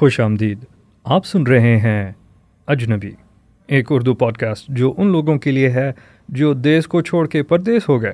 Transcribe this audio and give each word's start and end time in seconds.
خوش 0.00 0.20
آمدید۔ 0.20 0.58
آپ 1.04 1.26
سن 1.26 1.42
رہے 1.42 1.76
ہیں 1.76 2.12
اجنبی، 2.66 3.10
ایک 3.66 3.92
اردو 3.92 4.14
پوڈ 4.14 4.36
کاسٹ 4.36 4.68
جو 4.68 4.94
ان 4.96 5.06
لوگوں 5.06 5.38
کے 5.38 5.50
لیے 5.50 5.70
ہے 5.70 5.92
جو 6.28 6.54
دیس 6.54 6.86
کو 6.86 7.00
چھوڑ 7.00 7.26
کے 7.26 7.42
پردیس 7.42 7.88
ہو 7.88 8.02
گئے، 8.02 8.12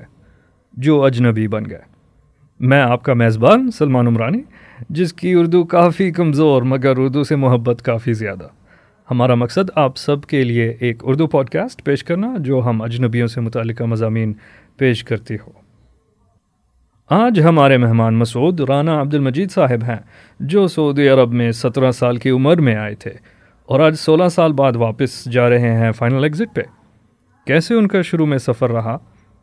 جو 0.72 1.04
اجنبی 1.04 1.48
بن 1.48 1.70
گئے۔ 1.70 1.78
میں 2.60 2.80
آپ 2.80 3.02
کا 3.02 3.14
میزبان 3.14 3.70
سلمان 3.70 4.06
عمرانی، 4.06 4.42
جس 4.90 5.12
کی 5.12 5.32
اردو 5.32 5.64
کافی 5.64 6.10
کمزور 6.10 6.62
مگر 6.62 6.98
اردو 6.98 7.24
سے 7.24 7.36
محبت 7.36 7.82
کافی 7.82 8.12
زیادہ۔ 8.12 8.48
ہمارا 9.10 9.34
مقصد 9.34 9.70
آپ 9.74 9.96
سب 9.96 10.22
کے 10.22 10.44
لیے 10.44 10.74
ایک 10.80 11.02
اردو 11.02 11.26
پوڈ 11.26 11.50
کاسٹ 11.50 11.84
پیش 11.84 12.04
کرنا، 12.04 12.34
جو 12.38 12.62
ہم 12.64 12.82
اجنبیوں 12.82 13.26
سے 13.26 13.40
متعلقہ 13.40 13.84
مضامین 13.84 14.32
پیش 14.76 15.04
کرتی 15.04 15.34
ہو۔ 15.34 15.65
آج 17.10 17.40
ہمارے 17.44 17.76
مہمان 17.76 18.14
مسعود 18.14 18.60
رانا 18.60 19.00
عبد 19.00 19.14
المجید 19.14 19.50
صاحب 19.50 19.84
ہیں، 19.88 19.96
جو 20.40 20.66
سعودی 20.66 21.08
عرب 21.08 21.32
میں 21.32 21.52
سترہ 21.52 21.90
سال 21.90 22.16
کی 22.16 22.30
عمر 22.30 22.56
میں 22.56 22.76
آئے 22.76 22.94
تھے 22.94 23.10
اور 23.66 23.80
آج 23.80 23.94
سولہ 23.94 24.28
سال 24.28 24.52
بعد 24.52 24.76
واپس 24.76 25.24
جا 25.24 25.48
رہے 25.48 25.72
ہیں 25.72 25.92
فائنل 25.92 26.22
ایگزٹ 26.22 26.54
پہ۔ 26.54 26.60
کیسے 27.46 27.74
ان 27.74 27.88
کا 27.88 28.02
شروع 28.02 28.26
میں 28.26 28.38
سفر 28.38 28.70
رہا؟ 28.70 28.98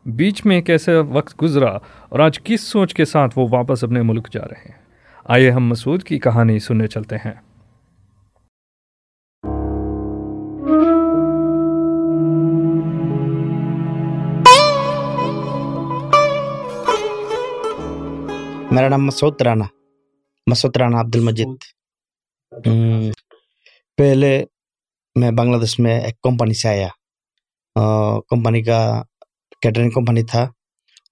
بیچ 0.06 0.46
میں 0.46 0.62
کیسے 0.62 0.96
وقت 0.96 1.42
گزرا؟ 1.42 1.78
اور 2.08 2.20
آج 2.20 2.40
کس 2.40 2.60
سوچ 2.60 2.94
کے 2.94 3.04
ساتھ 3.04 3.38
وہ 3.38 3.48
واپس 3.50 3.84
اپنے 3.84 4.02
ملک 4.02 4.28
جا 4.32 4.44
رہے 4.44 4.62
ہیں؟ 4.64 4.78
آئیے 5.24 5.50
ہم 5.50 5.68
مسعود 5.68 6.02
کی 6.02 6.18
کہانی 6.18 6.58
سننے 6.58 6.86
چلتے 6.86 7.16
ہیں۔ 7.16 7.53
میرا 18.74 18.88
نام 18.88 19.06
مسعود 19.06 19.42
رانا 19.42 19.64
مسعود 20.50 20.76
رانا 20.76 21.00
عبد 21.00 21.16
المجید۔ 21.16 21.48
پہلے 23.96 24.44
میں 25.20 25.30
بنگلہ 25.30 25.56
دیش 25.56 25.78
میں 25.78 26.00
ایک 26.00 26.20
کمپنی 26.20 26.54
سے 26.54 26.68
آیا۔ 26.68 26.88
کمپنی 28.28 28.62
کا 28.62 29.02
کیٹرنگ 29.62 29.90
کمپنی 29.90 30.22
تھا۔ 30.22 30.50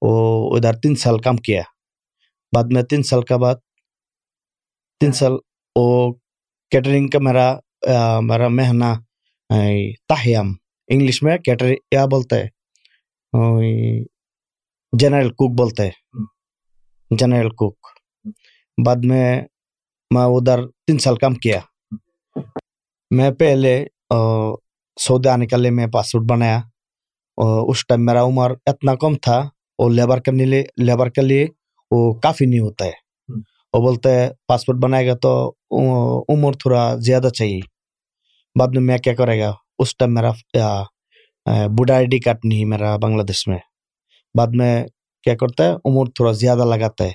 وہ 0.02 0.56
ادھر 0.56 0.72
تین 0.72 0.94
سال 0.96 1.18
کام 1.18 1.36
کیا۔ 1.36 1.62
بعد 2.54 2.64
میں 2.70 2.82
تین 2.82 3.02
سال 3.02 3.22
کا 3.22 3.36
بعد 3.36 3.54
تین 5.00 5.12
سال 5.12 5.32
وہ 5.76 6.14
کیٹرنگ 6.70 7.08
کا 7.08 7.18
میرا 7.18 7.56
میرا 8.20 8.48
مہینہ 8.48 8.90
تاہیام 10.08 10.52
انگلش 10.88 11.22
میں 11.22 11.38
کیٹرنگ 11.38 11.76
کیا 11.90 12.04
بولتے 12.06 12.42
ہیں 12.42 12.48
جنرل 14.92 15.30
کوک 15.30 15.58
بولتے۔ 15.58 15.82
ہیں 15.82 15.90
جنرل 17.18 17.50
کوک 17.50 17.86
بعد 18.86 19.04
میں 19.04 19.40
میں 20.14 20.22
ادھر 20.22 20.66
تین 20.86 20.98
سال 20.98 21.16
کام 21.16 21.34
کیا۔ 21.34 21.58
میں 23.10 23.30
پہلے 23.38 23.72
سعودی 25.00 25.28
آنے 25.28 25.46
کے 25.46 25.56
لیے 25.56 25.70
میں 25.70 25.86
پاسپورٹ 25.92 26.24
بنایا۔ 26.30 26.60
اس 27.68 27.86
ٹائم 27.86 28.04
میرا 28.04 28.22
عمر 28.24 28.52
اتنا 28.66 28.94
کم 29.00 29.14
تھا 29.22 29.42
وہ 29.78 29.88
لیبر 29.90 30.20
کرنے 30.20 30.44
لیے 30.44 30.64
لیبر 30.86 31.08
کے 31.10 31.20
لیے 31.20 31.46
وہ 31.90 32.12
کافی 32.22 32.46
نہیں 32.46 32.60
ہوتا 32.60 32.84
ہے۔ 32.84 32.92
وہ 33.72 33.82
بولتے 33.86 34.10
ہیں 34.18 34.28
پاسپورٹ 34.48 34.78
بنائے 34.82 35.06
گا 35.06 35.14
تو 35.22 35.32
عمر 36.32 36.52
تھوڑا 36.52 36.94
زیادہ 37.06 37.28
چاہیے۔ 37.28 37.60
بعد 38.58 38.68
میں 38.74 38.82
میں 38.82 38.98
کیا 38.98 39.14
کرے 39.14 39.38
گا؟ 39.40 39.52
اس 39.78 39.96
ٹائم 39.96 40.14
میرا 40.14 40.30
بوڑھا 41.76 41.94
آئی 41.94 42.06
ڈی 42.06 42.18
کارڈ 42.20 42.38
نہیں 42.44 42.64
میرا 42.64 42.96
بنگلہ 42.96 43.22
دیش 43.22 43.46
میں۔ 43.48 43.58
بعد 44.38 44.48
میں 44.58 44.84
کیا 45.24 45.34
کرتا 45.34 45.64
ہے 45.64 45.74
عمر 45.84 46.10
تھوڑا 46.14 46.32
زیادہ 46.32 46.64
لگاتا 46.64 47.04
ہے 47.04 47.12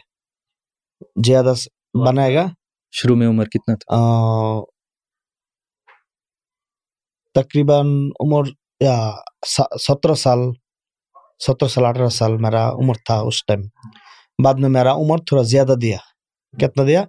زیادہ 1.25 1.53
بنائے 2.05 2.35
گا 2.35 2.45
شروع 2.93 3.15
میں 3.15 3.27
عمر 3.27 3.45
کتنا 3.45 3.75
تھا 3.75 3.97
تقریباً 7.35 7.87
عمر 8.19 8.49
سترہ 9.79 10.13
سال 10.13 10.39
سترہ 11.39 11.67
سال 11.67 11.85
اٹھارہ 11.85 12.09
سال 12.09 12.37
میرا 12.37 12.69
عمر 12.69 12.95
تھا 13.05 13.19
اس 13.19 13.45
ٹائم 13.45 13.61
بعد 14.43 14.53
میں 14.53 14.69
میرا 14.69 14.93
عمر 14.93 15.17
تھوڑا 15.17 15.43
زیادہ 15.43 15.75
دیا 15.81 15.97
کتنا 16.53 16.83
دیا 16.83 17.03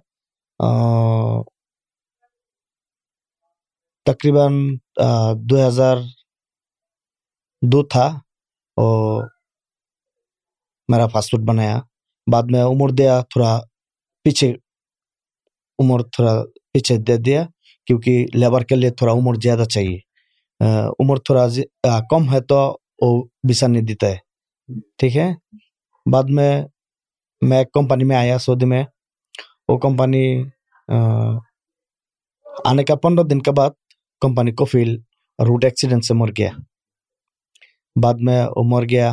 تقریباً 4.05 4.53
دو 5.49 5.67
ہزار 5.67 5.97
دو 7.61 7.83
تھا 7.83 8.05
اور 8.77 9.27
میرا 10.91 11.07
پاسپورٹ 11.07 11.43
بنایا۔ 11.47 11.79
بعد 12.31 12.43
میں 12.51 12.63
عمر 12.63 12.89
دیا، 12.89 13.21
تھوڑا 13.29 13.59
پیچھے، 14.23 14.53
عمر 15.79 15.99
تھوڑا 16.13 16.33
پیچھے 16.73 16.95
دے 17.07 17.17
دیا 17.25 17.43
کیونکہ 17.87 18.25
لیبر 18.33 18.63
کے 18.69 18.75
لیے 18.75 18.89
تھوڑا 18.89 19.13
عمر 19.13 19.33
زیادہ 19.43 19.63
چاہیے۔ 19.63 19.97
عمر 20.99 21.17
تھوڑا 21.25 21.45
کم 22.09 22.33
ہے 22.33 22.41
تو 22.41 22.57
وہ 23.01 23.23
ویسا 23.47 23.67
نہیں 23.67 23.83
دیتا 23.83 24.07
ہے۔ 24.07 24.17
ٹھیک 24.97 25.17
ہے؟ 25.17 25.29
بعد 26.11 26.23
میں 26.29 26.51
میں 27.41 27.57
ایک 27.57 27.71
کمپنی 27.71 28.03
میں 28.03 28.15
آیا 28.15 28.37
سعودی 28.37 28.65
میں۔ 28.65 28.83
وہ 29.67 29.77
کمپنی 29.77 30.25
آنے 32.65 32.83
کا 32.83 32.95
پندرہ 32.95 33.23
دن 33.23 33.39
کے 33.41 33.51
بعد 33.51 33.69
کمپنی 34.21 34.51
کو 34.51 34.65
فیل 34.65 34.89
روڈ 35.47 35.63
ایکسیڈنٹ 35.63 36.03
سے 36.05 36.13
مر 36.13 36.29
گیا۔ 36.37 36.51
بعد 38.03 38.13
میں 38.19 38.43
وہ 38.55 38.63
مر 38.65 38.83
گیا۔ 38.89 39.11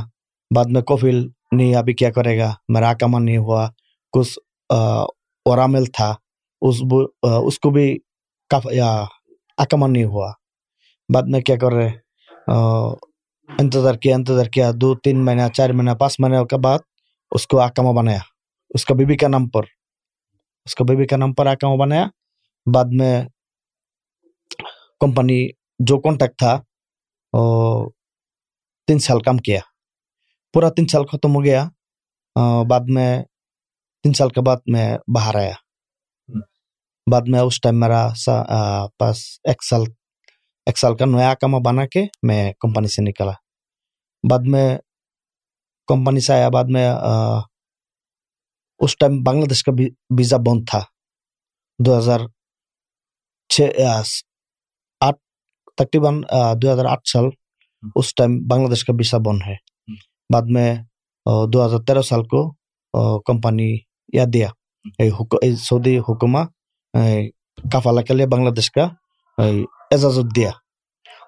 بعد 0.57 0.65
میں 0.69 0.83
کوفیل 0.83 1.29
نہیں، 1.57 1.75
ابھی 1.77 1.95
کیا 1.95 2.11
کرے 2.11 2.39
گا؟ 2.39 2.53
میرا 2.75 2.93
کما 3.01 3.19
نہیں 3.19 3.39
ہوا، 3.39 3.69
کچھ 4.13 4.39
اورامل 4.71 5.85
تھا، 5.97 6.15
اس 6.63 6.77
اس 7.47 7.59
کو 7.59 7.71
بھی 7.71 7.87
آکمن 9.59 9.93
نہیں 9.93 10.05
ہوا۔ 10.05 10.33
بعد 11.15 11.23
میں 11.33 11.41
کیا 11.41 11.57
کر 11.57 11.73
رہے 11.73 11.91
انتظار 13.59 13.95
کیا 13.95 14.15
انتظار 14.15 14.47
کیا، 14.55 14.71
دو، 14.81 14.95
تین 15.05 15.25
مہینہ، 15.25 15.49
چار 15.55 15.71
مہینہ، 15.71 15.95
پانچ 16.01 16.15
مہینے 16.21 16.45
کے 16.51 16.57
بعد 16.65 16.79
اس 17.33 17.47
کو 17.47 17.61
آکما 17.61 17.93
بنایا۔ 17.93 18.23
اس 18.75 18.85
کا 18.85 18.95
بیوی 18.95 19.17
کا 19.17 19.29
نام 19.29 19.49
پر، 19.49 19.65
اس 20.67 20.75
کا 20.75 20.85
بیوی 20.89 21.07
کا 21.07 21.17
نام 21.17 21.33
پر 21.35 21.47
آکما 21.47 21.75
بنایا۔ 21.85 22.07
بعد 22.67 22.89
میں 22.99 23.15
کمپنی 25.01 25.39
جو 25.79 25.99
کانٹیکٹ 26.01 26.39
تھا 26.39 26.61
تین 28.89 28.99
سال 28.99 29.21
کام 29.23 29.37
کیا۔ 29.39 29.61
پورا 30.55 30.69
تین 30.77 30.87
سال 30.93 31.05
ختم 31.13 31.35
ہو 31.35 31.45
گیا 31.45 31.63
بعد 32.71 32.85
میں 32.95 33.11
تین 34.05 34.13
سال 34.19 34.29
کے 34.35 34.41
بعد 34.47 34.61
میں 34.73 34.87
باہر 35.15 35.35
آیا۔ 35.41 35.55
بعد 37.07 37.29
میں 37.33 37.41
اس 37.41 37.61
ٹائم 37.61 37.81
میرا 37.81 38.03
پاس 38.99 39.19
ایک 39.49 39.65
سال 39.65 39.83
ایک 40.67 40.79
سال 40.79 40.97
کا 40.97 41.05
نیا 41.07 41.33
کام 41.41 41.53
بنا 41.63 41.87
کے 41.93 42.03
میں 42.29 42.43
کمپنی 42.61 42.89
سے 42.95 43.03
نکلا۔ 43.09 43.33
بعد 44.31 44.47
میں 44.53 44.69
کمپنی 45.89 46.21
سے 46.27 46.33
آیا 46.33 46.49
بعد 46.55 46.65
میں 46.75 46.89
اس 48.81 48.97
ٹائم 48.99 49.23
بنگلہ 49.27 49.49
دیش 49.51 49.63
کا 49.65 49.73
ویزا 50.19 50.37
بند 50.47 50.65
تھا۔ 50.71 50.81
دو 51.87 51.99
ہزار 51.99 52.21
چھ 53.51 53.61
آٹھ 55.01 55.19
تقریباً 55.79 56.21
دو 56.63 56.73
ہزار 56.73 56.85
آٹھ 56.93 57.09
سال 57.13 57.27
اس 57.97 58.15
ٹائم 58.15 58.39
بنگلہ 58.51 58.69
دیش 58.71 58.85
کا 58.85 58.93
ویزا 58.99 59.19
بند 59.27 59.43
ہے۔ 59.47 59.55
بعد 60.33 60.43
میں 60.47 60.75
دو 61.53 61.67
ہزار 61.67 61.79
تیرہ 61.87 62.03
سال 62.03 62.23
کو 62.25 62.53
کمپنی 63.21 63.77
یا 64.13 64.25
دیا۔ 64.33 64.49
سعودی 65.57 65.99
حکومہ 65.99 66.39
کافالا 67.73 68.03
کے 68.03 68.15
لیے 68.15 68.27
بنگلہ 68.27 68.51
دیش 68.51 68.71
کا 68.71 68.89
اجازت 69.91 70.37
دیا۔ 70.37 70.51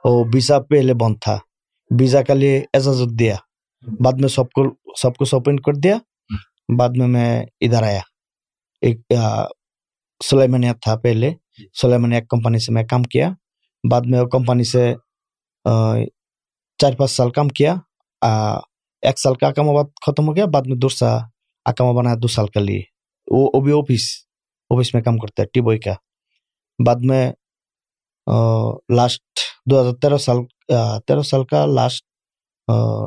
اور 0.04 0.26
ویزا 0.34 0.60
پہلے 0.60 0.94
بند 0.94 1.14
تھا۔ 1.20 1.38
ویزا 2.00 2.22
کے 2.22 2.34
لیے 2.34 2.64
اجازت 2.74 3.18
دیا۔ 3.18 3.36
بعد 4.04 4.12
میں 4.20 4.28
سب 4.28 4.44
کو 4.50 4.62
سب 5.02 5.14
کو 5.14 5.24
اوپن 5.32 5.60
کر 5.60 5.72
دیا۔ 5.84 5.96
بعد 6.78 6.88
میں 6.96 7.08
میں 7.08 7.46
ادھر 7.60 7.82
آیا۔ 7.82 8.00
ایک 8.80 9.00
سلیمانیہ 10.24 10.72
تھا 10.82 10.96
پہلے۔ 10.96 11.30
سلیمانیہ 11.80 12.20
کمپنی 12.20 12.58
سے 12.58 12.72
میں 12.72 12.84
کام 12.90 13.02
کیا۔ 13.02 13.28
بعد 13.90 14.00
میں 14.04 14.20
وہ 14.20 14.26
کمپنی 14.26 14.64
سے 14.64 14.94
چار 16.78 16.92
پانچ 16.98 17.10
سال 17.10 17.30
کام 17.30 17.48
کیا۔ 17.48 17.74
ایک 19.02 19.18
سال 19.18 19.34
کا 19.34 19.48
اکاما 19.48 19.72
بعد 19.72 19.90
ختم 20.06 20.28
ہو 20.28 20.34
گیا 20.36 20.44
بعد 20.44 20.62
میں 20.66 20.76
دوسرا 20.76 21.16
اکاما 21.66 21.92
بنایا 21.92 22.16
دو 22.22 22.28
سال 22.28 22.46
کے 22.46 22.60
لیے 22.60 22.80
وہ 23.28 23.60
بھی 23.60 23.72
آفس 23.72 24.06
آفس 24.70 24.94
میں 24.94 25.02
کام 25.02 25.18
کرتا 25.18 25.42
ہے 25.42 25.46
ٹی 25.46 25.60
بوئی 25.60 25.78
کا 25.78 25.94
بعد 26.78 27.04
میں 27.06 27.24
لاسٹ 28.96 29.40
دو 29.70 29.80
ہزار 29.80 29.94
تیرہ 29.94 30.16
سال 30.16 30.44
تیرہ 31.06 31.22
سال 31.22 31.44
کا 31.44 31.64
لاسٹ 31.66 32.04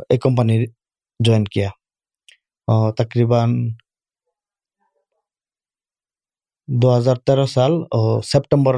ایک 0.09 0.21
کمپنی 0.21 0.65
جوائن 1.19 1.43
کیا 1.45 1.69
تقریباً 2.97 3.55
دو 6.67 6.97
ہزار 6.97 7.15
تیرہ 7.25 7.45
سال 7.45 7.71
سپٹمبر 8.23 8.75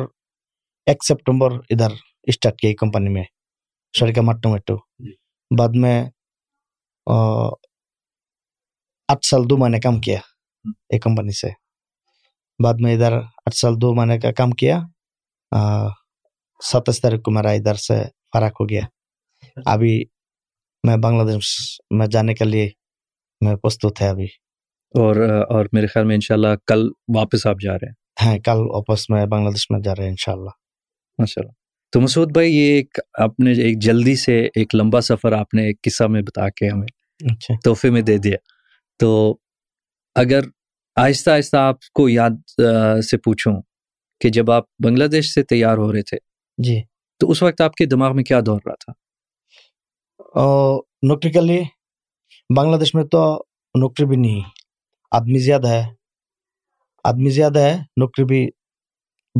ایک 0.87 1.03
سپٹمبر 1.03 1.51
ادھر 1.69 1.93
اسٹارٹ 2.27 2.57
کیا 2.57 2.71
کمپنی 2.79 3.09
میں 3.09 3.23
شرکا 3.93 4.21
مٹو 4.21 4.49
میٹو 4.49 4.75
بعد 5.51 5.75
میں 5.75 6.03
آٹھ 9.07 9.25
سال 9.25 9.49
دو 9.49 9.57
مہینے 9.57 9.79
کام 9.79 10.01
کیا۔ 10.01 10.19
ایک 10.89 11.03
کمپنی 11.03 11.31
سے۔ 11.31 11.49
بعد 12.63 12.73
میں 12.79 12.93
ادھر 12.93 13.13
آٹھ 13.13 13.55
سال 13.55 13.81
دو 13.81 13.93
مہینے 13.93 14.19
کا 14.19 14.31
کام 14.31 14.51
کیا۔ 14.51 14.79
ستائیس 16.63 17.01
تاریخ 17.01 17.21
کو 17.21 17.31
میرا 17.31 17.49
ادھر 17.49 17.75
سے 17.75 18.03
فرق 18.33 18.61
ہو 18.61 18.69
گیا۔ 18.69 18.81
ابھی 19.65 20.05
میں 20.87 20.97
بنگلہ 20.97 21.31
دیش 21.31 21.79
میں 21.89 22.07
جانے 22.07 22.33
کے 22.33 22.45
لیے 22.45 22.69
میں 23.41 23.55
پرستت 23.55 24.01
ہے 24.01 24.09
ابھی۔ 24.09 24.25
اور 24.95 25.15
اور 25.49 25.65
میرے 25.71 25.87
خیال 25.87 26.05
میں 26.05 26.15
انشاءاللہ 26.15 26.47
کل 26.67 26.89
واپس 27.15 27.47
آپ 27.47 27.55
جا 27.61 27.73
رہے 27.73 27.87
ہیں۔ 27.87 28.27
ہاں 28.27 28.37
کل 28.37 28.57
واپس 28.57 29.09
میں 29.09 29.25
بنگلہ 29.25 29.49
دیش 29.49 29.71
میں 29.71 29.79
جا 29.79 29.95
رہے 29.95 30.03
ہیں 30.03 30.09
انشاءاللہ۔ 30.09 30.49
ماشاء 31.17 31.41
اللہ 31.41 31.62
تو 31.93 32.01
مسعود 32.01 32.31
بھائی 32.31 32.55
یہ 32.55 32.73
ایک 32.75 32.97
آپ 33.19 33.39
نے 33.39 33.51
ایک 33.51 33.81
جلدی 33.81 34.15
سے 34.15 34.39
ایک 34.55 34.75
لمبا 34.75 35.01
سفر 35.01 35.31
آپ 35.31 35.53
نے 35.53 35.63
ایک 35.63 35.77
قصہ 35.81 36.03
میں 36.03 36.21
بتا 36.21 36.49
کے 36.49 36.69
ہمیں 36.69 36.87
اچھا۔ 37.31 37.53
تحفے 37.63 37.89
میں 37.89 38.01
دے 38.01 38.17
دیا۔ 38.17 38.37
تو 38.99 39.37
اگر 40.15 40.39
آہستہ 40.95 41.29
آہستہ 41.29 41.57
آپ 41.57 41.75
کو 41.93 42.09
یاد 42.09 42.61
سے 43.03 43.17
پوچھوں 43.17 43.61
کہ 44.21 44.29
جب 44.29 44.51
آپ 44.51 44.63
بنگلہ 44.83 45.07
دیش 45.07 45.33
سے 45.33 45.43
تیار 45.43 45.77
ہو 45.77 45.93
رہے 45.93 46.01
تھے 46.01 46.17
جی۔ 46.57 46.81
تو 47.19 47.31
اس 47.31 47.43
وقت 47.43 47.61
آپ 47.61 47.73
کے 47.75 47.85
دماغ 47.85 48.15
میں 48.15 48.23
کیا 48.23 48.39
دور 48.45 48.59
رہا 48.65 48.75
تھا؟ 48.75 48.91
نوکری 51.07 51.31
کے 51.31 51.41
لیے۔ 51.41 51.63
بنگلہ 52.55 52.77
دیش 52.77 52.95
میں 52.95 53.03
تو 53.03 53.43
نوکری 53.75 54.05
بھی 54.05 54.15
نہیں۔ 54.15 54.41
آدمی 55.11 55.39
زیادہ 55.39 55.67
ہے۔ 55.67 55.83
آدمی 57.03 57.29
زیادہ 57.29 57.59
ہے 57.59 57.77
نوکری 57.97 58.25
بھی 58.25 58.47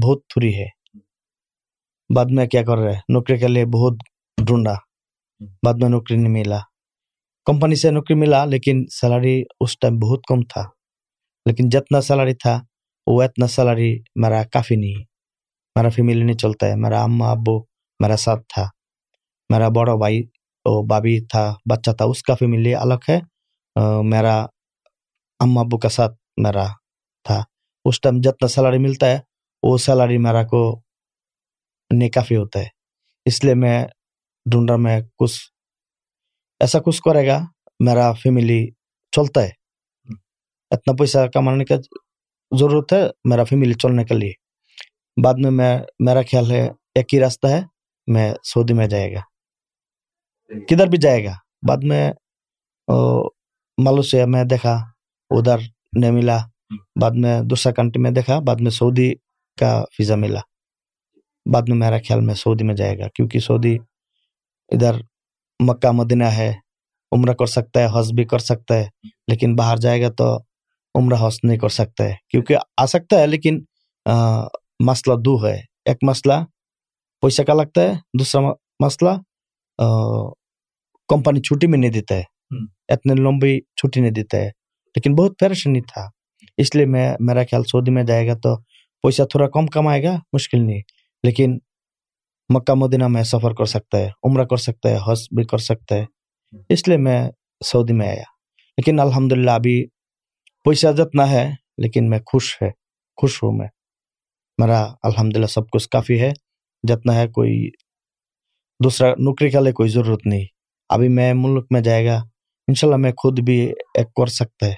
بہت 0.04 0.20
تھوڑی 0.28 0.56
ہے۔ 0.56 0.83
بعد 2.16 2.26
میں 2.30 2.48
کیا 2.48 2.64
کر 2.64 2.78
رہے 2.78 2.96
نوکری 3.10 3.38
کے 3.38 3.48
لیے 3.48 3.66
بہت 3.66 3.94
ڈھونڈا۔ 4.48 4.74
بعد 5.66 5.74
میں 5.82 5.90
نوکری 5.90 6.18
نہیں 6.18 6.34
ملا۔ 6.34 6.60
کمپنی 7.46 7.76
سے 7.76 7.92
نوکری 7.92 8.16
ملا، 8.16 8.46
لیکن 8.46 8.86
سیلری 8.92 9.44
اس 9.60 9.80
ٹائم 9.80 10.00
بہت 10.00 10.20
کم 10.28 10.42
تھا۔ 10.42 10.62
لیکن 11.46 11.70
جتنا 11.70 12.02
سیلری 12.02 12.34
تھا، 12.34 12.62
وہ 13.08 13.24
اتنا 13.24 13.48
سیلری 13.48 14.00
میرا 14.16 14.44
کافی 14.44 14.76
نہیں۔ 14.76 15.04
میرا 15.76 15.90
فیملی 15.90 16.24
نہیں 16.24 16.38
چلتا 16.38 16.68
ہے، 16.68 16.76
میرا 16.76 17.04
اما 17.04 17.32
ابو، 17.32 17.60
میرا 18.00 18.18
ساتھ 18.18 18.42
تھا۔ 18.54 18.66
میرا 19.50 19.70
بڑا 19.70 19.96
بھائی 19.96 20.24
بابی 20.90 21.26
تھا، 21.26 21.54
بچہ 21.70 21.92
تھا، 21.92 22.06
اس 22.06 22.24
کا 22.24 22.36
فیملی 22.36 22.76
الگ 22.76 23.02
ہے۔ 23.10 23.20
میرا 24.04 24.46
اما 25.40 25.62
ابو 25.62 25.78
کا 25.78 25.90
ساتھ 25.90 26.14
میرا 26.38 26.66
تھا۔ 27.24 27.44
اس 27.86 28.02
ٹائم 28.02 28.16
جتنا 28.24 28.48
سیلری 28.48 28.78
ملتا 28.78 29.08
ہے، 29.08 29.20
وہ 29.64 29.78
سیلری 29.78 30.18
میرا 30.18 30.44
کو 30.44 30.83
نہیں 31.98 32.10
کافی 32.10 32.36
ہوتا 32.36 32.60
ہے۔ 32.60 32.68
اس 33.26 33.44
لیے 33.44 33.54
میں 33.54 33.86
ڈھونڈ 34.52 34.70
رہا 34.70 34.78
میں 34.78 35.02
کچھ 35.20 35.40
ایسا 36.60 36.80
کچھ 36.80 37.02
کرے 37.02 37.28
گا 37.28 37.40
میرا 37.80 38.14
فیملی 38.14 38.62
چلتا 39.12 39.44
ہے۔ 39.44 39.50
اتنا 40.72 40.94
پیسہ 41.00 41.18
کمانے 41.34 41.66
کا 41.66 41.76
ضرورت 42.60 42.94
ہے 42.94 43.04
میرا 43.30 43.44
فیملی 43.44 43.74
چلنے 43.74 44.04
کے 44.06 44.16
لیے۔ 44.16 44.34
بعد 45.24 45.34
میں 45.38 45.52
میں 45.52 45.80
میرا 46.00 46.22
خیال 46.32 46.52
ہے 46.52 46.64
ایک 46.96 47.14
ہی 47.14 47.20
راستہ 47.20 47.48
ہے 47.48 47.62
میں 48.08 48.34
سعودی 48.44 48.74
میں 48.74 48.88
جائے 48.88 49.14
گا۔ 49.14 49.22
کدھر 50.70 50.88
بھی 50.88 50.98
جائے 51.02 51.24
گا۔ 51.26 51.34
بعد 51.68 51.78
میں 51.84 52.12
مالوسیا 53.86 54.26
میں 54.26 54.44
دیکھا 54.44 54.74
ادھر 55.30 55.58
نہیں 56.00 56.12
ملا۔ 56.12 56.38
بعد 57.02 57.12
میں 57.16 57.42
دوسرا 57.42 57.74
کنٹری 57.74 58.02
میں 58.02 58.12
دیکھا 58.12 58.40
بعد 58.40 58.56
میں 58.60 58.72
سعودی 58.72 59.14
کا 59.60 59.84
ویزا 60.00 60.16
ملا۔ 60.16 60.40
بعد 61.46 61.62
میں 61.68 61.78
میرا 61.78 61.98
خیال 61.98 62.20
میں 62.22 62.34
سعودی 62.34 62.64
میں 62.64 62.76
جائے 62.76 62.98
گا 63.00 63.08
کیونکہ 63.16 63.40
سعودی 63.40 63.78
ادھر 64.70 64.96
مکہ 65.60 65.92
مدینہ 65.92 66.24
ہے 66.24 66.54
عمرہ 67.12 67.34
کر 67.34 67.46
سکتا 67.46 67.80
ہے 67.80 67.88
حج 67.94 68.14
بھی 68.14 68.24
کر 68.24 68.40
سکتا 68.40 68.76
ہے 68.76 68.88
لیکن 69.28 69.56
باہر 69.56 69.78
جائے 69.78 70.02
گا 70.02 70.10
تو 70.10 70.38
عمرہ 70.96 71.16
حج 71.20 71.40
نہیں 71.44 71.58
کر 71.58 71.70
سکتا 71.70 72.04
ہے 72.04 72.16
کیونکہ 72.30 72.58
آ 72.78 72.86
سکتا 72.86 73.20
ہے 73.20 73.28
لیکن 73.28 73.60
مسئلہ 74.86 75.16
دو 75.26 75.46
ہے۔ 75.48 75.60
ایک 75.86 75.98
مسئلہ 76.02 76.34
پیسہ 77.22 77.42
کا 77.42 77.54
لگتا 77.54 77.82
ہے 77.82 77.94
دوسرا 78.20 78.42
مسئلہ 78.86 79.10
کمپنی 81.10 81.42
چھٹی 81.42 81.68
میں 81.68 81.78
نہیں 81.80 81.92
دیتا 81.92 82.16
ہے۔ 82.16 82.24
اتنے 82.94 83.14
لمبی 83.16 83.60
چھٹی 83.78 84.02
نہیں 84.02 84.12
دیتا 84.12 84.38
ہے۔ 84.38 84.50
لیکن 84.96 85.16
بہت 85.16 85.40
پریشانی 85.40 85.82
تھا 85.82 86.08
اس 86.58 86.76
لیے 86.76 86.86
میں 86.86 87.14
میرا 87.20 87.44
خیال 87.52 87.64
سعودی 87.72 87.92
میں 87.92 88.04
جائے 88.04 88.28
گا 88.28 88.34
تو 88.44 88.56
پیسہ 89.04 89.24
تھوڑا 89.32 89.48
کم 89.54 89.68
کمائے 89.68 90.04
گا 90.04 90.16
مشکل 90.34 90.66
نہیں۔ 90.68 90.82
لیکن 91.24 91.58
مکہ 92.54 92.74
مدینہ 92.74 93.08
میں 93.08 93.24
سفر 93.24 93.54
کر 93.54 93.66
سکتا 93.66 93.98
ہے، 93.98 94.10
عمرہ 94.24 94.46
کر 94.46 94.58
سکتا 94.58 94.90
ہے، 94.90 94.96
حج 94.96 95.20
بھی 95.36 95.44
کر 95.44 95.58
سکتا 95.58 95.96
ہے۔ 95.96 96.06
اس 96.70 96.88
لیے 96.88 96.98
میں 96.98 97.30
سعودی 97.66 97.94
میں 97.94 98.08
آیا۔ 98.08 98.24
لیکن 98.78 99.00
الحمد 99.00 99.32
للہ 99.32 99.52
ابھی 99.52 99.86
پیسہ 100.64 100.88
جتنا 100.98 101.32
ہے، 101.32 101.52
لیکن 101.78 102.10
میں 102.10 102.20
خوش 102.20 102.62
ہے، 102.62 102.70
خوش 103.22 103.44
ہوں 103.44 103.52
میں۔ 103.52 103.68
میرا 104.58 104.84
الحمد 105.04 105.38
للہ 105.38 105.46
سب 105.46 105.70
کچھ 105.70 105.90
کافی 105.90 106.22
ہے 106.22 106.32
جتنا 106.88 107.16
ہے، 107.16 107.28
کوئی 107.28 107.70
دوسرا 108.84 109.10
نوکری 109.10 109.50
کے 109.50 109.58
لیے 109.64 109.74
کوئی 109.74 109.90
ضرورت 109.90 110.20
نہیں۔ 110.26 110.46
ابھی 110.90 111.10
میں 111.10 111.34
ملک 111.36 111.66
میں 111.70 111.82
جائے 111.82 112.06
گا، 112.06 112.18
انشاءاللہ 112.68 112.98
میں 112.98 113.12
خود 113.12 113.40
بھی 113.40 113.60
ایک 113.70 114.08
کر 114.14 114.26
سکتا 114.26 114.66
ہے۔ 114.66 114.76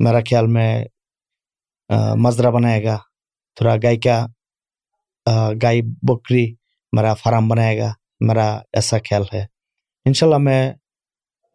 میرا 0.00 0.20
خیال 0.20 0.46
میں 0.46 0.84
مزرا 2.16 2.50
بنائے 2.50 2.84
گا۔ 2.84 2.98
تھوڑا 3.56 3.76
گائے 3.82 3.96
کا 3.96 4.26
گائے 5.62 5.80
بکری 6.02 6.54
میرا 6.92 7.14
فارم 7.14 7.48
بنائے 7.48 7.78
گا 7.78 7.92
میرا 8.20 8.60
ایسا 8.72 8.98
خیال 8.98 9.22
ہے۔ 9.34 9.46
انشاءاللہ 10.04 10.38
میں 10.38 10.72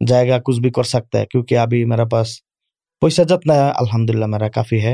جائے 0.08 0.30
گا 0.30 0.40
کچھ 0.40 0.60
بھی 0.60 0.70
کر 0.70 0.84
سکتا 0.84 1.20
ہے 1.20 1.26
کیونکہ 1.26 1.58
ابھی 1.58 1.86
میرا 1.86 2.06
پاس 2.06 2.28
پیسہ 3.02 3.22
جتنا 3.22 3.54
ہے 3.54 3.60
الحمد 3.60 4.10
للہ 4.10 4.26
میرا 4.26 4.50
کافی 4.50 4.84
ہے۔ 4.84 4.94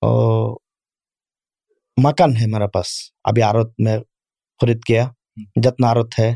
اور 0.00 0.56
مکان 2.04 2.36
ہے 2.36 2.46
میرا 2.46 2.66
پاس۔ 2.66 2.86
ابھی 3.24 3.42
آرت 3.42 3.70
میں 3.78 3.98
خرید 4.60 4.84
کیا 4.84 5.08
جتنا 5.62 5.90
آرت 5.90 6.18
ہے 6.18 6.34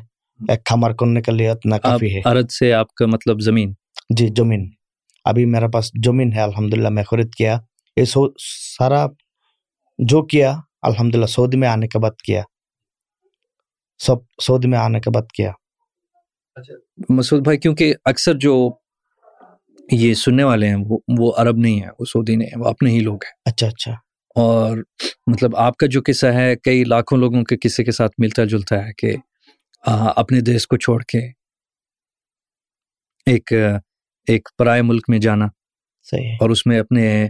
ایک 0.49 0.65
کھمر 0.65 0.93
کرنے 0.93 1.23
کے 1.23 1.33
لیے 1.33 1.51
اتنا 1.51 1.79
کافی 1.79 2.17
ہے۔ 2.17 2.21
آرت 2.25 2.53
سے 2.53 2.73
آپ 2.73 2.95
کا 2.95 3.07
مطلب 3.07 3.41
زمین؟ 3.41 3.75
جی 4.17 4.29
زمین۔ 4.37 4.71
ابھی 5.25 5.45
میرا 5.45 5.67
پاس 5.69 5.91
زمین 6.05 6.33
ہے 6.33 6.41
الحمد 6.41 6.75
للہ 6.75 6.89
میں 6.89 7.05
خرید 7.05 7.35
کیا۔ 7.35 7.59
یہ 7.97 8.05
سارا 8.79 9.07
جو 9.99 10.23
کیا 10.23 10.57
الحمد 10.85 11.15
للہ 11.15 11.27
سعودی 11.27 11.57
میں 11.57 11.69
آنے 11.69 11.89
کے 11.89 11.99
بعد 11.99 12.23
کیا۔ 12.25 12.43
سب 13.99 14.17
سعودی 14.43 14.69
میں 14.69 14.79
آنے 14.79 15.01
کے 15.01 15.11
بعد 15.11 15.33
کیا۔ 15.33 15.53
مسعود 17.09 17.43
بھائی 17.43 17.59
کیونکہ 17.59 17.95
اکثر 18.05 18.35
جو 18.35 18.71
یہ 19.93 20.15
سننے 20.15 20.45
والے 20.45 20.69
ہیں 20.69 20.77
وہ 21.19 21.33
عرب 21.37 21.57
نہیں 21.57 21.83
ہیں 21.83 21.91
وہ 21.99 22.05
سعودی 22.05 22.37
نہیں 22.37 22.51
وہ 22.57 22.65
اپنے 22.65 22.91
ہی 22.91 23.01
لوگ 23.01 23.15
ہیں۔ 23.15 23.33
اچھا 23.45 23.67
اچھا۔ 23.67 23.93
اور 24.35 24.79
مطلب 25.27 25.57
آپ 25.57 25.77
کا 25.77 25.87
جو 25.91 26.01
قصہ 26.07 26.27
ہے 26.27 26.57
کئی 26.57 26.85
لاکھوں 26.85 27.19
لوگوں 27.19 27.45
کے 27.45 27.57
قصے 27.57 27.85
کے 27.85 27.91
ساتھ 27.91 28.13
ملتا 28.19 28.45
جلتا 28.45 28.87
ہے 28.87 28.93
کہ 28.93 29.13
اپنے 30.17 30.41
دیش 30.41 30.67
کو 30.67 30.77
چھوڑ 30.77 31.03
کے 31.03 31.19
ایک 33.27 33.53
ایک 34.29 34.49
پرائے 34.59 34.83
ملک 34.83 35.05
میں 35.09 35.19
جانا۔ 35.19 35.47
صحیح 36.03 36.37
اور 36.41 36.51
اس 36.51 36.67
میں 36.67 36.81
اپنے 36.81 37.29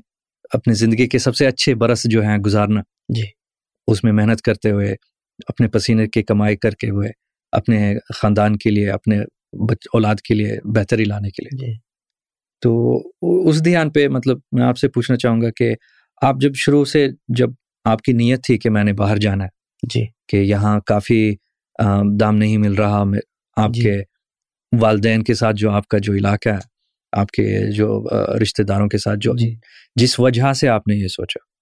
اپنے 0.53 0.75
زندگی 0.75 1.09
کے 1.09 1.19
سب 1.19 1.37
سے 1.37 1.47
اچھے 1.47 1.75
برس 1.75 2.03
جو 2.05 2.23
ہیں 2.23 2.39
گزارنا۔ 2.39 2.81
جی۔ 3.09 3.44
اس 3.87 4.05
میں 4.05 4.13
محنت 4.13 4.43
کرتے 4.43 4.71
ہوئے 4.71 4.95
اپنے 5.49 5.69
پسینے 5.69 6.07
کی 6.07 6.23
کمائی 6.23 6.57
کر 6.57 6.71
کے 6.71 6.91
ہوئے 6.91 7.09
اپنے 7.53 7.95
خاندان 8.15 8.57
کے 8.57 8.71
لیے 8.71 8.91
اپنے 8.91 9.19
اولاد 9.93 10.15
کے 10.15 10.35
لیے 10.35 10.59
بہتری 10.65 11.05
لانے 11.05 11.31
کے 11.31 11.45
لیے۔ 11.45 11.73
جی۔ 11.73 11.79
تو 12.61 13.03
اس 13.49 13.65
دھیان 13.65 13.91
پہ 13.91 14.09
مطلب 14.09 14.39
میں 14.53 14.65
آپ 14.65 14.79
سے 14.79 14.89
پوچھنا 14.89 15.17
چاہوں 15.17 15.41
گا 15.41 15.49
کہ 15.57 15.75
آپ 16.23 16.37
جب 16.41 16.55
شروع 16.55 16.85
سے 16.85 17.09
جب 17.29 17.49
آپ 17.85 18.03
کی 18.03 18.13
نیت 18.13 18.45
تھی 18.45 18.59
کہ 18.59 18.71
میں 18.71 18.85
نے 18.85 18.93
باہر 18.93 19.17
جانا 19.17 19.45
ہے 19.45 19.49
جی۔ 19.95 20.07
کہ 20.29 20.37
یہاں 20.37 20.81
کافی 20.87 21.35
دام 22.21 22.37
نہیں 22.37 22.59
مل 22.59 22.75
رہا 22.75 23.05
آپ 23.57 23.71
جی۔ 23.75 23.83
کے 23.83 24.03
والدین 24.81 25.23
کے 25.23 25.35
ساتھ 25.35 25.57
جو 25.57 25.71
آپ 25.71 25.89
کا 25.89 25.99
جو 25.99 26.13
علاقہ 26.13 26.49
ہے 26.49 26.75
آپ 27.13 27.27
کے 27.27 27.73
جو 27.73 28.05
رشتہ 28.43 28.63
داروں 28.63 28.89
کے 28.89 28.99
ساتھ 28.99 29.19
جو 29.21 29.33
جی۔ 29.37 29.55
جس 29.97 30.21
وجہ 30.21 30.53
سے 30.53 30.69
آپ 30.69 30.89
نے 30.89 30.95
یہ 30.95 31.09
سوچا؟ 31.09 31.54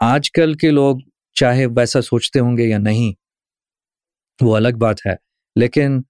آج 0.00 0.32
کل 0.32 0.54
کے 0.54 0.70
لوگ 0.70 0.96
چاہے 1.34 1.66
ویسا 1.66 2.02
سوچتے 2.02 2.40
ہوں 2.40 2.56
گے 2.56 2.68
یا 2.68 2.78
نہیں، 2.78 3.12
وہ 4.44 4.56
الگ 4.56 4.76
بات 4.80 4.96
ہے۔ 5.06 5.14
لیکن 5.60 6.00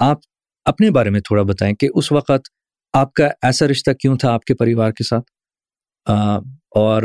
آپ 0.00 0.18
اپنے 0.64 0.90
بارے 0.90 1.10
میں 1.10 1.20
تھوڑا 1.20 1.42
بتائیں 1.42 1.74
کہ 1.74 1.88
اس 1.94 2.12
وقت 2.12 2.48
آپ 2.92 3.12
کا 3.12 3.28
ایسا 3.42 3.66
رشتہ 3.66 3.90
کیوں 3.90 4.16
تھا 4.18 4.32
آپ 4.32 4.44
کے 4.44 4.54
پریوار 4.54 4.90
کے 4.90 5.04
ساتھ؟ 5.04 5.30
اور 6.76 7.02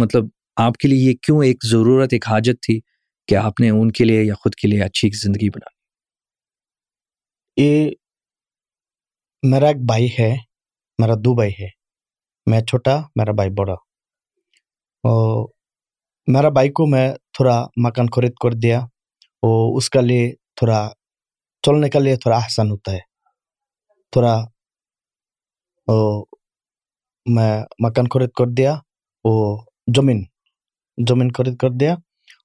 مطلب 0.00 0.24
آپ 0.56 0.72
کے 0.74 0.88
لیے 0.88 1.10
یہ 1.10 1.14
کیوں 1.14 1.44
ایک 1.44 1.56
ضرورت، 1.64 2.08
ایک 2.12 2.28
حاجت 2.28 2.62
تھی 2.62 2.80
کہ 3.28 3.34
آپ 3.34 3.60
نے 3.60 3.70
ان 3.70 3.90
کے 3.90 4.04
لیے 4.04 4.22
یا 4.22 4.34
خود 4.34 4.54
کے 4.54 4.68
لیے 4.68 4.82
اچھی 4.82 5.10
زندگی 5.10 5.50
بنا 5.50 5.68
یہ 7.56 7.90
میرا 9.42 9.66
ایک 9.66 9.76
بھائی 9.76 10.08
ہے، 10.18 10.36
میرا 10.98 11.14
دو 11.14 11.34
بھائی 11.34 11.52
ہے۔ 11.60 11.68
میں 12.50 12.60
چھوٹا، 12.60 13.00
میرا 13.16 13.32
بھائی 13.32 13.50
بڑا۔ 13.50 13.74
اور 15.04 15.48
میرا 16.32 16.48
بھائی 16.56 16.70
کو 16.76 16.86
میں 16.86 17.06
تھوڑا 17.34 17.56
مکان 17.84 18.06
خرید 18.14 18.34
کر 18.42 18.52
دیا 18.62 18.78
اور 19.46 19.76
اس 19.76 19.90
کے 19.90 20.00
لیے 20.08 20.24
تھوڑا 20.58 20.80
چلنے 21.64 21.88
کے 21.90 21.98
لیے 22.04 22.16
تھوڑا 22.22 22.36
آسان 22.36 22.70
ہوتا 22.70 22.92
ہے۔ 22.92 23.00
تھوڑا 24.12 24.34
میں 27.26 27.52
مکان 27.84 28.06
خرید 28.12 28.30
کر 28.38 28.46
دیا 28.58 28.74
وہ 29.24 29.34
زمین 29.96 30.20
زمین 30.98 31.30
خرید 31.36 31.56
کر 31.62 31.70
دیا 31.80 31.94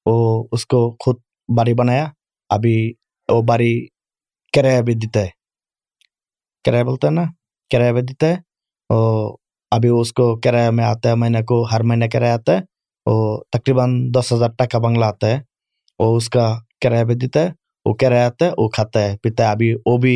وہ 0.06 0.16
اس 0.54 0.66
کو 0.72 0.80
خود 1.04 1.18
باری 1.58 1.74
بنایا۔ 1.82 2.06
ابھی 2.56 2.78
وہ 3.30 3.42
باری 3.50 3.72
کرایہ 4.54 4.82
بھی 4.88 4.94
دیتا 5.04 5.20
ہے۔ 5.26 5.30
کرایہ 6.66 6.84
بولتا 6.88 7.08
ہے 7.08 7.14
نا؟ 7.14 7.24
کرایہ 7.72 7.92
بھی 7.94 8.02
دیتا 8.10 8.28
ہے 8.28 8.36
اور 8.90 9.36
ابھی 9.76 9.90
اس 10.00 10.14
کو 10.14 10.26
کرایہ 10.40 10.70
میں 10.70 10.86
آتا 10.86 11.10
ہے 11.10 11.16
مہینے 11.16 11.42
کو 11.44 11.62
ہر 11.72 11.84
مہینے 11.84 12.08
کرایہ 12.10 12.32
آتا 12.32 12.54
ہے 12.54 12.62
وہ 13.06 13.16
تقریباً 13.52 14.12
دس 14.12 14.32
ہزار 14.34 14.50
ٹکا 14.58 14.80
بنگلہ 14.80 15.06
آتا 15.06 15.28
ہے 15.28 15.40
وہ 16.00 16.16
اس 16.18 16.30
کا 16.30 16.46
کرایہ 16.82 17.04
بھی 17.04 17.16
دیتا 17.16 17.40
ہے 17.44 17.50
وہ 17.86 17.94
کرایہ 17.94 18.26
آتا 18.26 18.46
ہے 18.46 18.52
وہ 18.58 18.68
کھاتا 18.70 19.02
ہے 19.04 19.16
پیتا 19.24 19.46
ہے۔ 19.46 19.50
ابھی 19.52 19.74
وہ 19.86 19.98
بھی 19.98 20.16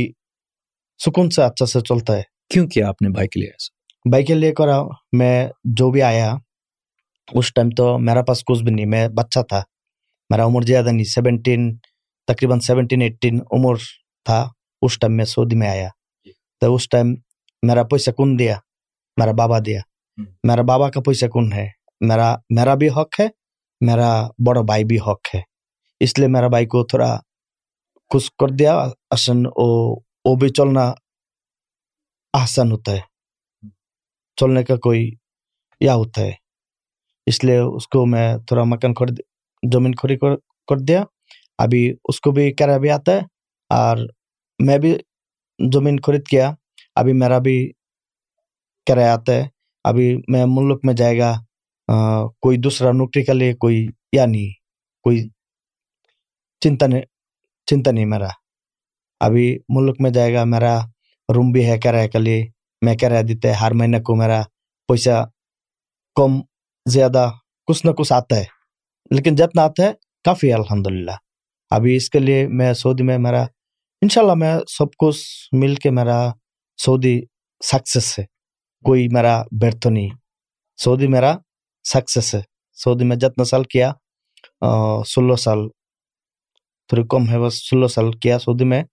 سکون 0.99 1.29
سے 1.29 1.43
اچھا 1.43 1.65
سے 1.65 1.79
چلتا 1.81 2.15
ہے۔ 2.17 2.21
کیوں 2.49 2.67
کیا 2.67 2.87
آپ 2.89 3.01
نے 3.01 3.09
بائک 3.09 3.37
لیا 3.37 3.49
ایسا 3.49 4.09
بائک 4.11 4.31
لے 4.31 4.51
کر 4.51 4.67
میں 5.17 5.35
جو 5.77 5.89
بھی 5.91 6.01
آیا 6.01 6.33
اس 7.31 7.53
ٹائم 7.53 7.69
تو 7.69 7.97
میرا 7.99 8.21
پاس 8.21 8.43
کچھ 8.45 8.63
بھی 8.63 8.71
نہیں 8.71 8.85
میں 8.85 9.07
بچہ 9.07 9.39
تھا۔ 9.49 9.61
میرا 10.29 10.45
عمر 10.45 10.61
زیادہ 10.61 10.89
نہیں 10.89 11.03
سیونٹین 11.03 11.61
تقریباً 12.27 12.59
سیونٹین 12.59 13.01
ایٹین 13.01 13.39
عمر 13.51 13.75
تھا 14.25 14.39
اس 14.81 14.99
ٹائم 14.99 15.15
میں 15.17 15.25
سعودی 15.25 15.55
میں 15.55 15.69
آیا۔ 15.69 15.89
تو 16.61 16.75
اس 16.75 16.89
ٹائم 16.89 17.13
میرا 17.63 17.83
پیسہ 17.83 18.11
کون 18.11 18.39
دیا؟ 18.39 18.55
میرا 19.19 19.31
بابا 19.31 19.59
دیا۔ 19.65 19.81
میرا 20.47 20.61
بابا 20.61 20.89
کا 20.89 21.01
پیسہ 21.05 21.25
کون 21.25 21.53
ہے؟ 21.53 21.67
میرا 22.01 22.35
میرا 22.49 22.75
بھی 22.75 22.89
حق 22.89 23.19
ہے 23.19 23.27
میرا 23.81 24.27
بڑا 24.45 24.61
بھائی 24.61 24.83
بھی 24.83 24.97
حق 24.99 25.35
ہے۔ 25.35 25.41
اس 25.99 26.19
لیے 26.19 26.27
میرا 26.27 26.47
بھائی 26.47 26.65
کو 26.65 26.83
تھوڑا 26.83 27.19
کچھ 28.09 28.31
کر 28.39 28.47
دیا 28.59 28.73
آسن 29.09 29.45
وہ 30.25 30.35
بھی 30.39 30.49
چلنا 30.49 30.93
آسان 32.33 32.71
ہوتا 32.71 32.91
ہے۔ 32.91 33.01
چلنے 34.35 34.63
کا 34.63 34.75
کوئی 34.75 35.11
یا 35.79 35.95
ہوتا 35.95 36.21
ہے۔ 36.21 36.31
اس 37.25 37.43
لیے 37.43 37.57
اس 37.57 37.87
کو 37.87 38.05
میں 38.05 38.37
تھوڑا 38.47 38.63
مکان 38.63 38.93
خرید 38.93 39.19
زمین 39.73 39.93
خرید 39.95 40.19
کر 40.67 40.77
دیا۔ 40.87 41.03
ابھی 41.57 41.93
اس 42.05 42.21
کو 42.21 42.31
بھی 42.31 42.51
کرایہ 42.53 42.77
بھی 42.77 42.89
آتا 42.89 43.11
ہے 43.11 43.19
اور 43.69 43.97
میں 44.59 44.77
بھی 44.77 44.97
زمین 45.73 45.99
خرید 45.99 46.27
کیا۔ 46.27 46.51
ابھی 46.95 47.13
میرا 47.13 47.37
بھی 47.39 47.71
کرایہ 48.89 49.07
آتا 49.07 49.33
ہے 49.33 49.43
ابھی 49.83 50.07
میں 50.27 50.45
ملک 50.47 50.79
میں 50.83 50.93
جائے 50.93 51.17
گا 51.19 51.31
کوئی 52.41 52.57
دوسرا 52.57 52.91
نوکری 52.91 53.23
کا 53.23 53.33
لیے 53.33 53.53
کوئی 53.53 53.87
یا 54.13 54.25
نہیں 54.25 54.51
کوئی 55.03 55.27
چنتا 56.61 56.87
نہیں 56.87 57.01
چنتا 57.65 57.91
نہیں 57.91 58.05
میرا۔ 58.05 58.27
ابھی 59.19 59.57
ملک 59.69 59.95
میں 59.99 60.11
جائے 60.11 60.33
گا، 60.33 60.43
میرا 60.43 60.79
روم 61.35 61.51
بھی 61.51 61.65
ہے 61.69 61.77
کرایہ 61.79 62.07
کے 62.07 62.19
لیے۔ 62.19 62.45
میں 62.85 62.95
کرایہ 62.95 63.23
دیتے 63.23 63.51
ہر 63.51 63.71
مہینے 63.73 63.99
کو 63.99 64.15
میرا 64.15 64.41
پیسہ 64.87 65.25
کم، 66.15 66.31
زیادہ 66.89 67.29
کچھ 67.67 67.85
نہ 67.85 67.91
کچھ 67.91 68.13
آتا 68.13 68.35
ہے۔ 68.35 68.45
لیکن 69.11 69.35
جتنا 69.35 69.63
آتا 69.63 69.83
ہے، 69.83 69.91
کافی 70.23 70.53
الحمد 70.53 70.87
للہ 70.87 71.15
ابھی 71.69 71.95
اس 71.95 72.09
کے 72.09 72.19
لیے 72.19 72.47
میں 72.47 72.73
سعودی 72.73 73.03
میں 73.03 73.17
میرا، 73.17 73.41
انشاءاللہ 74.01 74.33
میں 74.33 74.53
سب 74.67 74.85
کچھ 74.97 75.23
مل 75.51 75.75
کے 75.75 75.89
میرا 75.91 76.29
سعودی 76.77 77.21
سکسیس 77.63 78.19
ہے۔ 78.19 78.38
کوئی 78.85 79.07
میرا 79.11 79.41
بیرتھ 79.61 79.87
نہیں 79.87 80.09
سعودی 80.77 81.07
میرا 81.07 81.33
سکسیس 81.93 82.33
ہے 82.35 82.41
سعودی 82.83 83.05
میں 83.05 83.15
جتنا 83.15 83.43
سال 83.43 83.63
کیا 83.63 83.91
سولہ 85.07 85.35
سال۔ 85.35 85.59
تھوڑی 86.87 87.03
کم 87.11 87.23
ہے، 87.29 87.39
بس 87.39 87.55
سولہ 87.69 87.87
سال 87.87 88.11
کیا 88.11 88.39
سعودی 88.39 88.65
میں، 88.65 88.83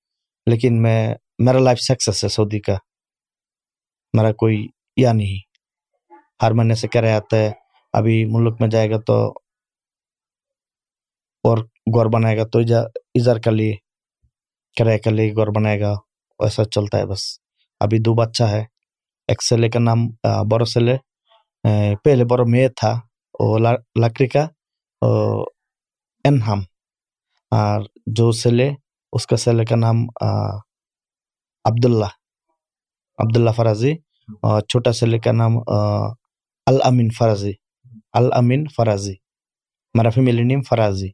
لیکن 0.51 0.83
میں، 0.83 1.15
میرا 1.39 1.59
لائف 1.59 1.81
سکسیس 1.81 2.25
ہے 2.25 2.29
سعودی 2.29 2.61
کا۔ 2.61 2.77
میرا 4.17 4.33
کوئی 4.33 4.67
یا 4.97 5.13
نہیں۔ 5.13 5.39
ہر 6.43 6.51
مہینے 6.53 6.75
سے 6.75 6.89
کرایہ 6.89 7.15
آتا 7.15 7.37
ہے۔ 7.37 7.51
ابھی 7.93 8.25
ملک 8.29 8.61
میں 8.61 8.69
جائے 8.69 8.91
گا 8.91 8.99
تو، 9.07 9.17
اور 11.45 11.59
گور 11.95 12.07
بنائے 12.07 12.37
گا 12.39 12.45
تو 12.53 12.59
ادھر 12.59 13.39
کا 13.39 13.51
لیے، 13.51 13.75
کرایہ 14.79 14.99
کا 14.99 15.11
لیے 15.11 15.33
گور 15.33 15.49
بنائے 15.57 15.81
گا۔ 15.81 15.93
ویسا 16.39 16.65
چلتا 16.65 16.99
ہے 16.99 17.07
بس۔ 17.07 17.23
ابھی 17.81 17.99
دو 17.99 18.15
بچہ 18.15 18.45
ہے۔ 18.45 18.65
ایک 19.29 19.43
سیلے 19.43 19.69
کا 19.69 19.79
نام 19.79 20.07
بڑو 20.51 20.65
سیلے 20.65 20.97
پہلے 22.05 22.25
بڑو 22.25 22.45
میں 22.47 22.69
تھا 22.77 22.93
وہ 23.41 23.59
لکڑی 23.99 24.29
کا 24.29 24.47
انہم 26.25 26.61
اور 27.53 27.83
جو 28.17 28.31
سیلے 28.33 28.69
اس 29.13 29.27
کا 29.27 29.37
سیلے 29.37 29.65
کا 29.65 29.77
نام 29.77 30.05
عبداللہ 31.65 32.13
عبداللہ 33.19 33.51
فرازی 33.51 33.93
اور 34.43 34.61
چھوٹا 34.61 34.93
سیلے 34.93 35.19
کا 35.19 35.33
نام 35.33 35.59
الامین 36.67 37.11
فرازی 37.19 37.53
الامین 38.13 38.65
فرازی 38.77 39.15
میرا 39.95 40.11
فیملی 40.11 40.43
نیم 40.43 40.63
فرازی 40.63 41.09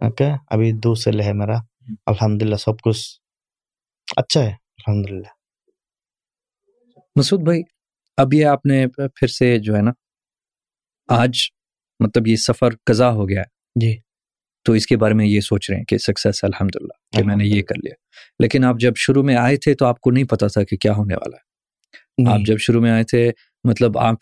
اوکے 0.00 0.30
ابھی 0.50 0.72
دو 0.78 0.94
سیلے 0.94 1.24
ہے 1.24 1.32
میرا 1.32 1.56
الحمد 2.06 2.42
للہ 2.42 2.56
سب 2.56 2.80
کچھ 2.80 3.06
اچھا 4.16 4.40
ہے 4.40 4.50
الحمد 4.50 5.10
للہ 5.10 5.43
مسعود 7.16 7.42
بھائی 7.42 7.62
اب 8.16 8.34
یہ 8.34 8.46
آپ 8.46 8.66
نے 8.66 8.86
پھر 9.14 9.26
سے 9.26 9.58
جو 9.58 9.76
ہے 9.76 9.82
نا 9.82 9.90
آج 11.08 11.30
مطلب 12.00 12.26
یہ 12.26 12.36
سفر 12.36 12.68
قضا 12.86 13.10
ہو 13.10 13.28
گیا 13.28 13.40
ہے۔ 13.40 13.80
جی۔ 13.80 13.96
تو 14.64 14.72
اس 14.72 14.86
کے 14.86 14.96
بارے 14.96 15.14
میں 15.14 15.26
یہ 15.26 15.40
سوچ 15.40 15.70
رہے 15.70 15.78
ہیں 15.78 15.84
کہ 15.84 15.98
سکسیس 15.98 16.44
الحمد 16.44 16.76
للہ 16.80 17.16
کہ 17.16 17.22
میں 17.24 17.36
نے 17.36 17.44
یہ 17.44 17.62
کر 17.62 17.74
لیا۔ 17.84 17.94
لیکن 18.38 18.64
آپ 18.64 18.76
جب 18.78 18.92
شروع 18.96 19.22
میں 19.22 19.36
آئے 19.36 19.56
تھے 19.56 19.74
تو 19.74 19.86
آپ 19.86 20.00
کو 20.00 20.10
نہیں 20.10 20.24
پتا 20.24 20.46
تھا 20.46 20.64
کہ 20.64 20.76
کیا 20.76 20.92
ہونے 20.92 21.14
والا 21.14 21.36
ہے۔ 21.36 22.34
آپ 22.34 22.40
جب 22.46 22.56
شروع 22.58 22.80
میں 22.80 22.90
آئے 22.90 23.04
تھے 23.04 23.30
مطلب 23.64 23.98
آپ 23.98 24.14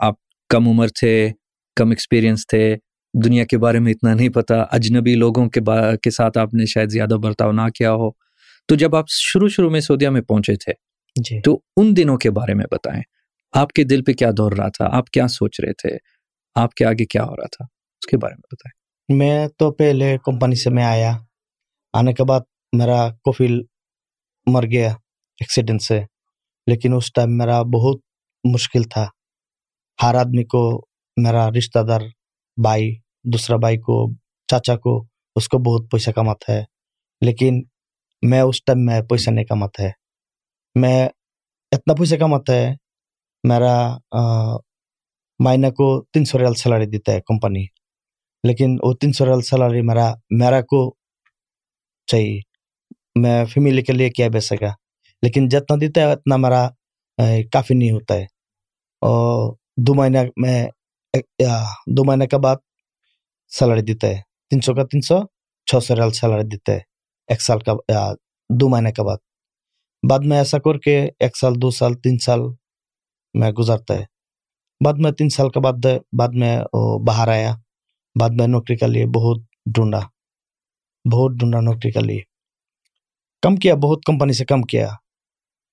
آپ 0.00 0.14
کم 0.48 0.68
عمر 0.68 0.88
تھے 0.88 1.30
کم 1.76 1.88
ایکسپیرئنس 1.90 2.46
تھے 2.46 2.76
دنیا 3.24 3.44
کے 3.44 3.58
بارے 3.58 3.78
میں 3.78 3.92
اتنا 3.92 4.14
نہیں 4.14 4.28
پتا 4.28 4.54
اجنبی 4.54 5.14
لوگوں 5.14 5.48
کے 5.48 5.60
کے 6.02 6.10
ساتھ 6.10 6.38
آپ 6.38 6.54
نے 6.54 6.66
شاید 6.66 6.90
زیادہ 6.90 7.14
برتاؤ 7.14 7.52
نہ 7.52 7.68
کیا 7.74 7.92
ہو۔ 7.92 8.10
تو 8.68 8.74
جب 8.74 8.96
آپ 8.96 9.04
شروع 9.08 9.48
شروع 9.48 9.70
میں 9.70 9.80
سعودیہ 9.80 10.08
میں 10.08 10.20
پہنچے 10.20 10.56
تھے 10.56 10.72
جی۔ 11.16 11.40
تو 11.40 11.60
ان 11.76 11.96
دنوں 11.96 12.16
کے 12.16 12.30
بارے 12.30 12.54
میں 12.54 12.64
بتائیں۔ 12.70 13.02
آپ 13.52 13.68
کے 13.72 13.84
دل 13.84 14.04
پہ 14.04 14.12
کیا 14.12 14.30
دور 14.36 14.52
رہا 14.52 14.68
تھا؟ 14.68 14.96
آپ 14.96 15.10
کیا 15.10 15.28
سوچ 15.28 15.60
رہے 15.60 15.72
تھے؟ 15.72 15.96
آپ 16.54 16.74
کے 16.74 16.84
آگے 16.84 17.04
کیا 17.04 17.24
ہو 17.24 17.36
رہا 17.36 17.46
تھا؟ 17.46 17.64
اس 17.64 18.06
کے 18.06 18.16
بارے 18.16 18.34
میں 18.34 18.54
بتائیں۔ 18.54 18.82
میں 19.18 19.48
تو 19.58 19.72
پہلے 19.72 20.16
کمپنی 20.24 20.54
سے 20.54 20.70
میں 20.70 20.84
آیا۔ 20.84 21.12
آنے 21.92 22.12
کے 22.12 22.24
بعد 22.24 22.40
میرا 22.72 23.08
کوفیل 23.10 23.60
مر 24.46 24.62
گیا 24.62 24.88
ایکسیڈنٹ 25.40 25.82
سے۔ 25.82 26.00
لیکن 26.66 26.94
اس 26.94 27.12
ٹائم 27.12 27.36
میرا 27.36 27.62
بہت 27.62 28.00
مشکل 28.54 28.82
تھا۔ 28.82 29.06
ہر 30.02 30.14
آدمی 30.14 30.44
کو 30.44 30.86
میرا 31.16 31.50
رشتہ 31.50 31.78
دار 31.78 32.00
بھائی 32.62 32.94
دوسرا 33.24 33.56
بھائی 33.56 33.78
کو 33.78 34.12
چاچا 34.46 34.76
کو 34.76 35.06
اس 35.36 35.48
کو 35.48 35.58
بہت 35.58 35.90
پیسہ 35.90 36.10
کماتا 36.10 36.52
ہے۔ 36.52 36.64
لیکن 37.20 37.60
میں 38.22 38.40
اس 38.40 38.64
ٹائم 38.64 38.84
میں 38.84 39.02
پیسہ 39.02 39.30
نہیں 39.30 39.44
کماتا 39.44 39.82
ہے۔ 39.82 40.01
میں 40.74 41.08
اتنا 41.72 41.94
پیسہ 41.94 42.14
کماتا 42.14 42.52
ہے، 42.52 42.74
میرا 43.48 43.96
مہینہ 45.44 45.66
کو 45.66 46.04
تین 46.12 46.24
سو 46.24 46.38
ریال 46.38 46.54
سیلری 46.54 46.86
دیتا 46.86 47.12
ہے 47.12 47.20
کمپنی۔ 47.20 47.64
لیکن 48.44 48.76
وہ 48.82 48.92
تین 49.00 49.12
سو 49.12 49.24
ریال 49.26 49.42
سیلری 49.42 49.82
میرا 49.82 50.12
میرا 50.30 50.60
کو 50.60 50.94
چاہیے 52.06 52.40
میں 53.20 53.44
فیملی 53.44 53.82
کے 53.82 53.92
لیے 53.92 54.10
کیا 54.10 54.28
بیچ 54.28 54.44
سکا 54.44 54.70
لیکن 55.22 55.48
جتنا 55.48 55.76
دیتا 55.80 56.00
ہے، 56.00 56.12
اتنا 56.12 56.36
میرا 56.36 56.68
کافی 57.52 57.74
نہیں 57.74 57.90
ہوتا 57.90 58.14
ہے۔ 58.14 58.24
اور 59.00 59.54
دو 59.76 59.94
مہینہ 59.94 60.18
میں 60.36 60.66
دو 61.96 62.04
مہینے 62.04 62.26
کے 62.26 62.38
بعد 62.38 62.56
سیلری 63.48 63.82
دیتا 63.82 64.06
ہے۔ 64.08 64.20
تین 64.50 64.60
سو 64.60 64.74
کا 64.74 64.84
تین 64.84 65.00
سو، 65.00 65.18
چھ 65.66 65.82
سو 65.84 65.96
ریال 65.96 66.10
سیلری 66.10 66.44
دیتا 66.44 66.72
ہے۔ 66.72 66.80
ایک 67.28 67.42
سال 67.42 67.58
کا 67.58 67.72
دو 68.60 68.68
مہینے 68.68 68.92
کے 68.92 69.02
بعد۔ 69.02 69.16
بعد 70.10 70.18
میں 70.24 70.38
ایسا 70.38 70.58
کر 70.58 70.78
کے 70.78 71.08
ایک 71.20 71.36
سال، 71.36 71.52
دو 71.62 71.70
سال، 71.70 71.94
تین 71.94 72.18
سال 72.18 72.40
میں 73.34 73.50
گزرتا 73.50 73.94
ہے۔ 73.94 74.04
بعد 74.84 74.92
میں 74.98 75.12
تین 75.12 75.28
سال 75.28 75.50
کے 75.50 75.60
بعد 75.60 75.86
بعد 76.18 76.28
میں 76.32 76.58
باہر 77.06 77.28
آیا۔ 77.28 77.54
بعد 78.20 78.30
میں 78.30 78.46
نوکری 78.46 78.76
کے 78.76 78.86
لیے 78.86 79.06
بہت 79.06 79.38
ڈھونڈا۔ 79.74 79.98
بہت 81.12 81.32
ڈھونڈا 81.38 81.60
نوکری 81.60 81.90
کے 81.90 82.00
لیے۔ 82.00 82.20
کم 83.42 83.56
کیا، 83.56 83.74
بہت 83.74 83.98
کمپنی 84.06 84.32
سے 84.32 84.44
کم 84.44 84.62
کیا۔ 84.62 84.88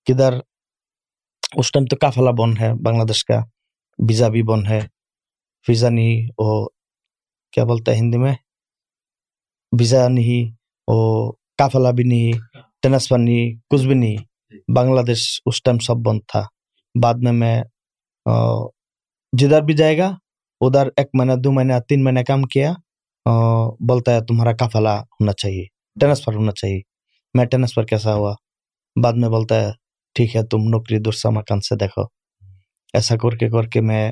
کدھر 0.05 0.33
اس 1.55 1.71
ٹائم 1.71 1.85
تو 1.85 1.95
کافلا 1.95 2.31
بن 2.31 2.57
ہے، 2.57 2.73
بنگلہ 2.73 3.03
دیش 3.03 3.25
کا۔ 3.25 3.39
ویزا 4.09 4.27
بھی 4.27 4.43
بن 4.43 4.67
ہے۔ 4.67 4.79
ویزا 5.67 5.89
نہیں، 5.89 6.31
وہ 6.37 6.69
کیا 7.51 7.63
بولتا 7.63 7.91
ہے 7.91 7.97
ہندی 7.97 8.17
میں؟ 8.17 8.35
ویزا 9.79 10.07
نہیں، 10.07 10.55
وہ 10.87 11.31
کافلا 11.57 11.91
بھی 11.91 12.03
نہیں۔ 12.03 12.59
ٹینس 12.83 13.07
پر 13.09 13.17
نہیں 13.19 13.55
کچھ 13.69 13.85
بھی 13.87 13.95
نہیں 13.95 14.17
بنگلہ 14.71 15.01
دیش 15.01 15.25
اس 15.45 15.61
ٹائم 15.63 15.79
سب 15.79 16.05
بند 16.05 16.19
تھا 16.27 16.43
بعد 16.95 17.23
میں 17.23 17.31
میں 17.33 17.55
جدھر 19.33 19.61
بھی 19.61 19.73
جائے 19.73 19.97
گا 19.97 20.07
ادھر 20.61 20.87
ایک 20.97 21.09
مہینہ 21.13 21.33
دو 21.43 21.51
مہینہ 21.51 21.73
تین 21.89 22.03
مہینہ 22.03 22.19
کام 22.27 22.41
کیا 22.45 22.73
بولتا 23.79 24.13
ہے 24.13 24.21
تمہارا 24.21 24.53
کافلا 24.53 24.99
ہونا 24.99 25.33
چاہیے 25.33 25.65
ٹرانسفر 25.97 26.35
ہونا 26.35 26.51
چاہیے 26.51 26.79
میں 27.35 27.45
ٹرانسفر 27.45 27.85
کیسا 27.85 28.13
ہوا 28.15 28.33
بعد 28.95 29.13
میں 29.13 29.29
بولتا 29.29 29.61
ہے 29.61 29.71
ٹھیک 30.15 30.35
ہے 30.35 30.43
تم 30.43 30.67
نوکری 30.69 30.97
درسا 30.99 31.29
مکان 31.29 31.61
سے 31.61 31.75
دیکھو 31.75 32.03
ایسا 32.93 33.15
کر 33.15 33.35
کے 33.37 33.49
کر 33.49 33.67
کے 33.67 33.81
میں 33.81 34.11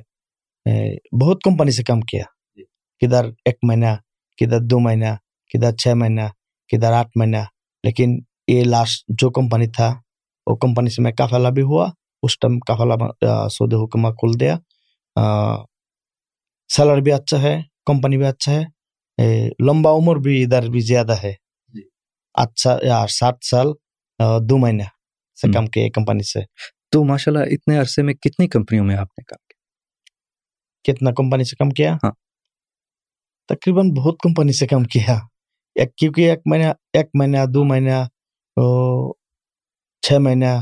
بہت 1.21 1.43
کمپنی 1.43 1.71
سے 1.71 1.83
کام 1.83 2.01
کیا 2.01 2.23
کدھر 3.01 3.29
ایک 3.45 3.57
مہینہ 3.63 3.95
کدھر 4.39 4.59
دو 4.61 4.79
مہینہ 4.79 5.15
کدھر 5.51 5.75
چھ 5.75 5.95
مہینہ 5.95 6.27
کدھر 6.69 6.93
آٹھ 6.93 7.17
مہینہ 7.17 7.43
لیکن 7.83 8.17
یہ 8.47 8.63
لاسٹ 8.63 9.05
جو 9.09 9.29
کمپنی 9.29 9.67
تھا 9.67 9.93
وہ 10.47 10.55
کمپنی 10.55 10.89
سے 10.89 11.01
میں 11.01 11.11
کافلا 11.11 11.49
بھی 11.49 11.61
ہوا۔ 11.61 11.89
اس 12.23 12.39
ٹائم 12.39 12.59
کافلا 12.59 12.95
سعودی 13.49 13.75
حکمہ 13.83 14.09
کھول 14.09 14.39
دیا۔ 14.39 14.55
سیلر 16.75 16.97
بھی 16.97 17.11
اچھا 17.11 17.41
ہے 17.41 17.61
کمپنی 17.85 18.17
بھی 18.17 18.25
اچھا 18.25 18.51
ہے۔ 18.51 18.63
لمبا 19.67 19.91
عمر 19.91 20.15
بھی 20.15 20.43
ادھر 20.43 20.69
بھی 20.69 20.79
زیادہ 20.79 21.15
ہے۔ 21.23 21.33
جی۔ 21.73 21.81
اچھا 22.33 22.77
سات 23.09 23.35
سال 23.49 23.67
دو 24.49 24.57
مہینہ 24.57 24.83
سے 25.41 25.51
کام 25.53 25.67
کیا 25.67 25.87
کمپنی 25.93 26.23
سے۔ 26.23 26.39
تو 26.91 27.03
ماشاء 27.03 27.31
اللہ 27.31 27.43
اتنے 27.53 27.77
عرصے 27.79 28.01
میں 28.03 28.13
کتنی 28.13 28.47
کمپنیوں 28.47 28.85
میں 28.85 28.95
آپ 28.97 29.07
نے 29.17 29.23
کام 29.23 29.39
کیا؟ 29.47 30.93
کتنا 30.93 31.11
کمپنی 31.11 31.43
سے 31.43 31.55
کام 31.55 31.69
کیا؟ 31.69 31.93
ہاں۔ 32.03 32.11
تقریباً 33.49 33.89
بہت 33.89 34.15
کمپنی 34.23 34.53
سے 34.53 34.67
کام 34.67 34.83
کیا۔ 34.83 35.15
ایک 35.75 35.95
کیونکہ 35.95 36.29
ایک 36.29 36.39
مہینہ 36.45 36.71
ایک 36.93 37.07
مہینہ 37.13 37.37
دو 37.53 37.63
مہینہ 37.63 37.91
چھ 38.57 40.19
مہینے 40.19 40.53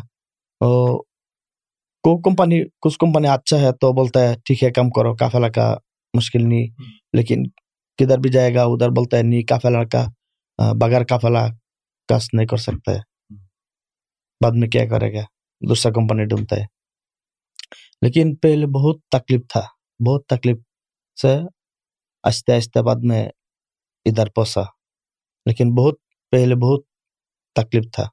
کو 2.04 2.18
کمپنی 2.22 2.64
کچھ 2.82 2.98
کمپنی 3.00 3.28
اچھا 3.28 3.58
ہے 3.58 3.72
تو 3.72 3.92
بولتا 3.94 4.20
ہے 4.20 4.34
ٹھیک 4.46 4.64
ہے 4.64 4.72
کم 4.72 4.90
کرو 4.90 5.16
کافی 5.16 5.40
لڑکا 5.40 5.74
مشکل 6.14 6.48
نہیں 6.50 6.68
لیکن 7.14 7.44
کدھر 8.00 8.18
بھی 8.18 8.30
جائے 8.30 8.54
گا 8.56 8.64
ادھر 8.64 8.90
بولتا 8.90 9.18
ہے 9.18 9.24
نہیں 9.24 9.44
کافی 9.44 9.70
لڑکا 9.70 10.06
بغیر 10.80 11.04
کافلا 11.04 11.48
کس 12.10 12.34
نہیں 12.34 12.48
کر 12.48 12.58
سکتا 12.58 12.92
ہے 12.92 13.00
بعد 14.42 14.52
میں 14.52 14.68
کیا 14.68 14.86
کرے 14.86 15.14
گا 15.14 15.22
دوسرا 15.62 15.92
کمپنی 15.92 16.26
ڈھونڈتا 16.26 16.56
ہے 16.56 16.66
لیکن 18.02 18.36
پہلے 18.36 18.66
بہت 18.66 19.00
تکلیف 19.10 19.42
تھا 19.50 19.62
بہت 20.00 20.26
تکلیف 20.26 20.58
سے 21.18 21.36
آہستہ 22.24 22.52
آہستہ 22.52 22.80
بعد 22.80 23.04
میں 23.04 23.24
ادھر 24.06 24.30
پہنچا 24.30 24.62
لیکن 25.46 25.74
بہت 25.76 25.96
پہلے 26.34 26.56
بہت 26.56 26.84
تکلیف 27.56 27.86
تھا۔ 27.94 28.06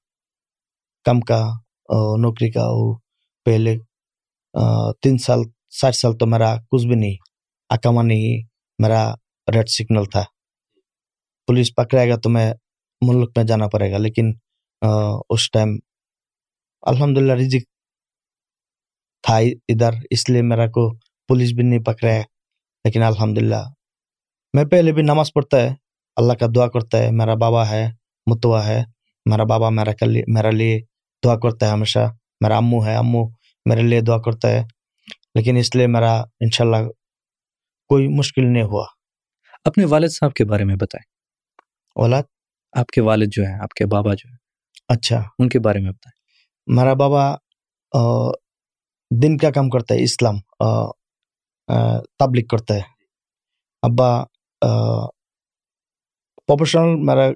کم 1.07 1.21
کا 1.29 1.41
نوکری 2.23 2.51
کا 2.51 2.65
وہ 2.71 2.95
پہلے 3.47 3.77
تین 5.03 5.17
سال 5.19 5.41
سات 5.81 5.95
سال 5.95 6.13
تو 6.19 6.27
میرا 6.27 6.55
کچھ 6.71 6.87
بھی 6.87 6.97
نہیں، 6.97 7.17
اکاما 7.71 8.03
نہیں، 8.03 8.47
میرا 8.79 9.03
ریڈ 9.49 9.69
سگنل 9.69 10.05
تھا۔ 10.13 10.23
پولیس 11.49 11.75
پکڑے 11.77 12.09
گا 12.11 12.17
تو 12.23 12.29
میں 12.31 12.53
ملک 13.03 13.31
میں 13.37 13.45
جانا 13.45 13.67
پڑے 13.69 13.91
گا، 13.93 13.99
لیکن 13.99 14.33
اس 15.31 15.51
ٹائم 15.53 15.71
الحمد 16.83 17.19
للہ 17.19 17.33
رزق 17.41 17.65
تھا 19.25 19.37
ادھر، 19.73 19.93
اس 20.11 20.29
لیے 20.31 20.43
میرا 20.43 20.67
کو 20.77 20.89
پولیس 21.29 21.53
بھی 21.57 21.65
نہیں 21.65 21.83
پکڑا 21.87 22.13
ہے 22.13 22.23
لیکن 22.85 23.03
الحمد 23.03 23.39
للہ 23.39 23.63
میں 24.55 24.65
پہلے 24.71 24.93
بھی 24.93 25.03
نماز 25.03 25.33
پڑھتا 25.33 25.61
ہے، 25.63 25.69
اللہ 26.17 26.33
کا 26.41 26.47
دعا 26.57 26.67
کرتا 26.69 26.99
ہے، 26.99 27.11
میرا 27.19 27.35
بابا 27.41 27.69
ہے، 27.71 27.85
متوا 28.27 28.67
ہے۔ 28.67 28.83
میرا 29.27 29.45
بابا 29.45 29.69
میرا 29.71 29.93
کل 29.93 30.21
میرے 30.29 30.51
لیے 30.51 30.81
دعا 31.23 31.37
کرتا 31.39 31.67
ہے 31.67 31.73
ہمیشہ 31.73 32.09
میرا 32.41 32.57
امو 32.57 32.85
ہے 32.87 32.95
امو 32.97 33.25
میرے 33.67 33.83
لیے 33.83 34.01
دعا 34.01 34.19
کرتا 34.19 34.49
ہے 34.49 34.63
لیکن 35.35 35.57
اس 35.57 35.75
لیے 35.75 35.87
میرا 35.87 36.13
انشاءاللہ 36.41 36.89
کوئی 37.91 38.09
مشکل 38.17 38.47
نہیں 38.47 38.63
ہوا 38.65 38.85
اپنے 39.67 39.85
والد 39.85 40.11
صاحب 40.11 40.33
کے 40.33 40.45
بارے 40.45 40.65
میں 40.65 40.77
بتائیں 40.77 41.05
اولاد 41.97 42.23
آپ 42.75 42.87
کے 42.87 43.01
والد 43.01 43.33
جو 43.33 43.43
ہیں 43.43 43.59
آپ 43.63 43.75
کے 43.75 43.87
بابا 43.87 44.15
جو 44.15 44.29
ہیں 44.29 44.37
اچھا 44.89 45.23
ان 45.39 45.49
کے 45.49 45.59
بارے 45.59 45.81
میں 45.81 45.91
بتائیں 45.91 46.77
میرا 46.77 46.95
بابا 46.95 47.25
دن 49.11 49.37
کا 49.37 49.51
کام 49.51 49.69
کرتا 49.69 49.95
ہے 49.95 50.03
اسلام 50.03 50.39
تبلیغ 52.19 52.47
کرتا 52.47 52.75
ہے 52.75 52.91
ابا 53.83 54.11
پروفیشنل 56.49 56.95
میرا 57.05 57.29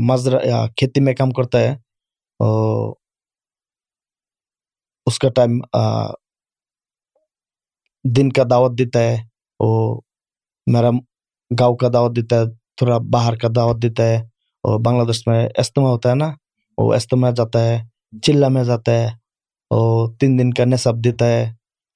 مزرا 0.00 0.66
کھیتی 0.66 1.00
میں 1.00 1.14
کام 1.14 1.30
کرتا 1.30 1.60
ہے 1.60 1.74
اس 5.06 5.18
کا 5.18 5.28
ٹائم 5.28 5.58
دن 8.04 8.30
کا 8.32 8.42
دعوت 8.50 8.78
دیتا 8.78 8.98
ہے 8.98 9.14
اور 9.60 10.00
میرا 10.66 10.90
گاؤں 11.50 11.76
کا 11.76 11.88
دعوت 11.92 12.16
دیتا 12.16 12.36
ہے 12.36 12.44
تھوڑا 12.76 12.98
باہر 13.12 13.36
کا 13.36 13.48
دعوت 13.56 13.82
دیتا 13.82 14.02
ہے 14.02 14.16
اور 14.64 14.80
بنگلہ 14.80 15.06
دیش 15.06 15.26
میں 15.26 15.48
اجتماع 15.58 15.90
ہوتا 15.90 16.10
ہے 16.10 16.14
نا 16.14 16.30
وہ 16.78 16.92
اجتماع 16.94 17.30
جاتا 17.30 17.64
ہے 17.64 17.78
چلہ 18.22 18.48
میں 18.48 18.64
جاتا 18.64 18.92
ہے 18.92 19.06
اور 19.70 20.08
تین 20.18 20.38
دن 20.38 20.52
کا 20.52 20.64
نصب 20.64 21.04
دیتا 21.04 21.26
ہے 21.26 21.44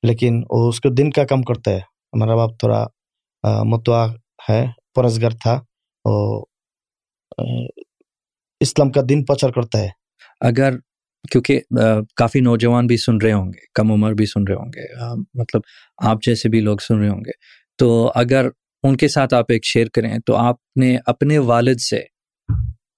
لیکن 0.03 0.43
وہ 0.51 0.69
اس 0.69 0.81
کو 0.81 0.89
دن 0.89 1.11
کا 1.11 1.25
کم 1.25 1.43
کرتا 1.43 1.71
ہے 1.71 1.79
ہمارا 1.79 2.35
باپ 2.37 2.59
تھوڑا 2.59 2.85
متوا 3.65 4.07
ہے 4.49 4.65
پرسگر 4.95 5.31
تھا 5.43 5.53
اور 6.05 6.43
اسلام 8.61 8.91
کا 8.91 9.01
دن 9.09 9.25
پچر 9.25 9.51
کرتا 9.51 9.79
ہے۔ 9.79 9.89
اگر 10.41 10.77
کیونکہ 11.31 11.61
کافی 12.17 12.41
نوجوان 12.41 12.87
بھی 12.87 12.97
سن 12.97 13.17
رہے 13.17 13.33
ہوں 13.33 13.47
گے 13.47 13.65
کم 13.75 13.93
عمر 13.93 14.13
بھی 14.13 14.27
سن 14.27 14.43
رہے 14.49 14.55
ہوں 14.55 14.71
گے 14.77 14.85
مطلب 15.35 15.61
آپ 16.05 16.19
جیسے 16.23 16.49
بھی 16.49 16.61
لوگ 16.61 16.79
سن 16.79 16.99
رہے 16.99 17.09
ہوں 17.09 17.21
گے۔ 17.21 17.33
تو 17.79 18.13
اگر 18.15 18.49
ان 18.83 18.97
کے 18.97 19.09
ساتھ 19.09 19.35
آپ 19.35 19.45
ایک 19.49 19.65
شیئر 19.65 19.87
کریں 19.95 20.19
تو 20.27 20.37
آپ 20.37 20.57
نے 20.81 20.97
اپنے 21.07 21.39
والد 21.39 21.81
سے 21.81 22.01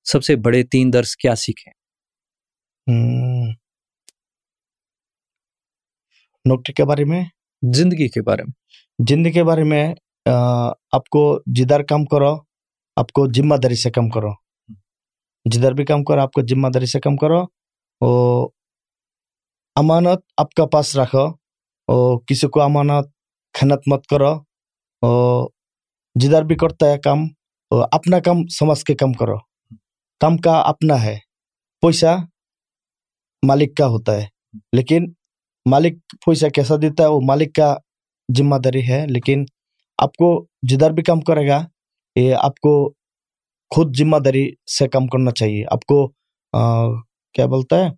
سب 0.05 0.25
سے 0.25 0.37
بڑے 0.37 0.63
تین 0.63 0.93
درس 0.93 1.17
کیا 1.17 1.35
سیکھے؟ 1.35 1.71
نوکری 6.45 6.73
کے 6.73 6.85
بارے 6.85 7.05
میں؟ 7.05 7.25
زندگی 7.75 8.09
کے 8.09 8.23
بارے 8.23 8.43
میں۔ 8.43 8.53
زندگی 9.09 9.33
کے 9.33 9.45
بارے 9.45 9.65
میں 9.65 9.95
آپ 10.93 11.09
کو 11.09 11.23
جدھر 11.57 11.83
کام 11.83 12.05
کرو 12.05 12.46
آپ 12.97 13.13
کو 13.13 13.27
ذمہ 13.37 13.55
داری 13.55 13.75
سے 13.75 13.91
کم 13.91 14.09
کرو۔ 14.09 14.29
جدھر 15.51 15.73
بھی 15.73 15.85
کام 15.85 16.05
کرو، 16.05 16.21
آپ 16.21 16.33
کو 16.33 16.41
ذمہ 16.51 16.69
داری 16.69 16.87
سے 16.87 17.01
کم 17.01 17.17
کرو۔ 17.17 17.43
اور 18.01 18.49
امانت 19.75 20.19
آپ 20.37 20.53
کا 20.53 20.67
پاس 20.67 20.97
رکھو۔ 20.97 21.27
اور 21.87 22.21
کسی 22.27 22.49
کو 22.49 22.63
امانت 22.63 23.07
خنت 23.61 23.83
مت 23.87 24.07
کرو۔ 24.07 24.33
اور 25.01 25.49
جدھر 26.21 26.43
بھی 26.43 26.57
کرتا 26.57 26.87
ہے 26.87 26.99
کام، 26.99 27.19
اور 27.71 27.89
اپنا 27.93 28.21
کام 28.21 28.47
سمجھ 28.47 28.85
کے 28.85 28.95
کم 28.95 29.13
کرو۔ 29.13 29.39
کام 30.21 30.37
کا 30.37 30.61
اپنا 30.61 31.03
ہے۔ 31.03 31.19
پیسہ 31.81 32.17
مالک 33.47 33.77
کا 33.77 33.87
ہوتا 33.87 34.13
ہے۔ 34.13 34.27
لیکن 34.73 35.13
مالک 35.71 35.95
پیسہ 36.27 36.47
کیسا 36.47 36.75
دیتا 36.83 37.03
ہے؟ 37.03 37.09
وہ 37.09 37.21
مالک 37.21 37.55
کا 37.55 37.77
ذمہ 38.39 38.57
داری 38.57 38.89
ہے۔ 38.89 39.07
لیکن 39.07 39.45
آپ 39.99 40.17
کو 40.17 40.47
جدھر 40.69 40.91
بھی 40.91 41.03
کام 41.03 41.21
کرے 41.21 41.49
گا 41.49 41.67
یہ 42.17 42.35
آپ 42.35 42.59
کو 42.61 42.93
خود 43.75 43.97
ذمہ 43.97 44.17
داری 44.17 44.51
سے 44.79 44.89
کم 44.89 45.07
کرنا 45.07 45.31
چاہیے۔ 45.31 45.65
آپ 45.71 45.85
کو 45.85 46.09
کیا 47.35 47.47
بولتا 47.47 47.77
ہے؟ 47.77 47.89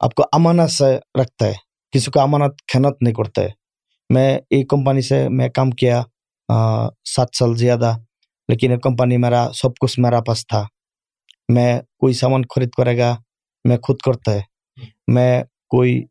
آپ 0.00 0.14
کو 0.14 0.22
امانت 0.32 0.70
سے 0.70 0.96
رکھتا 1.22 1.46
ہے۔ 1.46 1.52
کسی 1.92 2.10
کو 2.10 2.20
امانت 2.20 2.54
خیانت 2.72 3.02
نہیں 3.02 3.14
کرتا 3.14 3.42
ہے۔ 3.42 3.48
میں 4.14 4.38
ایک 4.50 4.68
کمپنی 4.70 5.02
سے 5.02 5.28
میں 5.28 5.48
کام 5.48 5.70
کیا 5.70 6.02
سات 7.04 7.28
سال 7.38 7.56
زیادہ، 7.56 7.92
لیکن 8.48 8.70
یہ 8.70 8.76
کمپنی 8.76 9.16
میرا 9.16 9.48
سب 9.54 9.68
کچھ 9.80 10.00
میرا 10.00 10.20
پاس 10.20 10.46
تھا۔ 10.46 10.64
میں 11.48 11.80
کوئی 11.98 12.14
سامان 12.14 12.42
خرید 12.54 12.70
کرے 12.76 12.98
گا، 12.98 13.16
میں 13.68 13.76
خود 13.82 13.96
کرتا 14.04 14.32
ہے۔ 14.32 14.42
میں 15.12 15.42
کوئی 15.68 16.02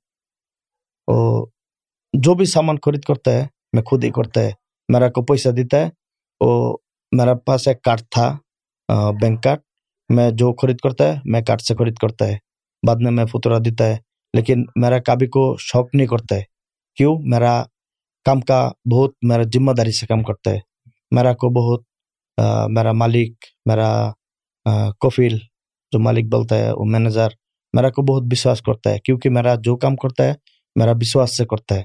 جو 2.13 2.33
بھی 2.33 2.45
سامان 2.45 2.75
خرید 2.85 3.03
کرتا 3.03 3.31
ہے، 3.31 3.47
میں 3.73 3.83
خود 3.83 4.03
ہی 4.03 4.11
کرتا 4.11 4.41
ہے۔ 4.41 4.60
میرا 4.91 5.09
کو 5.09 5.21
پیسہ 5.25 5.49
دیتا 5.49 5.77
ہے 5.77 5.89
وہ 6.41 6.77
میرا 7.11 7.33
پاس 7.45 7.67
ایک 7.67 7.81
کارڈ 7.81 8.01
تھا 8.11 8.27
بینک 9.21 9.43
کارڈ 9.43 9.59
میں 10.09 10.29
جو 10.31 10.51
خرید 10.53 10.79
کرتا 10.79 11.07
ہے 11.07 11.19
میں 11.25 11.41
کارڈ 11.41 11.61
سے 11.61 11.75
خرید 11.75 11.97
کرتا 11.97 12.27
ہے 12.27 12.37
بعد 12.83 12.95
میں 12.95 13.11
میں 13.11 13.25
فطورہ 13.25 13.59
دیتا 13.59 13.85
ہے 13.85 13.97
لیکن 14.33 14.63
میرا 14.75 14.99
کبھی 15.05 15.27
کو 15.27 15.43
شوق 15.59 15.95
نہیں 15.95 16.07
کرتا 16.07 16.35
ہے 16.35 16.43
کیوں 16.97 17.15
میرا 17.23 17.61
کام 18.25 18.41
کا 18.41 18.59
بہت 18.91 19.13
میرا 19.21 19.43
ذمہ 19.53 19.71
داری 19.71 19.91
سے 19.91 20.05
کام 20.05 20.23
کرتا 20.23 20.51
ہے 20.51 20.59
میرا 21.11 21.33
کو 21.33 21.49
بہت 21.49 21.83
میرا 22.69 22.91
مالک 22.93 23.45
میرا 23.65 23.89
کوفیل 25.01 25.37
جو 25.93 25.99
مالک 25.99 26.25
بولتا 26.25 26.57
ہے 26.57 26.71
وہ 26.71 26.85
مینیجر 26.85 27.29
میرا 27.73 27.89
کو 27.89 28.01
بہت 28.01 28.23
وشواس 28.31 28.61
کرتا 28.61 28.89
ہے 28.89 28.99
کیونکہ 28.99 29.29
میرا 29.29 29.55
جو 29.55 29.75
کام 29.75 29.95
کرتا 29.95 30.23
ہے 30.23 30.33
میرا 30.75 30.91
وشواس 30.91 31.37
سے 31.37 31.45
کرتا 31.45 31.75
ہے 31.75 31.83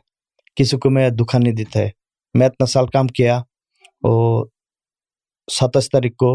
کسی 0.56 0.76
کو 0.76 0.90
میں 0.90 1.08
دکھا 1.10 1.38
نہیں 1.38 1.52
دیتا 1.52 1.80
ہے 1.80 1.90
میں 2.38 2.46
اتنا 2.46 2.66
سال 2.66 2.86
کام 2.92 3.06
کیا 3.16 3.36
اور 4.08 4.46
ستائیس 5.48 5.88
تاریخ 5.90 6.12
کو 6.18 6.30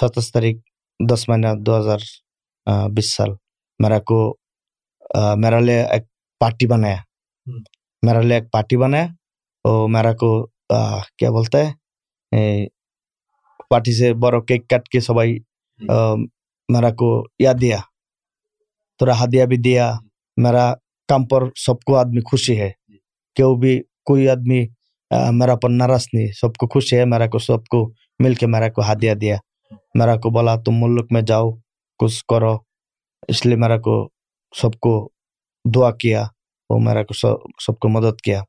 ستائیس 0.00 0.30
تاریخ 0.32 0.56
دس 1.10 1.28
مہینہ 1.28 1.46
دو 1.66 1.78
ہزار 1.78 1.98
بیس 2.94 3.14
سال 3.16 3.30
میرا 3.78 3.98
کو 4.08 4.18
میرا 5.42 5.58
لیے 5.60 5.80
ایک 5.92 6.02
پارٹی 6.40 6.66
بنایا۔ 6.66 6.96
میرا 8.06 8.20
لیے 8.20 8.34
ایک 8.34 8.50
پارٹی 8.52 8.76
بنایا 8.76 9.06
اور 9.64 9.88
میرا 9.90 10.12
کو 10.22 10.30
کیا 11.18 11.30
بولتا 11.30 11.58
ہے 11.58 12.66
پارٹی 13.70 13.92
سے 13.98 14.12
بڑا 14.22 14.40
کیک 14.48 14.68
کاٹ 14.70 14.88
کے 14.88 15.00
سبھی 15.00 15.38
میرا 16.68 16.90
کو 17.00 17.10
یاد 17.38 17.60
دیا۔ 17.60 17.78
تھوڑا 18.98 19.14
ہدیہ 19.24 19.44
بھی 19.50 19.56
دیا۔ 19.64 19.92
میرا 20.44 20.72
کام 21.08 21.26
پر 21.30 21.42
سب 21.66 21.80
کو 21.86 21.96
آدمی 21.96 22.20
خوشی 22.30 22.60
ہے۔ 22.60 22.70
کیوں 23.36 23.54
بھی 23.60 23.80
کوئی 24.06 24.28
آدمی 24.28 24.66
میرا 25.32 25.56
پر 25.56 25.70
نرس 25.70 26.06
نہیں 26.12 26.26
سب 26.26 26.54
کو 26.54 26.66
خوش 26.66 26.94
ہے، 26.94 27.04
میرا 27.04 27.26
کو 27.26 27.38
سب 27.38 27.64
کو 27.64 27.92
مل 28.18 28.34
کے 28.34 28.46
میرا 28.46 28.68
کو 28.68 28.82
ہاتھ 28.82 28.98
دیا۔ 28.98 29.14
دیا 29.14 29.36
میرا 29.94 30.16
کو 30.16 30.30
بولا، 30.30 30.56
تم 30.56 30.72
ملک 30.74 31.06
میں 31.10 31.22
جاؤ، 31.22 31.50
کچھ 31.98 32.24
کرو۔ 32.24 32.56
اس 33.28 33.46
لیے 33.46 33.56
میرا 33.56 33.78
کو 33.78 34.08
سب 34.56 34.80
کو 34.80 35.10
دعا 35.74 35.90
کیا، 35.90 36.26
وہ 36.70 36.78
میرا 36.78 37.02
کو 37.02 37.14
سب 37.58 37.78
کو 37.78 37.88
مدد 37.88 38.20
کیا۔ 38.20 38.42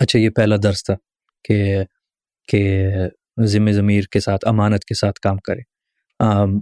اچھا 0.00 0.18
یہ 0.18 0.30
پہلا 0.30 0.56
درس 0.62 0.84
تھا 0.84 0.94
کہ 1.44 1.76
کہ 2.48 2.88
ذمہ 3.44 3.70
ضمیر 3.70 4.04
کے 4.04 4.20
ساتھ، 4.20 4.48
امانت 4.48 4.84
کے 4.84 4.94
ساتھ 4.94 5.20
کام 5.20 5.36
کرے۔ 5.36 5.60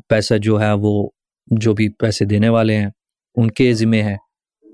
پیسہ 0.08 0.34
جو 0.38 0.60
ہے، 0.60 0.72
وہ 0.72 1.08
جو 1.46 1.74
بھی 1.74 1.88
پیسے 1.88 2.24
دینے 2.24 2.48
والے 2.48 2.76
ہیں، 2.76 2.88
ان 3.34 3.50
کے 3.50 3.74
ذمے 3.74 4.02
ہے۔ 4.02 4.16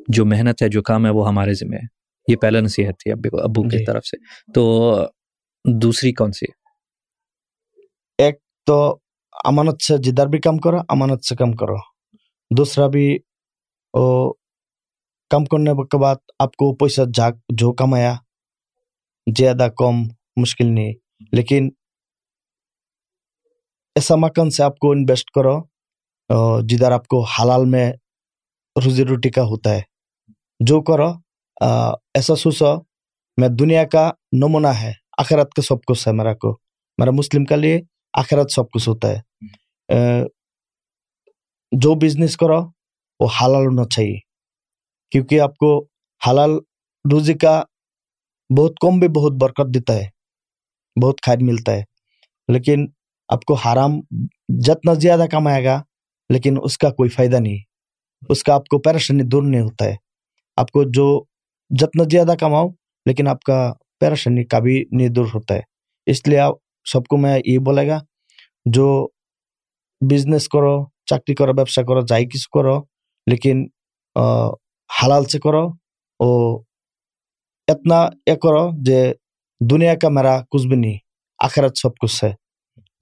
جو 0.08 0.26
محنت 0.26 0.62
ہے، 0.62 0.68
جو 0.68 0.82
کام 0.82 1.06
ہے، 1.06 1.10
وہ 1.10 1.28
ہمارے 1.28 1.54
ذمہ 1.54 1.74
ہے۔ 1.74 1.99
یہ 2.28 2.36
پہلا 2.36 2.60
نصیحت 2.60 2.98
تھی 2.98 3.12
ابو 3.12 3.36
ابو 3.42 3.62
کی 3.62 3.78
جی۔ 3.78 3.84
طرف 3.84 4.04
سے۔ 4.04 4.16
تو 4.52 4.62
دوسری 5.82 6.12
کون 6.12 6.32
سی؟ 6.32 6.46
ایک 8.18 8.34
تو 8.66 8.98
امانت 9.44 9.82
سے 9.82 9.98
جدھر 9.98 10.26
بھی 10.26 10.38
کم 10.38 10.58
کرو 10.58 10.76
امانت 10.88 11.24
سے 11.24 11.36
کم 11.36 11.52
کرو۔ 11.52 11.74
دوسرا 12.56 12.86
بھی 12.86 13.16
او 13.92 14.32
کم 15.30 15.44
کرنے 15.44 15.70
کے 15.84 15.98
بعد 15.98 16.16
آپ 16.38 16.56
کو 16.56 16.74
پیسہ 16.74 17.02
جا 17.14 17.28
جو 17.48 17.72
کمایا 17.72 18.14
زیادہ 19.38 19.68
کم 19.78 19.94
مشکل 20.40 20.66
نہیں۔ 20.66 20.92
لیکن 21.32 21.68
ایسا 23.94 24.14
مکان 24.16 24.50
سے 24.50 24.62
آپ 24.62 24.78
کو 24.78 24.90
انویسٹ 24.92 25.30
کرو 25.30 25.60
جدھر 26.66 26.92
آپ 26.92 27.06
کو 27.06 27.24
حلال 27.24 27.64
میں 27.64 27.92
روزی 28.84 29.04
روٹی 29.04 29.30
کا 29.30 29.42
ہوتا 29.42 29.70
ہے۔ 29.70 29.82
جو 30.60 30.82
کرو 30.82 31.12
ایسا 31.60 32.36
سوسو 32.36 32.76
میں 33.36 33.48
دنیا 33.48 33.84
کا 33.84 34.10
نمونہ 34.32 34.66
ہے، 34.66 34.92
آخرت 35.18 35.54
کا 35.54 35.62
سب 35.62 35.74
کچھ 35.86 36.08
ہے 36.08 36.12
میرا 36.12 36.34
کو۔ 36.34 36.58
میرا 36.98 37.10
مسلم 37.10 37.44
کا 37.44 37.56
لیے 37.56 37.80
آخرت 38.12 38.52
سب 38.52 38.70
کچھ 38.70 38.88
ہوتا 38.88 39.08
ہے۔ 39.08 39.20
جو 41.72 41.94
بزنس 41.94 42.36
کرو، 42.36 42.60
وہ 43.20 43.28
حلال 43.42 43.66
ہونا 43.66 43.84
چاہیے۔ 43.84 44.18
کیونکہ 45.10 45.40
آپ 45.40 45.56
کو 45.56 45.86
حلال 46.30 46.50
روزی 47.12 47.34
کا 47.34 47.62
بہت 48.58 48.72
کم 48.80 48.98
بھی 48.98 49.08
بہت 49.08 49.32
برکت 49.32 49.74
دیتا 49.74 49.94
ہے، 49.94 50.08
بہت 51.02 51.14
خیر 51.26 51.36
ملتا 51.40 51.72
ہے۔ 51.72 51.82
لیکن 52.48 52.86
آپ 53.28 53.44
کو 53.44 53.54
حرام 53.54 53.90
جتنا 54.48 54.94
زیادہ 54.94 55.24
کمائے 55.30 55.64
گا، 55.64 55.82
لیکن 56.28 56.56
اس 56.62 56.78
کا 56.78 56.90
کوئی 56.90 57.10
فائدہ 57.10 57.36
نہیں۔ 57.36 57.58
اس 58.28 58.42
کا 58.42 58.54
آپ 58.54 58.66
کو 58.66 58.78
پریشانی 58.78 59.22
دور 59.22 59.42
نہیں 59.42 59.60
ہوتا 59.60 59.84
ہے۔ 59.84 59.96
آپ 60.56 60.70
کو 60.70 60.82
جو 60.84 61.24
جتنا 61.70 62.04
زیادہ 62.10 62.34
کماؤ، 62.40 62.68
لیکن 63.06 63.28
آپ 63.28 63.42
کا 63.42 63.72
پیراشنی 64.00 64.44
کا 64.44 64.58
بھی 64.58 64.84
نہیں 64.90 65.08
دور 65.08 65.26
ہوتا 65.34 65.54
ہے۔ 65.54 65.60
اس 66.06 66.26
لیے 66.28 66.38
آپ 66.38 66.54
سب 66.92 67.06
کو 67.06 67.16
میں 67.16 67.38
یہ 67.44 67.58
بولے 67.58 67.86
گا، 67.88 67.98
جو 68.66 68.86
بزنس 70.00 70.48
کرو، 70.48 70.74
چاکری 71.06 71.34
کرو 71.34 71.52
ব্যবসা 71.52 71.82
کرو 71.82 72.00
যাই 72.06 72.24
کس 72.24 72.46
کرو، 72.48 72.76
لیکن 73.26 73.66
حلال 74.90 75.24
سے 75.24 75.38
کرو 75.38 75.66
اور 76.20 76.60
اتنا 77.68 77.98
یہ 78.26 78.34
کرو 78.34 78.68
যে 78.84 79.12
دنیا 79.60 79.94
کا 79.94 80.08
میرا 80.08 80.40
کچھ 80.50 80.66
بھی 80.66 80.76
نہیں، 80.76 80.98
آخرت 81.38 81.78
سب 81.78 81.96
کچھ 82.00 82.24
ہے۔ 82.24 82.32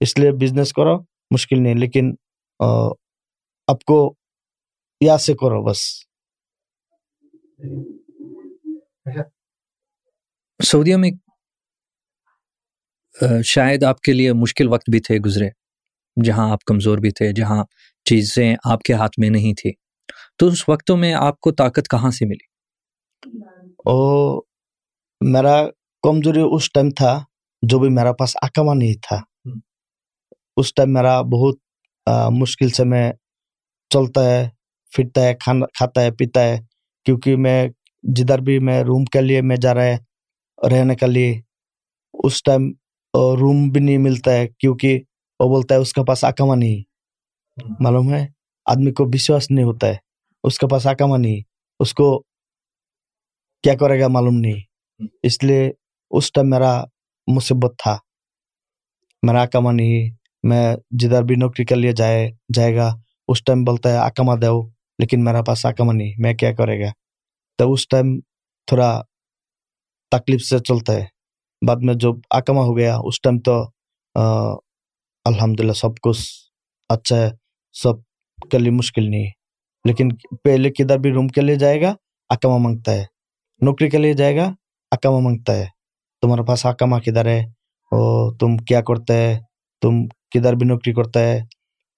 اس 0.01 0.17
لیے 0.19 0.31
بزنس 0.41 0.73
کرو، 0.73 0.95
مشکل 1.31 1.61
نہیں، 1.63 1.75
لیکن 1.75 2.11
آپ 3.67 3.83
کو 3.83 3.97
یا 5.01 5.17
سے 5.17 5.33
کرو 5.33 5.63
بس۔ 5.63 5.81
سعودیہ 10.63 10.95
میں 10.95 11.11
شاید 13.45 13.83
آپ 13.83 14.01
کے 14.01 14.13
لیے 14.13 14.33
مشکل 14.33 14.67
وقت 14.67 14.89
بھی 14.89 14.99
تھے 14.99 15.17
گزرے 15.17 15.49
جہاں 16.25 16.51
آپ 16.51 16.63
کمزور 16.63 16.97
بھی 16.97 17.11
تھے 17.11 17.31
جہاں 17.33 17.63
چیزیں 18.05 18.55
آپ 18.63 18.81
کے 18.81 18.93
ہاتھ 18.93 19.19
میں 19.19 19.29
نہیں 19.29 19.53
تھی 19.53 19.71
تو 20.37 20.47
اس 20.47 20.69
وقتوں 20.69 20.97
میں 20.97 21.13
آپ 21.13 21.39
کو 21.39 21.51
طاقت 21.51 21.89
کہاں 21.89 22.11
سے 22.11 22.25
ملی؟ 22.25 22.49
او 23.85 24.39
میرا 25.21 25.67
کمزوری 26.03 26.41
اس 26.55 26.71
ٹائم 26.71 26.89
تھا 26.89 27.23
جو 27.61 27.79
بھی 27.79 27.89
میرا 27.89 28.13
پاس 28.13 28.37
اکما 28.41 28.73
نہیں 28.73 28.93
تھا۔ 29.01 29.19
اس 30.57 30.73
ٹائم 30.73 30.93
میرا 30.93 31.21
بہت 31.21 31.57
مشکل 32.31 32.69
سے 32.69 32.83
میں 32.83 33.11
چلتا 33.89 34.23
ہے 34.23 34.49
پھرتا 34.91 35.21
ہے 35.21 35.33
کھانا 35.33 35.65
کھاتا 35.65 36.01
ہے 36.01 36.11
پیتا 36.11 36.43
ہے 36.43 36.57
کیونکہ 37.05 37.35
میں 37.35 37.67
جدھر 38.03 38.39
بھی 38.39 38.59
میں 38.59 38.83
روم 38.83 39.05
کے 39.05 39.21
لیے 39.21 39.41
میں 39.41 39.57
جا 39.57 39.73
رہا 39.73 39.83
ہے، 39.83 39.97
رہنے 40.69 40.95
کے 40.95 41.07
لیے، 41.07 41.41
اس 42.13 42.43
ٹائم 42.43 42.71
روم 43.15 43.69
بھی 43.69 43.81
نہیں 43.81 43.97
ملتا 43.97 44.31
ہے، 44.33 44.47
کیونکہ 44.47 44.99
وہ 45.39 45.49
بولتا 45.49 45.75
ہے، 45.75 45.79
اس 45.79 45.93
کے 45.93 46.05
پاس 46.05 46.23
آکما 46.23 46.55
نہیں۔ 46.55 46.89
معلوم 47.79 48.13
ہے؟ 48.13 48.27
آدمی 48.65 48.91
کو 48.91 49.05
وشواس 49.13 49.51
نہیں 49.51 49.65
ہوتا 49.65 49.87
ہے۔ 49.87 49.95
اس 50.43 50.59
کے 50.59 50.67
پاس 50.67 50.87
آکما 50.87 51.17
نہیں۔ 51.17 51.41
اس 51.79 51.93
کو 51.93 52.23
کیا 53.63 53.75
کرے 53.75 54.01
گا 54.01 54.07
معلوم 54.07 54.33
نہیں۔ 54.33 54.61
اس 55.23 55.43
لیے 55.43 55.71
اس 56.11 56.31
ٹائم 56.31 56.49
میرا 56.49 56.83
مصیبت 57.27 57.73
تھا۔ 57.83 57.97
میرا 59.23 59.41
آکما 59.41 59.71
نہیں۔ 59.71 60.09
میں 60.43 60.75
جدھر 60.91 61.23
بھی 61.23 61.35
نوکری 61.35 61.65
کے 61.65 61.75
لیے 61.75 61.91
جائے 61.91 62.31
جائے 62.53 62.75
گا، 62.75 62.95
اس 63.27 63.43
ٹائم 63.43 63.63
بولتا 63.63 63.89
ہے 63.89 63.97
آکما 63.97 64.35
دو، 64.35 64.67
لیکن 64.99 65.23
میرا 65.23 65.41
پاس 65.41 65.65
آکما 65.65 65.93
نہیں۔ 65.93 66.13
میں 66.17 66.33
کیا 66.33 66.53
کرے 66.53 66.85
گا؟ 66.85 66.91
تو 67.59 67.71
اس 67.73 67.87
ٹائم 67.87 68.19
تھوڑا 68.67 68.89
تکلیف 70.11 70.41
سے 70.41 70.59
چلتا 70.59 70.93
ہے 70.93 71.05
بعد 71.61 71.83
میں 71.83 71.93
جب 71.93 72.19
آکامہ 72.29 72.59
ہو 72.59 72.77
گیا 72.77 72.95
اس 73.03 73.21
ٹائم 73.21 73.39
تو 73.39 73.61
الحمد 75.25 75.59
للہ 75.59 75.73
سب 75.73 75.97
کچھ 76.01 76.21
اچھا 76.89 77.15
ہے 77.15 77.29
سب 77.75 77.99
کے 78.51 78.57
لیے 78.57 78.71
مشکل 78.71 79.09
نہیں 79.09 79.29
لیکن 79.85 80.09
پہلے 80.43 80.69
کدھر 80.69 80.97
بھی 80.97 81.11
روم 81.11 81.27
کے 81.27 81.41
لیے 81.41 81.55
جائے 81.55 81.81
گا 81.81 81.93
آکامہ 82.29 82.57
مانگتا 82.57 82.91
ہے 82.91 83.03
نوکری 83.61 83.89
کے 83.89 83.97
لیے 83.97 84.13
جائے 84.13 84.35
گا 84.35 84.49
آکامہ 84.91 85.19
مانگتا 85.19 85.55
ہے 85.55 85.65
تمہارے 86.23 86.45
پاس 86.47 86.65
آکامہ 86.65 86.95
کدھر 87.05 87.25
ہے 87.25 87.39
اور 87.91 88.33
تم 88.37 88.57
کیا 88.57 88.81
کرتا 88.81 89.13
ہے 89.13 89.37
تم 89.81 90.05
کدھر 90.29 90.55
بھی 90.55 90.67
نوکری 90.67 90.93
کرتا 90.93 91.19
ہے 91.19 91.39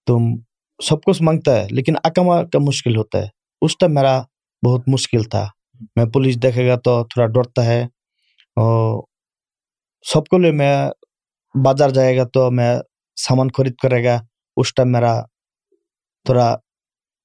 تم 0.07 0.33
سب 0.79 1.03
کچھ 1.03 1.21
مانگتا 1.23 1.55
ہے 1.55 1.67
لیکن 1.71 1.95
آکامہ 2.03 2.41
کا 2.53 2.59
مشکل 2.59 2.95
ہوتا 2.95 3.17
ہے 3.17 3.27
اس 3.61 3.77
ٹائم 3.77 3.93
میرا 3.93 4.19
بہت 4.65 4.87
مشکل 4.93 5.23
تھا۔ 5.31 5.45
میں 5.95 6.05
پولیس 6.13 6.35
دیکھے 6.43 6.67
گا 6.67 6.75
تو 6.85 6.91
تھوڑا 7.11 7.27
ڈرتا 7.35 7.65
ہے 7.65 7.81
اور 8.63 9.03
سب 10.13 10.27
کو 10.29 10.37
لیے 10.37 10.51
میں 10.61 10.75
بازار 11.55 11.89
جائے 11.97 12.15
گا 12.17 12.23
تو 12.33 12.49
میں 12.57 12.71
سامان 13.17 13.47
خرید 13.57 13.75
کرے 13.83 14.03
گا۔ 14.03 14.17
اس 14.57 14.73
ٹائم 14.75 14.91
میرا 14.91 15.13
تھوڑا 16.25 16.47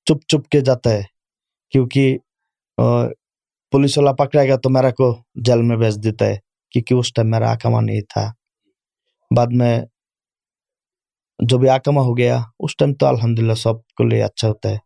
چپ 0.07 0.21
چپ 0.31 0.49
کے 0.53 0.61
جاتا 0.67 0.91
ہے 0.91 1.03
کیونکہ 1.73 2.17
پولیس 3.73 3.97
والا 3.99 4.13
پکڑے 4.21 4.49
گا 4.49 4.57
تو 4.63 4.71
میرا 4.77 4.91
کو 4.99 5.09
جیل 5.47 5.63
میں 5.69 5.77
بیچ 5.77 5.97
دیتا 6.05 6.25
ہے 6.27 6.37
کیونکہ 6.73 6.95
اس 6.95 7.13
ٹائم 7.15 7.31
میرا 7.31 7.51
آکامہ 7.53 7.81
نہیں 7.87 8.01
تھا۔ 8.13 8.25
بعد 9.31 9.51
میں 9.59 9.75
جو 11.49 11.59
بھی 11.59 11.69
آکامہ 11.69 12.01
ہو 12.01 12.17
گیا، 12.19 12.37
اس 12.65 12.77
ٹائم 12.77 12.93
تو 13.01 13.07
الحمدللہ 13.07 13.55
سب 13.65 13.77
کو 13.97 14.05
لیے 14.09 14.23
اچھا 14.23 14.49
ہوتا 14.49 14.69
ہے۔ 14.71 14.79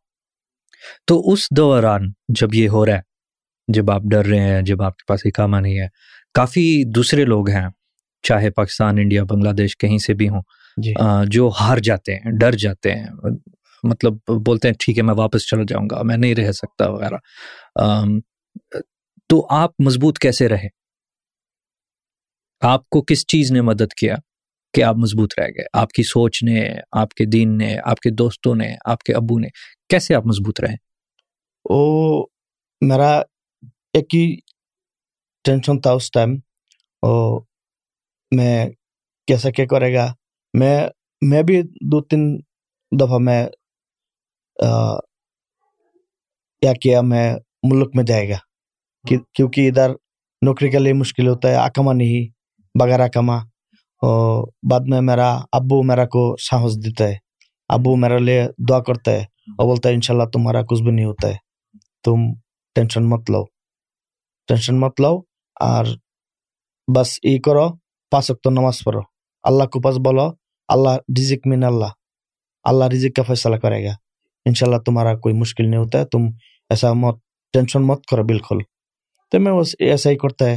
تو 1.06 1.32
اس 1.32 1.46
دوران 1.50 2.12
جب 2.28 2.54
یہ 2.54 2.68
ہو 2.68 2.86
رہا 2.86 2.94
ہے 2.94 3.08
جب 3.68 3.90
آپ 3.90 4.02
ڈر 4.02 4.26
رہے 4.26 4.38
ہیں 4.38 4.62
جب 4.62 4.82
آپ 4.82 4.96
کے 4.96 5.04
پاس 5.06 5.20
اکامہ 5.24 5.56
نہیں 5.56 5.78
ہے 5.78 5.86
کافی 6.34 6.84
دوسرے 6.84 7.24
لوگ 7.24 7.48
ہیں 7.48 7.68
چاہے 8.22 8.50
پاکستان 8.50 8.98
انڈیا 8.98 9.24
بنگلہ 9.24 9.52
دیش 9.52 9.76
کہیں 9.76 9.98
سے 9.98 10.14
بھی 10.14 10.28
ہوں 10.28 10.42
جی۔ 10.76 10.94
جو 11.26 11.50
ہار 11.60 11.78
جاتے 11.78 12.14
ہیں 12.14 12.32
ڈر 12.40 12.52
جاتے 12.52 12.94
ہیں 12.94 13.06
مطلب 13.84 14.14
بولتے 14.46 14.68
ہیں 14.68 14.74
ٹھیک 14.80 14.98
ہے 14.98 15.02
میں 15.02 15.14
واپس 15.14 15.46
چلا 15.46 15.62
جاؤں 15.68 15.86
گا 15.90 16.02
میں 16.02 16.16
نہیں 16.16 16.34
رہ 16.34 16.52
سکتا 16.52 16.88
وغیرہ۔ 16.90 17.16
تو 19.30 19.46
آپ 19.50 19.70
مضبوط 19.78 20.18
کیسے 20.18 20.48
رہے؟ 20.48 20.68
آپ 22.62 22.88
کو 22.88 23.02
کس 23.02 23.26
چیز 23.26 23.52
نے 23.52 23.60
مدد 23.60 23.92
کیا؟ 23.92 24.16
کہ 24.74 24.82
آپ 24.82 24.96
مضبوط 24.96 25.38
رہ 25.38 25.48
گئے، 25.48 25.64
آپ 25.72 25.90
کی 25.90 26.02
سوچ 26.02 26.42
نے، 26.42 26.60
آپ 26.92 27.10
کے 27.10 27.24
دین 27.24 27.56
نے، 27.58 27.76
آپ 27.84 28.00
کے 28.00 28.10
دوستوں 28.10 28.54
نے، 28.54 28.74
آپ 28.84 29.02
کے 29.02 29.14
ابو 29.14 29.38
نے، 29.38 29.48
کیسے 29.88 30.14
آپ 30.14 30.26
مضبوط 30.26 30.60
رہے؟ 30.60 30.74
او 31.64 31.80
میرا 32.80 33.10
ایک 33.94 34.14
ہی 34.14 34.24
ٹینشن 35.44 35.80
تھا 35.80 35.92
اس 35.92 36.10
ٹائم 36.10 36.34
او 37.02 37.12
میں 38.32 38.66
کیسا 39.28 39.50
کیا 39.50 39.66
کرے 39.70 39.94
گا؟ 39.94 40.06
میں 40.54 40.88
میں 41.22 41.42
بھی 41.42 41.62
دو 41.62 42.00
تین 42.02 42.22
دفعہ 42.92 43.18
میں 43.18 43.46
کیا 46.62 46.72
کیا، 46.82 47.00
میں 47.00 47.34
ملک 47.62 47.90
میں 47.94 48.04
جائے 48.04 48.28
گا۔ 48.28 48.38
کیونکہ 49.34 49.68
ادھر 49.68 49.90
نوکری 50.42 50.70
کے 50.70 50.78
لیے 50.78 50.92
مشکل 50.92 51.28
ہوتا 51.28 51.48
ہے 51.48 51.54
آکما 51.54 51.92
نہیں، 51.92 52.28
بغیر 52.78 53.00
آکما 53.00 53.36
بعد 54.70 54.80
میں 54.86 55.00
میرا 55.00 55.40
ابو 55.52 55.82
میرا 55.82 56.06
کو 56.06 56.36
ساہس 56.36 56.76
دیتا 56.76 57.04
ہے 57.08 57.16
ابو 57.68 57.96
میرا 57.96 58.18
لیے 58.18 58.44
دعا 58.68 58.80
کرتا 58.82 59.10
ہے 59.10 59.20
اور 59.58 59.66
بولتا 59.66 59.88
ہے 59.88 59.94
انشاءاللہ 59.94 60.24
تمہارا 60.28 60.62
کچھ 60.62 60.82
بھی 60.82 60.90
نہیں 60.90 61.04
ہوتا 61.04 61.28
ہے۔ 61.28 61.36
تم 62.04 62.16
ٹینشن 62.74 63.10
مت 63.10 63.30
لو۔ 63.30 63.44
ٹینشن 64.46 64.80
مت 64.80 65.00
لو 65.00 65.20
اور 65.60 65.84
بس 66.96 67.18
یہ 67.24 67.38
کرو، 67.38 67.68
پانچ 68.10 68.30
وقت 68.30 68.46
نماز 68.46 68.78
پڑھو۔ 68.84 69.00
اللہ 69.42 69.64
کو 69.64 69.80
پاس 69.80 69.96
بولو، 70.04 70.30
اللہ 70.68 70.88
رزق 70.88 71.46
مین 71.46 71.64
اللہ۔ 71.64 71.86
اللہ 72.64 72.84
رزق 72.84 73.16
کا 73.16 73.22
فیصلہ 73.22 73.56
کرے 73.56 73.84
گا۔ 73.84 73.92
انشاءاللہ 74.46 74.78
تمہارا 74.78 75.14
کوئی 75.16 75.34
مشکل 75.34 75.68
نہیں 75.70 75.80
ہوتا 75.80 75.98
ہے۔ 75.98 76.04
تم 76.04 76.18
ایسا 76.70 76.92
مت، 76.92 77.18
ٹینشن 77.52 77.82
مت 77.82 78.06
کرو، 78.06 78.24
بالکل۔ 78.24 78.58
تو 79.30 79.40
میں 79.40 79.52
بس 79.52 79.74
ایسا 79.78 80.10
ہی 80.10 80.16
کرتا 80.16 80.44
ہے۔ 80.50 80.56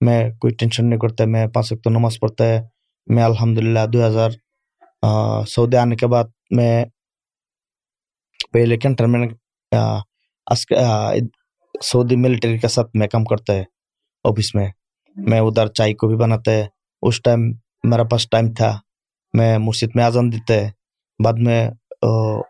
میں 0.00 0.30
کوئی 0.40 0.54
ٹینشن 0.54 0.88
نہیں 0.88 1.00
کرتا 1.00 1.24
ہے 1.24 1.28
میں 1.28 1.46
پانچ 1.46 1.72
وقت 1.72 1.88
نماز 1.88 2.20
پڑھتا 2.20 2.44
ہے۔ 2.44 2.79
میں 3.06 3.24
الحمد 3.24 3.58
للہ 3.58 3.86
دو 3.92 4.06
ہزار 4.06 4.30
سعودی 5.46 5.76
آنے 5.76 5.96
کے 5.96 6.06
بعد 6.06 6.24
میں 6.50 6.84
پہلے 8.52 8.76
کنٹر 8.76 9.06
سعودی 11.82 12.16
ملٹری 12.16 12.58
کے 12.58 12.68
ساتھ 12.68 12.90
میں 12.94 13.08
کام 13.08 13.24
کرتا 13.24 13.52
ہے 13.52 13.64
آفس 14.24 14.54
میں۔ 14.54 14.68
میں 15.16 15.40
ادھر 15.40 15.66
چائے 15.66 15.94
کو 15.94 16.08
بھی 16.08 16.16
بناتا 16.16 16.50
ہے۔ 16.50 16.66
اس 17.02 17.22
ٹائم 17.22 17.40
میرا 17.84 18.04
پاس 18.04 18.30
ٹائم 18.30 18.52
تھا۔ 18.52 18.78
میں 19.34 19.58
مرشید 19.58 19.90
میں 19.94 20.04
آجم 20.04 20.30
دیتا 20.30 20.54
ہے۔ 20.54 20.70
بعد 21.24 21.32
میں 21.36 21.70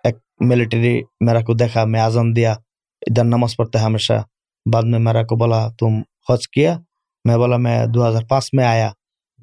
ایک 0.04 0.16
ملٹری 0.40 1.02
میرا 1.20 1.40
کو 1.40 1.54
دیکھا، 1.54 1.84
میں 1.84 2.00
آزان 2.00 2.36
دیا۔ 2.36 2.52
ادھر 3.00 3.24
نماز 3.24 3.56
پڑھتا 3.56 3.78
ہے 3.80 3.84
ہمیشہ۔ 3.84 4.12
بعد 4.72 4.82
میں 4.82 4.98
میرا 4.98 5.22
کو 5.22 5.36
بولا، 5.36 5.68
تم 5.78 5.92
حج 6.28 6.48
کیا؟ 6.48 6.78
میں 7.24 7.36
بولا، 7.36 7.56
میں 7.56 7.86
دو 7.86 8.08
ہزار 8.08 8.22
پانچ 8.28 8.50
میں 8.52 8.64
آیا۔ 8.64 8.90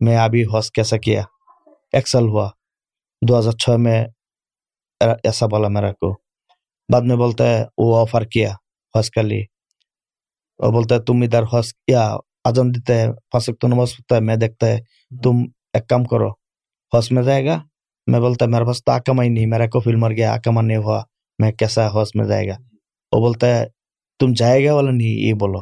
میں 0.02 0.18
آبی 0.18 0.44
حوض 0.44 0.72
کیسا 0.72 0.98
کیا؟ 0.98 1.24
ایکسل 1.94 2.24
ہوا۔ 2.24 2.50
دو 3.28 3.40
ہزار 3.40 3.52
چھ 3.52 3.70
میں 3.70 4.06
ایسا 5.24 5.46
بولا 5.46 5.68
میرا 5.68 5.92
کو۔ 5.92 6.16
بعد 6.94 7.02
میں 7.02 7.16
بولتا 7.16 7.48
ہے، 7.48 7.66
وہ 7.78 8.02
آفر 8.02 8.22
کیا 8.22 8.52
حوض 8.96 9.10
کے 9.10 9.22
لیے۔ 9.22 9.42
اور 10.58 10.74
بولتا 10.74 10.96
ہے، 10.96 11.00
تم 11.00 11.22
ادھر 11.22 11.44
حوض 11.44 11.74
کیا 11.74 12.18
آزم 12.44 12.70
دیتا 12.70 12.94
ہے 12.94 13.08
پانچ 13.32 13.50
وقت 13.50 13.66
نماز 13.66 13.90
پڑھتا 13.92 14.16
ہے، 14.16 14.22
میں 14.22 14.36
دیکھتا 14.36 14.68
ہے، 14.68 14.80
تم 15.24 15.36
ایک 15.74 15.88
کام 15.88 16.04
کرو۔ 16.04 16.30
حوض 16.94 17.12
میں 17.12 17.24
جائے 17.24 17.46
گا۔ 17.46 17.62
میں 18.08 18.20
بولتا 18.20 18.46
ہے، 18.46 18.50
میرے 18.50 18.66
پاس 18.66 18.84
تو 18.84 18.92
آکما 18.92 19.24
ہی 19.24 19.30
نہیں 19.30 19.46
میرا 19.46 19.68
کو 19.68 19.80
فیل 19.80 19.96
مر 19.96 20.12
گیا 20.12 20.34
آکما 20.34 20.62
نہیں 20.62 20.78
ہوا۔ 20.78 21.04
میں 21.40 21.52
کیسا 21.52 21.88
حوض 21.88 22.12
میں 22.16 22.26
جائے 22.26 22.48
گا؟ 22.48 22.56
وہ 23.12 23.20
بولتا 23.20 23.48
ہے، 23.48 23.66
تم 24.20 24.34
جائے 24.34 24.66
گا 24.66 24.76
والا 24.76 24.92
نہیں؟ 24.92 25.08
یہ 25.08 25.34
بولو۔ 25.34 25.60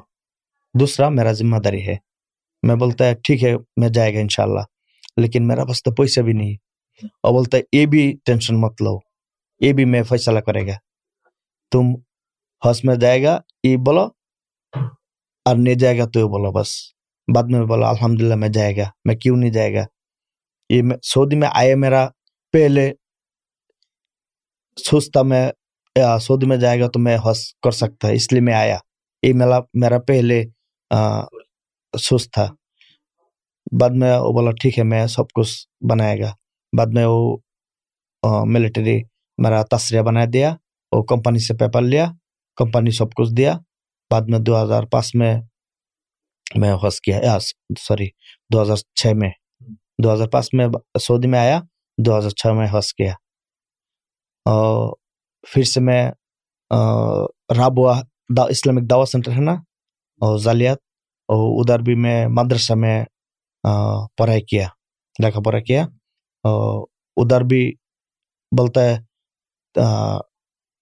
دوسرا 0.79 1.09
میرا 1.09 1.31
ذمہ 1.31 1.57
داری 1.57 1.87
ہے۔ 1.87 1.95
میں 2.67 2.75
بولتا 2.75 3.05
ہے، 3.05 3.15
ٹھیک 3.15 3.43
ہے، 3.43 3.55
میں 3.77 3.89
جائے 3.89 4.15
گا 4.15 4.19
انشاءاللہ۔ 4.19 4.59
لیکن 5.17 5.47
میرا 5.47 5.65
پاس 5.65 5.83
تو 5.83 5.91
پیسہ 5.91 6.19
بھی 6.19 6.33
نہیں۔ 6.33 6.55
اور 7.23 7.33
بولتا 7.33 7.57
ہے، 7.57 7.61
یہ 7.73 7.85
بھی 7.85 8.13
ٹینشن 8.25 8.61
مت 8.61 8.81
لو، 8.81 8.97
یہ 9.59 9.73
بھی 9.73 9.85
میں 9.85 10.03
فیصلہ 10.03 10.39
کرے 10.39 10.67
گا۔ 10.67 10.73
تم 11.71 11.95
ہس 12.69 12.83
میں 12.83 12.95
جائے 12.95 13.23
گا، 13.23 13.39
یہ 13.63 13.77
بولو، 13.77 14.07
اور 15.45 15.55
نہیں 15.55 15.75
جائے 15.75 15.97
گا 15.97 16.05
تو 16.05 16.19
یہ 16.19 16.25
بولو 16.25 16.51
بس۔ 16.51 16.67
بعد 17.35 17.43
میں 17.43 17.61
بولو 17.61 17.85
الحمد 17.85 18.21
للہ 18.21 18.35
میں 18.35 18.49
جائے 18.49 18.77
گا۔ 18.77 18.89
میں 19.05 19.15
کیوں 19.15 19.37
نہیں 19.37 19.51
جائے 19.51 19.73
گا؟ 19.73 19.85
یہ 20.69 20.81
سعودی 21.03 21.35
میں 21.35 21.47
آئے 21.53 21.75
میرا 21.75 22.07
پہلے 22.51 22.93
سوچتا 24.85 25.21
میں 25.21 25.51
سعودی 26.21 26.45
میں 26.45 26.57
جائے 26.57 26.79
گا 26.79 26.87
تو 26.87 26.99
میں 26.99 27.17
ہس 27.31 27.53
کر 27.53 27.71
سکتا، 27.71 28.07
اس 28.07 28.31
لیے 28.31 28.41
میں 28.41 28.53
آیا۔ 28.53 28.77
یہ 29.23 29.33
میرا 29.33 29.59
میرا 29.73 29.99
پہلے 29.99 30.43
سست 31.97 32.31
تھا 32.33 32.45
بعد 33.79 33.89
میں 33.89 34.11
وہ 34.17 34.31
بولا 34.33 34.51
ٹھیک 34.51 34.77
ہے 34.79 34.83
میں 34.83 35.05
سب 35.07 35.31
کچھ 35.33 35.51
بنائے 35.89 36.19
گا 36.19 36.31
بعد 36.73 36.93
میں 36.93 37.05
وہ 37.05 37.37
ملٹری 38.45 39.01
میرا 39.37 39.61
تصریہ 39.63 40.01
بنا 40.01 40.23
دیا 40.33 40.55
وہ 40.91 41.03
کمپنی 41.03 41.39
سے 41.39 41.53
پیپر 41.53 41.81
لیا 41.81 42.05
کمپنی 42.57 42.91
سب 42.91 43.13
کچھ 43.13 43.33
دیا 43.37 43.57
بعد 44.11 44.21
میں 44.21 44.39
دو 44.39 44.63
ہزار 44.63 44.83
پانچ 44.83 45.15
میں 45.15 45.35
میں 46.55 46.73
حس 46.73 47.01
کیا 47.01 47.37
سوری 47.79 48.07
دو 48.49 48.61
ہزار 48.61 48.75
چھ 48.95 49.13
میں 49.15 49.29
دو 50.03 50.13
ہزار 50.13 50.27
پانچ 50.27 50.49
میں 50.53 50.67
سعودی 50.99 51.27
میں 51.27 51.39
آیا 51.39 51.59
دو 51.97 52.17
ہزار 52.17 52.29
چھ 52.29 52.47
میں 52.47 52.67
حس 52.73 52.93
کیا 52.93 53.13
اور 54.45 54.93
پھر 55.47 55.63
سے 55.63 55.81
میں 55.81 56.11
رابعہ 57.57 58.01
اسلامک 58.49 58.89
دعوت 58.89 59.09
سینٹر 59.09 59.31
ہے 59.31 59.41
نا 59.41 59.53
اور 60.21 60.37
ذالیات 60.39 60.77
اور 61.27 61.61
ادھر 61.61 61.79
بھی 61.79 61.95
میں 61.95 62.27
مدرسہ 62.29 62.73
میں 62.73 63.03
پڑھائی 64.17 64.41
کیا 64.41 64.67
لکھا 65.23 65.39
پڑھائی 65.45 65.63
کیا۔ 65.63 65.83
اور 66.43 66.85
ادھر 67.17 67.41
بھی 67.41 67.61
بولتا 68.57 68.83
ہے 68.85 68.97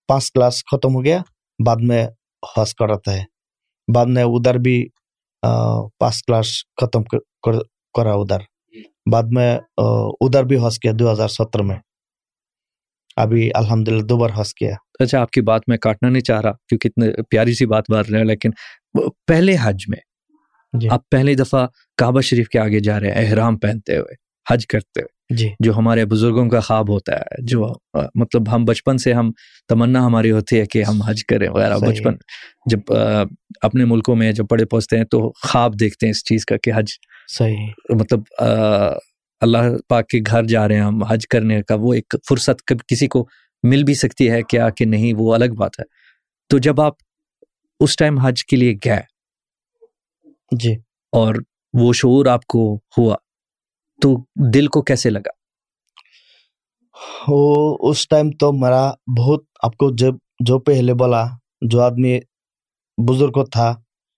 پانچ 0.07 0.31
کلاس 0.31 0.63
ختم 0.71 0.95
ہو 0.95 1.03
گیا، 1.05 1.19
بعد 1.65 1.75
میں 1.87 2.05
حوض 2.57 2.73
کراتا 2.73 3.13
ہے۔ 3.13 3.23
بعد 3.95 4.05
میں 4.05 4.23
ادھر 4.23 4.55
بھی 4.55 4.77
پانچ 5.99 6.23
کلاس 6.25 6.47
ختم 6.81 7.03
کرا 7.93 8.13
ادھر۔ 8.13 8.41
بعد 9.11 9.23
میں 9.31 9.57
ادھر 9.77 10.43
بھی 10.43 10.57
ہس 10.67 10.79
کیا 10.79 10.91
دو 10.99 11.11
ہزار 11.11 11.27
سترہ 11.27 11.61
میں۔ 11.61 11.75
ابھی 13.17 13.49
الحمد 13.55 13.87
للہ 13.87 14.01
دو 14.01 14.17
بار 14.17 14.29
ہنس 14.37 14.53
کیا۔ 14.53 14.75
اچھا 14.99 15.21
آپ 15.21 15.31
کی 15.31 15.41
بات 15.41 15.61
میں 15.67 15.77
کاٹنا 15.77 16.09
نہیں 16.09 16.21
چاہ 16.21 16.41
رہا، 16.41 16.51
کیونکہ 16.51 16.87
اتنے 16.87 17.23
پیاری 17.29 17.53
سی 17.53 17.65
بات 17.65 17.83
بات 17.91 18.09
رہے 18.11 18.19
ہیں، 18.19 18.25
لیکن 18.25 18.49
پہلے 19.27 19.55
حج 19.61 19.83
میں 19.87 19.97
جی۔ 20.73 20.87
آپ 20.91 21.09
پہلی 21.09 21.35
دفعہ 21.35 21.65
کعبہ 21.97 22.21
شریف 22.21 22.49
کے 22.49 22.59
آگے 22.59 22.79
جا 22.79 22.99
رہے 22.99 23.11
ہیں 23.11 23.25
احرام 23.25 23.57
پہنتے 23.57 23.97
ہوئے 23.97 24.15
حج 24.51 24.67
کرتے 24.67 24.99
ہوئے۔ 24.99 25.11
جی۔ 25.37 25.49
جو 25.59 25.73
ہمارے 25.77 26.05
بزرگوں 26.05 26.49
کا 26.49 26.59
خواب 26.59 26.89
ہوتا 26.89 27.15
ہے 27.15 27.45
جو 27.45 27.67
مطلب 28.15 28.55
ہم 28.55 28.65
بچپن 28.65 28.97
سے 28.97 29.13
ہم 29.13 29.31
تمنا 29.69 30.05
ہماری 30.05 30.31
ہوتی 30.31 30.59
ہے 30.59 30.65
کہ 30.65 30.83
ہم 30.83 31.01
حج 31.01 31.25
کریں 31.25 31.47
وغیرہ۔ 31.49 31.77
بچپن 31.77 32.15
جب 32.71 32.93
اپنے 33.61 33.85
ملکوں 33.85 34.15
میں 34.15 34.31
جب 34.31 34.45
پڑے 34.49 34.65
پہنچتے 34.65 34.97
ہیں 34.97 35.03
تو 35.03 35.31
خواب 35.43 35.79
دیکھتے 35.79 36.05
ہیں 36.05 36.11
اس 36.11 36.23
چیز 36.23 36.45
کا 36.45 36.55
کہ 36.63 36.71
حج 36.75 36.91
صحیح۔ 37.27 37.67
مطلب 37.89 38.21
اللہ 39.41 39.75
پاک 39.89 40.07
کے 40.07 40.19
گھر 40.27 40.43
جا 40.43 40.67
رہے 40.67 40.75
ہیں 40.75 40.81
ہم 40.81 41.03
حج 41.03 41.27
کرنے 41.27 41.61
کا 41.61 41.75
وہ 41.79 41.93
ایک 41.93 42.15
فرصت 42.29 42.61
کسی 42.87 43.07
کو 43.07 43.25
مل 43.63 43.83
بھی 43.83 43.93
سکتی 43.93 44.29
ہے 44.29 44.41
کیا 44.41 44.69
کہ 44.69 44.85
نہیں 44.85 45.13
وہ 45.17 45.33
الگ 45.35 45.55
بات 45.57 45.79
ہے۔ 45.79 45.83
تو 46.49 46.57
جب 46.57 46.81
آپ 46.81 46.93
اس 47.79 47.95
ٹائم 47.95 48.17
حج 48.17 48.45
کے 48.45 48.55
لیے 48.55 48.73
گئے 48.85 49.01
جی۔ 50.51 50.73
اور 51.13 51.35
وہ 51.73 51.93
شعور 51.93 52.25
آپ 52.25 52.45
کو 52.45 52.75
ہوا۔ 52.97 53.15
تو 54.01 54.09
دل 54.53 54.67
کو 54.67 54.81
کیسے 54.81 55.09
لگا؟ 55.09 55.31
وہ 57.27 57.77
اس 57.89 58.07
ٹائم 58.07 58.31
تو 58.31 58.51
مرا 58.53 58.91
بہت۔ 59.19 59.43
آپ 59.63 59.77
کو 59.77 59.89
جب 59.95 60.13
جو 60.39 60.59
پہلے 60.59 60.93
بولا 60.93 61.25
جو 61.61 61.81
آدمی 61.81 62.19
بزرگ 62.97 63.43
تھا 63.51 63.73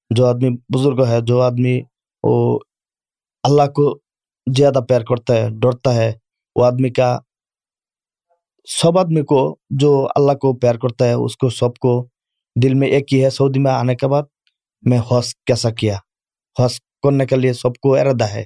جو 0.09 0.25
آدمی 0.25 0.49
بزرگ 0.73 1.05
ہے 1.07 1.19
جو 1.21 1.41
آدمی 1.41 1.81
وہ 2.23 2.59
اللہ 3.43 3.67
کو 3.75 3.99
زیادہ 4.47 4.79
پیار 4.87 5.01
کرتا 5.01 5.35
ہے 5.35 5.49
ڈرتا 5.61 5.95
ہے 5.95 6.11
وہ 6.55 6.65
آدمی 6.65 6.89
کا 6.89 7.17
سب 8.67 8.97
آدمی 8.97 9.21
کو 9.21 9.57
جو 9.69 10.07
اللہ 10.15 10.31
کو 10.31 10.53
پیار 10.53 10.75
کرتا 10.75 11.05
ہے 11.05 11.13
اس 11.13 11.37
کو 11.37 11.49
سب 11.49 11.75
کو 11.75 12.07
دل 12.63 12.73
میں 12.73 12.87
ایک 12.87 13.13
ہی 13.13 13.23
ہے 13.25 13.29
سعودی 13.29 13.59
میں 13.59 13.71
آنے 13.71 13.95
کے 13.95 14.07
بعد 14.07 14.23
میں 14.83 14.99
حوص 14.99 15.33
کیسا 15.45 15.69
کیا؟ 15.69 15.97
ہس 16.59 16.79
کرنے 16.79 17.25
کے 17.25 17.35
لیے 17.35 17.53
سب 17.53 17.75
کو 17.75 17.95
ارادہ 17.95 18.23
ہے 18.23 18.43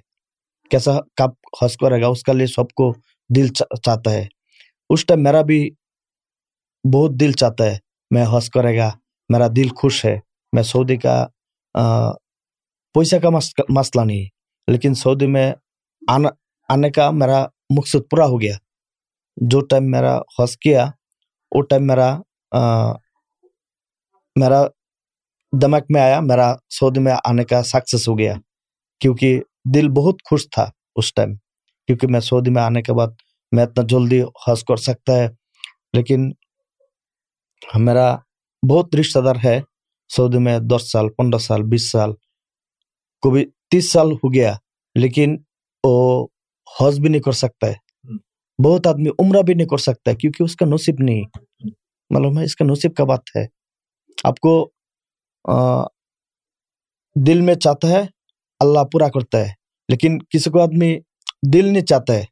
کیسا 0.72 0.92
کب 1.16 1.30
ہس 1.62 1.78
کرے 1.78 2.02
گا 2.02 2.08
اس 2.08 2.24
کے 2.24 2.34
لیے 2.34 2.48
سب 2.48 2.70
کو 2.70 2.94
دل 3.30 3.48
چاہتا 3.48 4.12
ہے 4.12 4.28
اس 4.90 5.06
ٹائم 5.06 5.24
میرا 5.24 5.42
بھی 5.42 5.70
بہت 6.84 7.20
دل 7.20 7.32
چاہتا 7.32 7.66
ہے 7.66 7.78
میں 8.12 8.26
ہس 8.26 8.50
کرے 8.50 8.78
گا 8.78 8.90
میرا 9.30 9.48
دل 9.56 9.68
خوش 9.68 10.06
ہے 10.06 10.20
میں 10.54 10.64
سعودی 10.64 10.98
کا 10.98 11.26
پیسہ 12.96 13.16
کا 13.16 13.30
مسئلہ 13.70 14.06
نہیں 14.06 14.26
لیکن 14.68 14.94
سعودی 14.94 15.28
میں 15.28 15.54
آنا 16.08 16.30
آنے 16.70 16.90
کا 16.90 17.10
میرا 17.12 17.46
مقصد 17.78 18.10
پورا 18.10 18.26
ہو 18.26 18.42
گیا 18.42 18.58
جو 19.38 19.60
ٹائم 19.62 19.92
میرا 19.92 20.18
ہس 20.18 20.58
کیا 20.58 20.86
وہ 21.52 21.62
ٹائم 21.62 21.88
میرا 21.88 22.18
میرا 24.36 24.64
دمک 25.54 25.84
میں 25.90 26.02
آیا 26.02 26.20
میرا 26.20 26.56
سعودی 26.70 27.00
میں 27.00 27.14
آنے 27.24 27.44
کا 27.44 27.64
سکسیس 27.64 28.08
ہو 28.08 28.20
گیا 28.20 28.34
کیونکہ 29.00 29.42
دل 29.76 29.90
بہت 29.90 30.16
خوش 30.30 30.50
تھا 30.50 30.70
اس 30.96 31.14
ٹائم 31.14 31.36
کیونکہ 31.88 32.08
میں 32.08 32.20
سعودی 32.20 32.52
میں 32.52 32.62
آنے 32.62 32.82
کے 32.82 32.94
بعد 32.94 33.08
میں 33.52 33.64
اتنا 33.64 33.84
جلدی 33.90 34.22
حج 34.22 34.64
کر 34.64 34.76
سکتا 34.76 35.14
ہے۔ 35.14 35.28
لیکن 35.94 36.32
میرا 37.74 38.16
بہت 38.70 38.96
رشتہ 38.96 39.20
دار 39.20 39.36
ہے 39.44 39.62
سعودی 40.16 40.38
میں 40.38 40.60
دس 40.60 40.92
سال 40.92 41.10
پندرہ 41.10 41.40
سال 41.40 41.64
بیس 41.64 41.92
سال 41.92 42.12
کبھی 43.22 43.46
تیس 43.46 43.92
سال 43.92 44.12
ہو 44.12 44.34
گیا 44.34 44.54
لیکن 44.96 45.38
وہ 45.84 46.28
حج 46.80 47.00
بھی 47.00 47.10
نہیں 47.10 47.22
کر 47.22 47.32
سکتا 47.32 47.68
ہے۔ 47.68 47.74
بہت 48.64 48.88
آدمی 48.88 49.10
عمرہ 49.20 49.42
بھی 49.42 49.54
نہیں 49.54 49.68
کر 49.68 49.78
سکتا 49.78 50.12
ہے 50.12 50.16
کیونکہ 50.16 50.44
اس 50.44 50.56
کا 50.56 50.66
نصیب 50.66 50.96
نہیں۔ 51.00 51.22
معلوم 52.10 52.40
ہے 52.40 52.44
اس 52.44 52.56
کا 52.56 52.66
نصیب 52.66 52.96
کا 52.96 53.04
بات 53.04 53.22
ہے۔ 53.36 53.46
آپ 54.24 54.40
کو 54.40 54.70
دل 57.28 57.42
میں 57.42 57.56
چاہتا 57.56 57.88
ہے 57.88 58.02
اللہ 58.60 58.80
پورا 58.92 59.08
کرتا 59.08 59.38
ہے 59.38 59.52
لیکن 59.90 60.20
کسی 60.20 60.50
کو 60.50 60.62
آدمی 60.62 61.00
دل 61.54 61.74
نہیں 61.74 61.86
چاہتا 61.86 62.14
ہے 62.14 62.26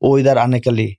وہ 0.00 0.18
ادھر 0.18 0.36
آنے 0.36 0.60
کے 0.60 0.70
لیے 0.70 0.94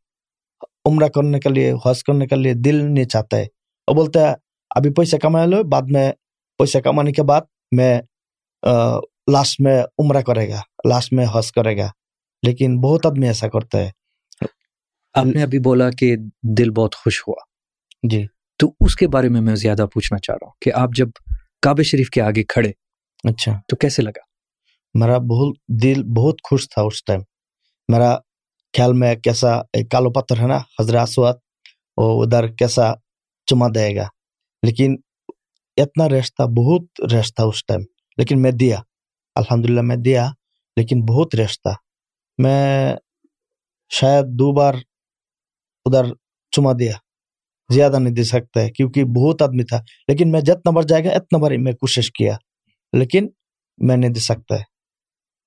عمرہ 0.86 1.08
کرنے 1.08 1.40
کے 1.40 1.50
لیے 1.50 1.74
حج 1.86 2.04
کرنے 2.04 2.28
کے 2.28 2.36
لیے 2.36 2.54
دل 2.54 2.76
نہیں 2.94 3.06
چاہتا 3.06 3.38
ہے۔ 3.38 3.46
وہ 3.88 3.94
بولتا 3.94 4.30
ہے 4.30 4.34
ابھی 4.76 4.94
پیسہ 4.94 5.16
کما 5.16 5.46
لو 5.46 5.64
بعد 5.64 5.82
میں 5.90 6.12
پیسہ 6.58 6.78
کمانے 6.78 7.12
کے 7.12 7.24
بعد 7.24 7.42
میں 7.72 8.02
لاسٹ 9.32 9.62
میں 9.62 9.84
عمرہ 10.00 10.22
کرے 10.22 10.50
گا 10.50 10.62
لاسٹ 10.90 11.14
میں 11.14 11.26
حج 11.34 11.52
کرے 11.52 11.78
گا۔ 11.78 11.90
لیکن 12.48 12.82
بہت 12.82 13.06
آدمی 13.06 13.28
ایسا 13.28 13.48
کرتا 13.48 13.78
ہے۔ 13.78 13.92
آپ 15.14 15.26
نے 15.26 15.44
ابھی 15.44 15.60
بولا 15.60 15.90
کہ 15.92 16.16
دل 16.58 16.70
بہت 16.70 16.96
خوش 16.96 17.24
ہوا۔ 17.28 17.44
جی۔ 18.12 18.26
تو 18.60 18.68
اس 18.80 18.96
کے 18.96 19.08
بارے 19.08 19.30
میں 19.30 19.42
میں 19.42 19.56
زیادہ 19.56 19.86
پوچھنا 19.94 20.18
چاہ 20.20 20.36
رہا 20.42 20.48
ہوں 20.48 20.54
کہ 20.62 20.72
آپ 20.76 20.90
جب 20.96 21.10
کعبہ 21.62 21.84
شریف 21.84 22.10
کے 22.10 22.22
آگے 22.22 22.44
کھڑے 22.44 22.70
اچھا۔ 23.30 23.52
تو 23.68 23.76
کیسے 23.76 24.02
لگا؟ 24.02 24.24
میرا 25.00 25.18
بہت 25.18 25.56
دل 25.84 26.04
بہت 26.18 26.36
خوش 26.50 26.70
تھا 26.70 26.82
اس 26.82 27.04
ٹائم 27.06 27.22
میرا 27.88 28.16
خیال 28.78 28.94
میں 28.94 29.16
کیسا 29.16 29.52
کالو 29.92 30.12
پتھر 30.12 30.40
ہے 30.42 30.48
نا 30.48 30.58
حضرات 30.80 31.10
سوات 31.10 31.36
اور 32.02 32.26
ادھر 32.26 32.48
کیسا 32.60 32.92
چما 33.48 33.68
دے 33.76 33.96
گا۔ 33.96 34.08
لیکن 34.64 34.96
اتنا 35.78 36.10
ریش 36.10 36.34
تھا 36.36 36.46
بہت 36.58 37.12
ریش 37.12 37.34
تھا 37.36 37.44
اس 37.44 37.66
ٹائم 37.66 37.82
لیکن 38.18 38.42
میں 38.42 38.52
دیا 38.52 38.80
الحمدللہ 39.36 39.82
میں 39.82 39.96
دیا 40.06 40.28
لیکن 40.78 41.02
بہت 41.06 41.36
ریش 41.36 41.62
تھا 41.62 41.74
میں 42.38 42.96
شاید 43.90 44.26
دو 44.40 44.52
بار 44.54 44.74
ادھر 45.86 46.06
چما 46.52 46.72
دیا۔ 46.80 46.94
زیادہ 47.70 48.00
نہیں 48.00 48.14
دے 48.14 48.24
سکتا 48.24 48.62
ہے، 48.62 48.70
کیونکہ 48.70 49.04
بہت 49.04 49.42
آدمی 49.42 49.64
تھا۔ 49.64 49.78
لیکن 50.08 50.32
میں 50.32 50.42
جت 50.42 50.68
نمبر 50.68 50.84
جائے 50.84 51.04
گا 51.06 51.10
ات 51.10 51.24
نمبر 51.32 51.52
میں 51.58 51.74
کوشش 51.74 52.12
کیا۔ 52.12 52.38
لیکن 52.94 53.28
میں 53.78 53.98
نہیں 53.98 54.12
دے 54.12 54.20
سکتا 54.20 54.56
ہے۔ 54.56 54.64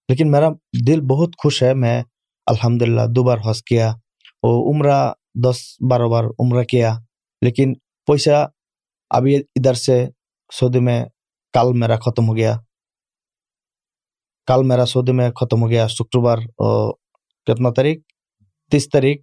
لیکن 0.08 0.30
میرا 0.30 0.48
دل 0.86 1.00
بہت 1.00 1.28
خوش 1.42 1.62
ہے۔ 1.62 1.74
میں 1.74 2.02
الحمد 2.46 2.82
للہ 2.82 3.00
دو 3.16 3.22
بار 3.24 3.38
حس 3.50 3.62
کیا 3.62 3.90
اور 4.42 4.74
عمرہ 4.74 5.12
دس 5.44 5.56
بارہ 5.90 6.08
بار 6.10 6.24
عمرہ 6.24 6.64
کیا۔ 6.64 6.96
لیکن 7.42 7.74
پیسہ 8.06 8.48
ابھی 9.10 9.36
ادھر 9.36 9.74
سے 9.74 10.08
سعودی 10.52 10.80
میں 10.80 11.04
کل 11.52 11.78
میرا 11.78 11.96
ختم 11.96 12.28
ہو 12.28 12.36
گیا۔ 12.36 12.56
کل 14.46 14.66
میرا 14.66 14.86
سعودی 14.86 15.12
میں 15.12 15.30
ختم 15.30 15.62
ہو 15.62 15.70
گیا۔ 15.70 15.86
شکروار 15.86 16.38
کتنا 17.46 17.70
تاریخ؟ 17.70 17.98
تیس 18.70 18.88
تاریخ 18.88 19.20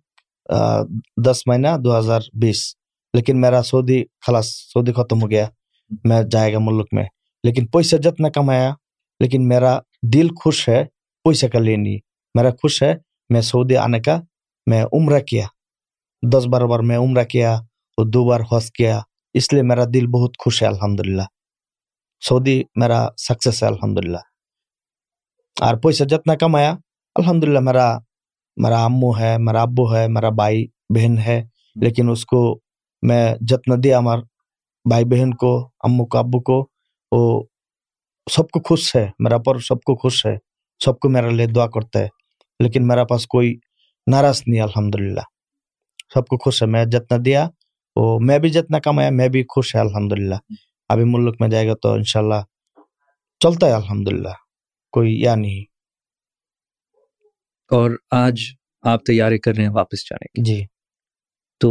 دس 1.26 1.48
مہینہ 1.48 1.68
دو 1.84 2.00
ہزار 2.00 2.22
بیس۔ 2.42 2.79
لیکن 3.14 3.42
میرا 3.42 3.64
سعودی 3.64 4.04
خلاص 4.26 4.46
سعودی 4.46 4.94
ختم 4.94 5.22
ہو 5.22 5.32
گیا۔ 5.32 5.48
میں 6.04 6.24
جائے 6.32 6.54
گا 6.54 6.58
ملک 6.62 6.88
میں۔ 6.92 7.06
لیکن 7.44 7.68
پیسے 7.68 7.98
جتنا 7.98 8.30
کمایا، 8.30 8.74
لیکن 9.20 9.48
میرا 9.48 9.80
دل 10.14 10.28
خوش 10.44 10.70
ہے، 10.70 10.86
پیسے 11.24 11.50
کا 11.50 11.60
لیے 11.60 11.76
نہیں 11.76 11.98
میرا 12.36 12.50
خوش 12.50 12.84
ہے، 12.84 12.96
میں 13.30 13.42
سعودی 13.42 13.78
آنے 13.78 14.00
کا 14.00 14.22
میں 14.66 14.86
عمرہ 14.94 15.20
کیا۔ 15.20 15.48
دس 16.32 16.48
بار 16.48 16.62
بار 16.62 16.80
میں 16.80 16.98
عمرہ 16.98 17.24
کیا 17.24 17.56
اور 17.56 18.06
دو 18.06 18.26
بار 18.26 18.40
حوض 18.40 18.72
کیا۔ 18.72 19.00
اس 19.34 19.54
لیے 19.54 19.62
میرا 19.62 19.84
دل 19.94 20.08
بہت 20.08 20.38
خوش 20.44 20.64
ہے 20.64 20.68
الحمد 20.68 21.00
للہ 21.00 21.22
سعودی 22.30 22.64
میرا 22.76 23.08
سکسیس 23.18 23.64
ہے 23.64 23.68
الحمد 23.68 24.06
للہ 24.06 24.18
اور 25.62 25.76
پیسہ 25.76 26.04
جتنا 26.04 26.36
کمایا 26.36 26.76
الحمد 27.16 27.44
للہ 27.44 27.60
میرا 27.60 27.98
میرا 28.58 28.84
امو 28.86 29.20
ہے، 29.20 29.38
میرا 29.38 29.62
ابو 29.62 29.96
ہے، 29.96 30.08
میرا 30.08 30.30
بھائی، 30.30 30.68
بہن 30.96 31.18
ہے۔ 31.18 31.44
لیکن 31.76 32.10
اس 32.10 32.26
کو 32.26 32.60
میں 33.02 33.36
جتنا 33.42 33.76
دیا 33.84 33.98
ہمار 33.98 34.18
بھائی 34.90 35.06
بہن 35.06 35.34
کو 35.34 35.70
امو 35.80 36.06
کو 36.06 36.18
ابو 36.18 36.40
کو 36.42 36.68
وہ 37.12 37.44
سب 38.32 38.50
کو 38.50 38.60
خوش 38.60 38.96
ہے 38.96 39.10
میرا 39.20 39.38
پر 39.38 39.60
سب 39.60 39.76
کو 39.76 39.96
خوش 39.96 40.26
ہے 40.26 40.38
سب 40.86 41.00
کو 41.00 41.10
میرا 41.10 41.30
لیے 41.30 41.46
دعا 41.46 41.68
کرتا 41.68 42.00
ہے 42.00 42.08
لیکن 42.60 42.88
میرا 42.88 43.04
پاس 43.06 43.28
کوئی 43.28 43.56
ناراض 44.12 44.42
نہیں 44.48 44.62
الحمدللہ۔ 44.62 45.22
سب 46.14 46.26
کو 46.28 46.38
خوش 46.38 46.64
ہے 46.64 46.68
میں 46.68 46.86
جتنا 46.86 47.18
دیا 47.26 47.50
وہ 47.96 48.20
میں 48.20 48.40
بھی 48.40 48.50
جتنا 48.50 48.80
کمایا 48.80 49.10
میں 49.10 49.30
بھی 49.30 49.44
خوش 49.44 49.76
ہے 49.76 49.80
الحمدللہ۔ 49.80 50.36
ابھی 50.90 51.04
ملک 51.08 51.36
میں 51.40 51.50
جائے 51.50 51.68
گا 51.68 51.74
تو 51.82 51.94
انشاءاللہ 51.94 52.42
چلتا 53.40 53.68
ہے 53.68 53.72
الحمدللہ۔ 53.72 54.34
کوئی 54.92 55.22
یا 55.22 55.36
نہیں۔ 55.36 55.64
اور 57.72 57.92
آج 58.12 58.40
آپ 58.82 59.04
تیاری 59.04 59.38
کر 59.40 59.56
رہے 59.56 59.64
ہیں 59.64 59.72
واپس 59.72 60.10
جانے 60.10 60.26
کی۔ 60.28 60.44
جی۔ 60.44 60.66
تو 61.60 61.70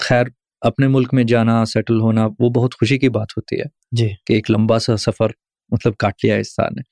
خیر 0.00 0.26
اپنے 0.60 0.88
ملک 0.88 1.14
میں 1.14 1.24
جانا 1.24 1.64
سیٹل 1.64 2.00
ہونا 2.00 2.26
وہ 2.38 2.50
بہت 2.50 2.74
خوشی 2.74 2.98
کی 2.98 3.08
بات 3.08 3.26
ہوتی 3.36 3.58
ہے 3.58 3.64
جی۔ 3.92 4.08
کہ 4.26 4.32
ایک 4.32 4.50
لمبا 4.50 4.78
سا 4.78 4.96
سفر 4.96 5.28
مطلب 5.68 5.96
کاٹ 5.96 6.24
لیا 6.24 6.36
اس 6.36 6.54
سال 6.54 6.68
نے۔ 6.76 6.82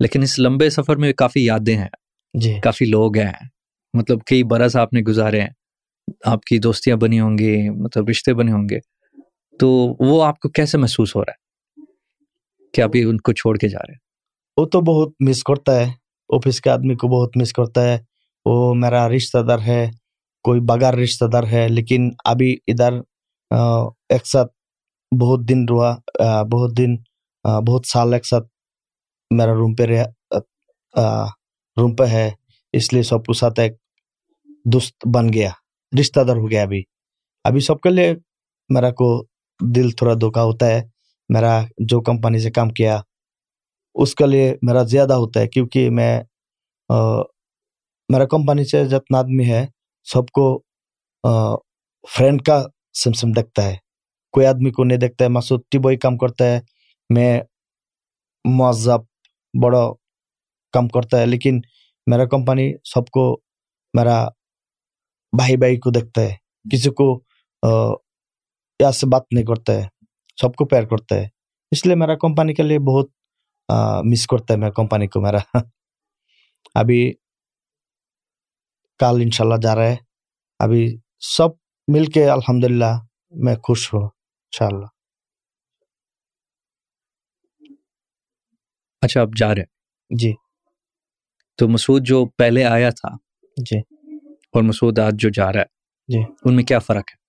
لیکن 0.00 0.22
اس 0.22 0.38
لمبے 0.38 0.70
سفر 0.70 0.96
میں 0.96 1.12
کافی 1.12 1.44
یادیں 1.44 1.76
ہیں۔ 1.76 1.88
جی۔ 2.34 2.60
کافی 2.60 2.84
لوگ 2.84 3.18
ہیں۔ 3.18 3.32
مطلب 3.94 4.18
کئی 4.26 4.42
برس 4.42 4.76
آپ 4.76 4.92
نے 4.92 5.00
گزارے 5.00 5.40
ہیں۔ 5.40 5.48
آپ 6.24 6.40
کی 6.44 6.58
دوستیاں 6.58 6.96
بنی 6.96 7.20
ہوں 7.20 7.38
گی 7.38 7.70
مطلب 7.70 8.08
رشتے 8.08 8.34
بنے 8.34 8.52
ہوں 8.52 8.68
گے۔ 8.70 8.78
تو 9.58 9.68
وہ 10.00 10.24
آپ 10.24 10.40
کو 10.40 10.48
کیسے 10.48 10.78
محسوس 10.78 11.16
ہو 11.16 11.24
رہا 11.24 11.32
ہے؟ 11.32 11.42
کہ 12.74 12.80
آپ 12.80 12.90
ان 12.94 13.16
کو 13.16 13.32
چھوڑ 13.32 13.58
کے 13.58 13.68
جا 13.68 13.78
رہے 13.78 13.92
ہیں؟ 13.92 13.98
وہ 14.56 14.66
تو 14.66 14.80
بہت 14.80 15.12
مس 15.20 15.42
کرتا 15.42 15.80
ہے۔ 15.80 15.90
آفس 16.28 16.60
کے 16.60 16.70
آدمی 16.70 16.94
کو 16.94 17.08
بہت 17.08 17.36
مس 17.36 17.52
کرتا 17.52 17.92
ہے۔ 17.92 17.98
وہ 18.44 18.74
میرا 18.74 19.08
رشتہ 19.08 19.38
دار 19.38 19.58
ہے۔ 19.58 19.90
کوئی 20.44 20.60
بغیر 20.68 20.94
رشتہ 20.94 21.24
دار 21.32 21.44
ہے، 21.52 21.66
لیکن 21.68 22.08
ابھی 22.24 22.56
ادھر 22.66 22.92
ایک 24.10 24.26
ساتھ 24.26 24.52
بہت 25.12 25.48
دن 25.48 25.64
روا 25.70 25.94
بہت 26.52 26.76
دن 26.78 26.94
بہت 27.66 27.86
سال 27.86 28.12
ایک 28.14 28.26
ساتھ 28.26 28.46
میرا 29.30 29.54
روم 29.54 29.74
پہ 29.74 29.82
رہا 29.82 30.04
روم 31.76 31.94
پہ 31.96 32.04
ہے، 32.06 32.30
اس 32.74 32.92
لیے 32.92 33.02
سب 33.02 33.24
کے 33.24 33.38
ساتھ 33.38 33.60
ایک 33.60 33.76
دوست 34.72 35.06
بن 35.14 35.32
گیا، 35.32 35.50
رشتہ 35.92 36.20
دار 36.20 36.36
ہو 36.36 36.50
گیا 36.50 36.62
ابھی۔ 36.62 36.82
ابھی 37.44 37.60
سب 37.60 37.80
کے 37.80 37.90
لیے 37.90 38.14
میرا 38.70 38.90
کو 39.00 39.08
دل 39.60 39.90
تھوڑا 39.90 40.14
دھوکا 40.20 40.42
ہوتا 40.42 40.66
ہے، 40.66 40.82
میرا 41.30 41.60
جو 41.88 42.00
کمپنی 42.00 42.38
سے 42.40 42.50
کام 42.50 42.70
کیا، 42.70 43.00
اس 43.96 44.14
کے 44.14 44.26
لیے 44.26 44.54
میرا 44.62 44.82
زیادہ 44.92 45.14
ہوتا 45.14 45.40
ہے، 45.40 45.48
کیونکہ 45.48 45.90
میں 45.90 46.22
میرا 48.08 48.26
کمپنی 48.26 48.64
سے 48.64 48.84
جتنا 48.86 49.18
آدمی 49.18 49.48
ہے 49.48 49.66
سب 50.04 50.28
کو 50.34 50.44
فرینڈ 52.16 52.42
کا 52.42 52.62
سم 53.02 53.12
سم 53.12 53.32
دیکھتا 53.32 53.64
ہے۔ 53.64 53.76
کوئی 54.32 54.46
آدمی 54.46 54.70
کو 54.70 54.84
نہیں 54.84 54.98
دیکھتا 54.98 55.24
ہے 55.24 55.28
مسعود 55.30 55.60
ٹی 55.70 55.78
بوئی 55.78 55.96
کام 55.96 56.16
کرتا 56.18 56.44
ہے۔ 56.46 56.60
میں 57.14 57.40
معذب 58.44 59.00
بڑا 59.62 59.82
کام 60.74 60.88
کرتا 60.88 61.20
ہے، 61.20 61.26
لیکن 61.26 61.60
میرا 62.06 62.24
کمپنی 62.26 62.72
سب 62.84 63.08
کو، 63.08 63.24
میرا 63.94 64.24
بھائی 65.38 65.56
بھائی 65.56 65.78
کو 65.78 65.90
دیکھتا 65.90 66.22
ہے۔ 66.22 66.34
کسی 66.72 66.90
کو 66.90 67.06
یا 68.80 68.92
سے 68.92 69.06
بات 69.12 69.22
نہیں 69.32 69.44
کرتا 69.46 69.72
ہے۔ 69.74 69.86
سب 70.40 70.54
کو 70.54 70.64
پیار 70.66 70.82
کرتا 70.82 71.16
ہے۔ 71.16 71.28
اس 71.72 71.86
لیے 71.86 71.94
میرا 71.96 72.14
کمپنی 72.16 72.54
کے 72.54 72.62
لیے 72.62 72.78
بہت 72.78 73.08
مس 74.04 74.26
کرتا 74.26 74.54
ہے 74.54 74.58
میرا 74.58 74.70
کمپنی 74.70 75.06
کو 75.08 75.20
میرا۔ 75.20 75.38
ابھی 76.74 77.00
کل 78.98 79.20
انشاءاللہ 79.22 79.56
جا 79.62 79.74
رہے 79.74 79.96
ابھی 80.58 80.96
سب 81.20 81.48
مل 81.88 82.04
کے 82.06 82.30
الحمدللہ 82.30 83.00
میں 83.30 83.54
خوش 83.54 83.94
ہوں 83.94 84.02
انشاءاللہ۔ 84.02 84.86
اچھا 89.00 89.20
آپ 89.20 89.28
جا 89.36 89.48
رہے 89.48 89.62
ہیں۔ 89.62 89.66
جی۔ 90.18 90.32
تو 91.56 91.68
مسعود 91.68 92.02
جو 92.06 92.26
پہلے 92.26 92.64
آیا 92.64 92.90
تھا 92.90 93.16
جی۔ 93.42 93.78
اور 94.52 94.62
مسعود 94.62 94.98
آج 94.98 95.12
جو 95.16 95.28
جا 95.34 95.52
رہا 95.52 95.60
ہے 95.60 95.64
جی۔ 96.08 96.32
ان 96.44 96.56
میں 96.56 96.64
کیا 96.64 96.78
فرق 96.78 97.04
ہے؟ 97.10 97.22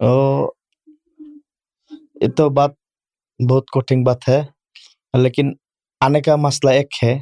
او 0.00 0.44
یہ 2.20 2.28
تو 2.36 2.50
بات 2.50 2.70
بہت 3.50 3.70
کوٹنگ 3.70 4.04
بات 4.04 4.28
ہے 4.28 4.40
لیکن 5.22 5.52
آنے 6.00 6.20
کا 6.20 6.36
مسئلہ 6.36 6.70
ایک 6.70 7.04
ہے 7.04 7.18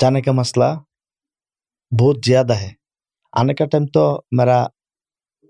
جانے 0.00 0.22
کا 0.22 0.32
مسئلہ 0.32 0.64
بہت 2.00 2.16
زیادہ 2.24 2.52
ہے۔ 2.52 2.72
آنے 3.32 3.54
کا 3.54 3.66
ٹائم 3.66 3.86
تو 3.86 4.22
میرا 4.30 4.66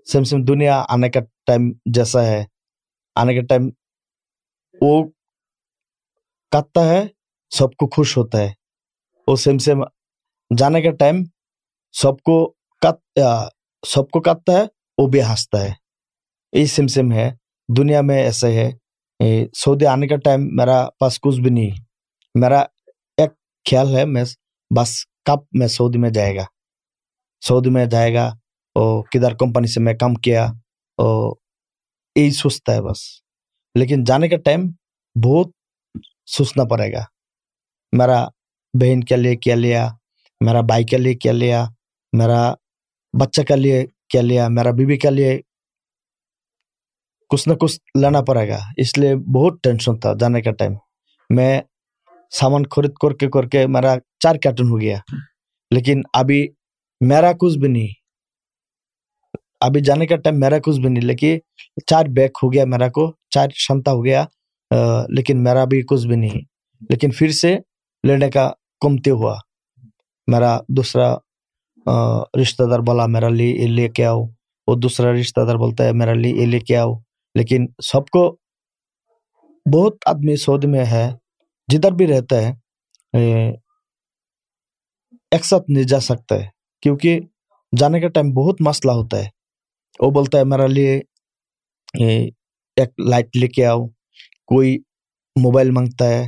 سیم 0.05 0.23
سیم 0.23 0.43
دنیا 0.43 0.85
آنے 0.89 1.09
کا 1.09 1.19
ٹائم 1.45 1.61
جیسا 1.85 2.23
ہے۔ 2.25 2.45
آنے 3.15 3.35
کا 3.35 3.45
ٹائم 3.45 3.69
وہ 4.81 5.03
کاٹتا 6.51 6.89
ہے، 6.89 7.03
سب 7.49 7.75
کو 7.75 7.89
خوش 7.89 8.17
ہوتا 8.17 8.37
ہے۔ 8.37 8.51
وہ 9.27 9.35
سیم 9.35 9.57
سیم 9.57 9.83
جانے 10.57 10.81
کا 10.81 10.91
ٹائم 10.91 11.15
سب 11.91 12.19
کو 12.19 12.53
کت 12.81 13.19
سب 13.87 14.09
کو 14.09 14.21
کاٹتا 14.21 14.53
ہے، 14.53 14.63
وہ 14.97 15.07
بھی 15.07 15.23
ہنستا 15.23 15.61
ہے۔ 15.61 15.73
یہ 16.53 16.65
سیم 16.65 16.87
سیم 16.87 17.11
ہے۔ 17.11 17.31
دنیا 17.77 18.01
میں 18.01 18.23
ایسے 18.23 18.47
ہے۔ 18.47 18.71
سعودی 19.53 19.85
آنے 19.85 20.07
کا 20.07 20.15
ٹائم 20.15 20.41
میرا 20.51 20.89
پاس 20.99 21.19
کچھ 21.19 21.39
بھی 21.39 21.49
نہیں 21.49 21.69
میرا 22.35 22.59
ایک 23.17 23.31
خیال 23.69 23.95
ہے، 23.95 24.05
میں 24.05 24.23
بس 24.77 25.05
کب 25.25 25.37
میں 25.51 25.67
سعودی 25.67 25.97
میں 25.97 26.09
جائے 26.09 26.35
گا؟ 26.35 26.45
سعودی 27.47 27.69
میں 27.69 27.85
جائے 27.85 28.13
گا 28.13 28.27
اور 28.75 29.03
کدھر 29.03 29.35
کمپنی 29.35 29.67
سے 29.67 29.79
میں 29.79 29.93
کام 29.93 30.13
کیا؟ 30.13 30.45
اور 30.97 31.35
یہی 32.15 32.31
سوچتا 32.31 32.73
ہے 32.73 32.81
بس۔ 32.81 32.99
لیکن 33.75 34.03
جانے 34.03 34.29
کا 34.29 34.37
ٹائم 34.37 34.61
بہت 35.25 35.47
سوچنا 36.25 36.63
پڑے 36.63 36.93
گا۔ 36.93 37.03
میرا 37.91 38.25
بہن 38.81 39.01
کے 39.01 39.15
لیے 39.15 39.35
کیا 39.35 39.55
لیا؟ 39.55 39.89
میرا 40.41 40.61
بھائی 40.61 40.83
کے 40.83 40.97
لیے 40.97 41.13
کیا 41.13 41.31
لیا؟ 41.31 41.65
میرا 42.13 42.53
بچہ 43.19 43.41
کے 43.41 43.55
لیے 43.55 43.85
کیا 44.09 44.21
لیا؟ 44.21 44.47
میرا 44.47 44.71
بیوی 44.71 44.97
کے 44.97 45.09
لیے 45.09 45.41
کچھ 47.29 47.49
نہ 47.49 47.53
کچھ 47.53 47.79
لینا 48.01 48.21
پڑے 48.21 48.49
گا۔ 48.49 48.59
اس 48.77 48.97
لیے 48.97 49.15
بہت 49.15 49.53
ٹینشن 49.63 49.99
تھا 49.99 50.13
جانے 50.19 50.41
کا 50.41 50.51
ٹائم۔ 50.51 50.73
میں 51.29 51.61
سامان 52.39 52.63
خرید 52.75 52.93
کر 52.93 53.13
کے 53.13 53.27
کر 53.27 53.47
کے 53.47 53.67
میرا 53.67 53.95
چار 54.19 54.35
کارٹن 54.43 54.69
ہو 54.69 54.81
گیا۔ 54.81 54.97
لیکن 55.71 56.01
ابھی 56.13 56.47
میرا 57.01 57.31
کچھ 57.39 57.57
بھی 57.57 57.67
نہیں۔ 57.67 57.87
ابھی 59.61 59.81
جانے 59.81 60.05
کا 60.07 60.15
ٹائم 60.15 60.39
میرا 60.39 60.59
کچھ 60.59 60.79
بھی 60.79 60.89
نہیں، 60.89 61.03
لیکن 61.03 61.37
چار 61.87 62.05
بیک 62.05 62.31
ہو 62.43 62.53
گیا 62.53 62.65
میرا 62.65 62.89
کو، 62.89 63.13
چار 63.29 63.47
شمتا 63.53 63.91
ہو 63.91 64.05
گیا 64.05 64.25
لیکن 65.09 65.43
میرا 65.43 65.65
بھی 65.65 65.81
کچھ 65.81 66.07
بھی 66.07 66.15
نہیں۔ 66.15 66.41
لیکن 66.89 67.11
پھر 67.11 67.31
سے 67.31 67.57
لینے 68.07 68.29
کا 68.29 68.51
کمتے 68.81 69.11
ہوا۔ 69.11 69.35
میرا 70.27 70.59
دوسرا 70.69 71.15
رشتہ 72.41 72.63
دار 72.63 72.79
بولا، 72.79 73.05
میرا 73.05 73.29
لی 73.29 73.51
یہ 73.51 73.67
لے 73.67 73.89
کے 73.89 74.05
آؤ۔ 74.05 74.23
وہ 74.67 74.75
دوسرا 74.75 75.11
رشتہ 75.13 75.41
دار 75.41 75.55
بولتا 75.55 75.85
ہے، 75.85 75.91
میرا 75.93 76.13
لی 76.13 76.29
یہ 76.29 76.45
لے 76.45 76.59
کے 76.59 76.77
آؤ۔ 76.77 76.93
لیکن 77.35 77.65
سب 77.83 78.07
کو 78.07 78.37
بہت 79.73 79.95
آدمی 80.05 80.35
سود 80.35 80.65
میں 80.65 80.85
ہے۔ 80.85 81.11
جدھر 81.71 81.91
بھی 81.91 82.07
رہتا 82.07 82.35
ہے 82.41 82.51
ایک 85.31 85.45
ساتھ 85.45 85.69
نہیں 85.69 85.83
جا 85.83 85.99
سکتا 85.99 86.35
ہے، 86.35 86.47
کیونکہ 86.81 87.19
جانے 87.77 87.99
کا 88.01 88.07
ٹائم 88.07 88.31
بہت 88.33 88.61
مسئلہ 88.61 88.91
ہوتا 88.91 89.17
ہے۔ 89.17 89.29
وہ 89.99 90.09
بولتا 90.11 90.37
ہے، 90.37 90.43
میرا 90.43 90.67
لیے 90.67 90.99
ایک 92.77 92.89
لائٹ 93.09 93.37
لے 93.37 93.47
کے 93.47 93.65
آؤ۔ 93.65 93.85
کوئی 94.47 94.77
موبائل 95.41 95.71
مانگتا 95.71 96.05
ہے 96.07 96.27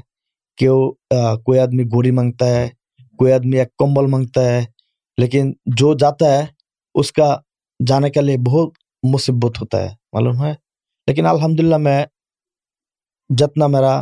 کیوں 0.57 0.79
کوئی 1.45 1.59
آدمی 1.59 1.83
گھوڑی 1.83 2.11
مانگتا 2.11 2.45
ہے، 2.45 2.69
کوئی 3.17 3.31
آدمی 3.33 3.57
ایک 3.59 3.75
کمبل 3.77 4.05
مانگتا 4.11 4.41
ہے۔ 4.41 4.65
لیکن 5.17 5.51
جو 5.77 5.93
جاتا 5.97 6.25
ہے، 6.33 6.45
اس 6.95 7.11
کا 7.11 7.37
جانے 7.87 8.09
کے 8.09 8.21
لیے 8.21 8.37
بہت 8.45 8.69
مصبت 9.13 9.61
ہوتا 9.61 9.81
ہے، 9.83 9.89
معلوم 10.13 10.43
ہے؟ 10.45 10.53
لیکن 11.07 11.25
الحمدللہ 11.25 11.77
میں، 11.77 12.05
جتنا 13.37 13.67
میرا 13.67 14.01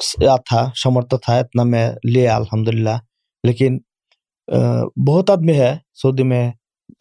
تھا، 0.00 0.64
سمرتھ 0.82 1.14
تھا، 1.24 1.36
اتنا 1.38 1.62
میں 1.62 1.90
لیا 2.12 2.36
الحمد 2.36 2.68
للہ 2.68 2.96
لیکن 3.44 3.78
بہت 5.06 5.30
آدمی 5.30 5.58
ہے، 5.58 5.72
سعودی 6.02 6.22
میں 6.22 6.50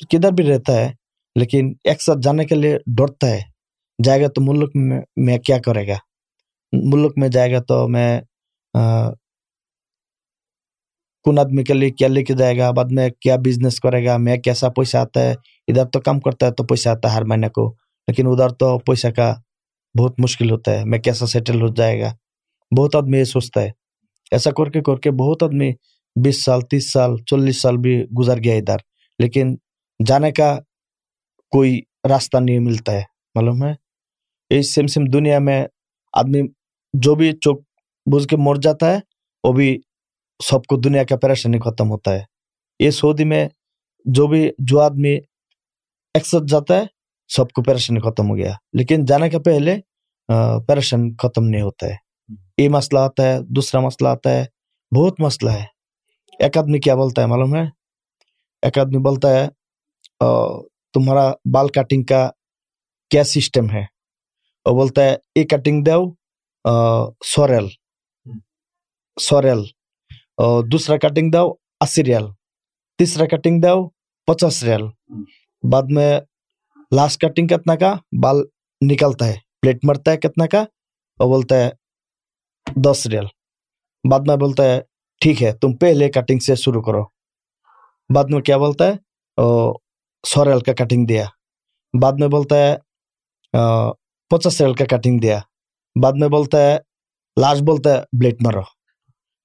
کدھر 0.10 0.32
بھی 0.32 0.44
رہتا 0.46 0.74
ہے، 0.74 0.92
لیکن 1.36 1.72
ایک 1.84 2.02
ساتھ 2.02 2.20
جانے 2.24 2.46
کے 2.46 2.56
لیے 2.56 2.78
ڈرتا 2.98 3.28
ہے۔ 3.28 3.42
جائے 4.00 4.22
گا 4.22 4.28
تو 4.28 4.42
ملک 4.42 4.70
میں 4.76 5.00
میں 5.26 5.38
کیا 5.38 5.58
کرے 5.66 5.88
گا؟ 5.88 5.98
ملک 6.74 7.14
میں 7.18 7.30
جائے 7.30 7.52
گا 7.54 7.60
تو 7.68 7.88
میں 7.88 8.20
کن 11.26 11.40
آدمی 11.40 11.64
کے 11.64 11.74
لیے 11.74 11.90
کیا 11.90 12.08
لے 12.08 12.24
کے 12.24 12.34
جائے 12.34 12.58
گا؟ 12.58 12.70
بعد 12.72 12.92
میں 12.92 13.10
کیا 13.22 13.36
بزنس 13.46 13.80
کرے 13.80 14.06
گا؟ 14.06 14.18
میں 14.18 14.38
کیسا 14.38 14.70
پیسہ 14.70 14.98
آتا 14.98 15.22
ہے؟ 15.22 15.34
ادھر 15.68 15.86
تو 15.86 16.00
کم 16.02 16.20
کرتا 16.20 16.46
ہے 16.46 16.52
تو 16.52 16.64
پیسہ 16.64 16.90
آتا 16.90 17.10
ہے 17.10 17.16
ہر 17.16 17.24
مہینے 17.24 17.50
کو، 17.50 17.68
لیکن 18.08 18.28
ادھر 18.28 18.50
تو 18.60 18.78
پیسہ 18.80 19.08
کا 19.08 19.34
بہت 19.96 20.20
مشکل 20.20 20.52
ہوتا 20.52 20.72
ہے۔ 20.72 20.84
میں 20.86 21.00
کیسا 21.00 21.26
سیٹل 21.26 21.62
ہو 21.62 21.68
جائے 21.68 22.00
گا؟ 22.02 22.14
بہت 22.78 22.96
آدمی 22.96 23.18
یہ 23.18 23.24
سوچتا 23.24 23.62
ہے۔ 23.62 23.72
ایسا 24.32 24.52
کر 24.52 24.70
کے 24.72 24.82
کر 24.82 25.00
کے 25.00 25.12
بہت 25.12 25.44
آدمی 25.44 25.72
بیس 26.24 26.44
سال، 26.44 26.62
تیس 26.62 26.92
سال، 26.92 27.18
چالیس 27.26 27.62
سال 27.62 27.78
بھی 27.78 28.06
گزر 28.20 28.44
گیا 28.44 28.56
ادھر۔ 28.56 28.78
لیکن 29.20 29.56
جانے 30.06 30.32
کا 30.32 30.60
کوئی 31.52 31.82
راستہ 32.10 32.38
نہیں 32.38 32.60
ملتا 32.60 32.92
ہے، 32.92 33.04
معلوم 33.36 33.64
ہے؟ 33.64 33.74
یہ 34.50 34.62
سیم 34.62 34.88
سیم 34.88 35.06
دنیا 35.06 35.40
میں 35.40 35.66
آدمی 36.14 36.42
جو 36.94 37.16
بھی 37.16 37.32
چوک 37.32 37.60
بوجھ 38.12 38.28
کے 38.28 38.38
مر 38.38 38.56
جاتا 38.56 38.92
ہے، 38.92 39.00
وہ 39.44 39.54
بھی 39.54 39.80
سب 40.44 40.66
کو 40.66 40.78
دنیا 40.78 41.04
کا 41.04 41.18
پریشانی 41.18 41.60
ختم 41.60 41.90
ہوتا 41.90 42.14
ہے۔ 42.14 42.24
یہ 42.80 42.90
سعودی 42.90 43.24
میں 43.24 43.50
جو 44.06 44.28
بھی 44.28 44.52
جو 44.58 44.80
آدمی 44.80 45.18
ایکسٹ 46.14 46.50
جاتا 46.50 46.78
ہے، 46.78 46.84
سب 47.28 47.50
کو 47.50 47.64
پریشانی 47.64 48.00
ختم 48.00 48.30
ہو 48.30 48.36
گیا۔ 48.38 48.54
لیکن 48.74 49.06
جانے 49.06 49.30
کا 49.30 49.40
پہلے 49.40 49.76
پریشان 50.68 51.16
ختم 51.16 51.44
نہیں 51.44 51.62
ہوتا 51.62 51.88
ہے۔ 51.88 52.09
یہ 52.60 52.70
مسئلہ 52.70 53.00
آتا 53.00 53.24
ہے، 53.24 53.38
دوسرا 53.42 53.82
مسئلہ 53.82 54.10
آتا 54.10 54.30
ہے، 54.30 54.46
بہت 54.96 55.20
مسئلہ 55.20 55.50
ہے۔ 55.50 55.66
ایک 56.40 56.58
آدمی 56.58 56.80
کیا 56.80 56.96
بولتا 56.96 57.22
ہے 57.22 57.28
معلوم 57.28 57.56
ہے؟ 57.56 57.62
ایک 58.62 58.78
آدمی 58.78 58.98
بولتا 58.98 59.30
ہے 59.30 59.48
تمہارا 60.94 61.32
بال 61.54 61.68
کٹنگ 61.68 62.04
کا 62.04 62.30
کیا 63.10 63.24
سسٹم 63.24 63.70
ہے؟ 63.70 63.82
اور 64.64 64.74
بولتا 64.74 65.04
ہے، 65.04 65.16
یہ 65.36 65.44
کٹنگ 65.44 65.84
دو 65.84 66.14
سوریل۔ 67.26 67.68
سوریل۔ 69.22 69.60
اور 70.38 70.64
دوسرا 70.64 70.98
کٹنگ 70.98 71.32
دو، 71.32 71.54
اسی 71.82 72.04
ریل۔ 72.04 72.26
تیسرا 72.98 73.26
کٹنگ 73.26 73.62
دو، 73.62 73.90
پچاس 74.26 74.64
ریل۔ 74.64 74.84
بعد 75.72 75.84
میں 75.90 76.20
لاسٹ 76.96 77.22
کٹنگ 77.22 77.48
کتنا 77.48 77.76
کا؟ 77.76 77.96
بال 78.22 78.36
نکلتا 78.92 79.28
ہے، 79.28 79.36
پلیٹ 79.62 79.78
مرتا 79.84 80.12
ہے 80.12 80.18
کتنا 80.18 80.48
کا؟ 80.48 80.62
اور 81.20 81.28
بولتا 81.28 81.58
ہے 81.58 81.70
دس 82.86 83.06
ریل 83.08 83.26
بعد 84.04 84.28
میں 84.28 84.36
بولتا 84.36 84.64
ہے 84.64 84.80
ٹھیک 85.22 85.42
ہے 85.44 85.52
تم 85.54 85.76
پہلے 85.76 86.10
کٹنگ 86.12 86.40
سے 86.40 86.56
شروع 86.56 86.82
کرو 86.82 87.04
بعد 88.10 88.30
میں 88.30 88.42
کیا 88.42 88.58
بولتا 88.58 88.88
ہے 88.88 88.94
سو 90.24 90.46
ریل 90.46 90.60
کا 90.60 90.74
کٹنگ 90.74 91.06
دیا 91.06 91.26
بعد 91.94 92.20
میں 92.20 92.28
بولتا 92.28 92.56
ہے 92.58 92.76
پچاس 94.32 94.62
ریل 94.62 94.74
کا 94.74 94.86
کٹنگ 94.86 95.20
دیا 95.20 95.40
بعد 95.96 96.20
میں 96.20 96.28
بولتا 96.28 96.62
ہے 96.62 96.78
لاسٹ 97.38 97.62
بولتا 97.62 97.94
ہے 97.94 98.04
بلیٹ 98.20 98.42
مارو 98.42 98.62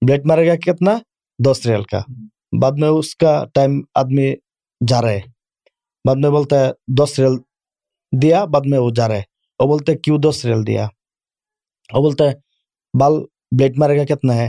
بلیٹ 0.03 0.27
مارے 0.27 0.47
گا 0.49 0.55
کتنا 0.63 0.97
دس 1.39 1.67
ریل 1.67 1.83
کا 1.83 2.01
بعد 2.61 2.79
میں 2.79 2.89
اس 2.89 3.15
کا 3.17 3.45
ٹائم 3.55 3.81
آدمی 3.95 4.33
جا 4.81 5.03
رہے 5.03 5.21
بعد 6.05 6.17
میں 6.17 6.31
بولتا 6.31 6.61
ہے 6.61 6.71
دس 6.99 7.19
ریل 7.19 7.37
دیا 8.13 8.45
بعد 8.45 8.67
میں 8.67 8.79
وہ 8.79 8.91
جا 8.91 9.09
رہے 9.09 9.23
وہ 9.61 9.67
بولتے 9.67 9.95
کیوں 9.97 10.19
دس 10.19 10.45
ریل 10.45 10.67
دیا 10.67 10.87
وہ 11.91 12.03
بولتا 12.03 12.25
ہے 12.25 12.44
بال 13.01 13.13
بلیڈ 13.59 13.79
مارے 13.79 13.99
گا 13.99 14.05
کتنا 14.05 14.35
ہے؟ 14.35 14.49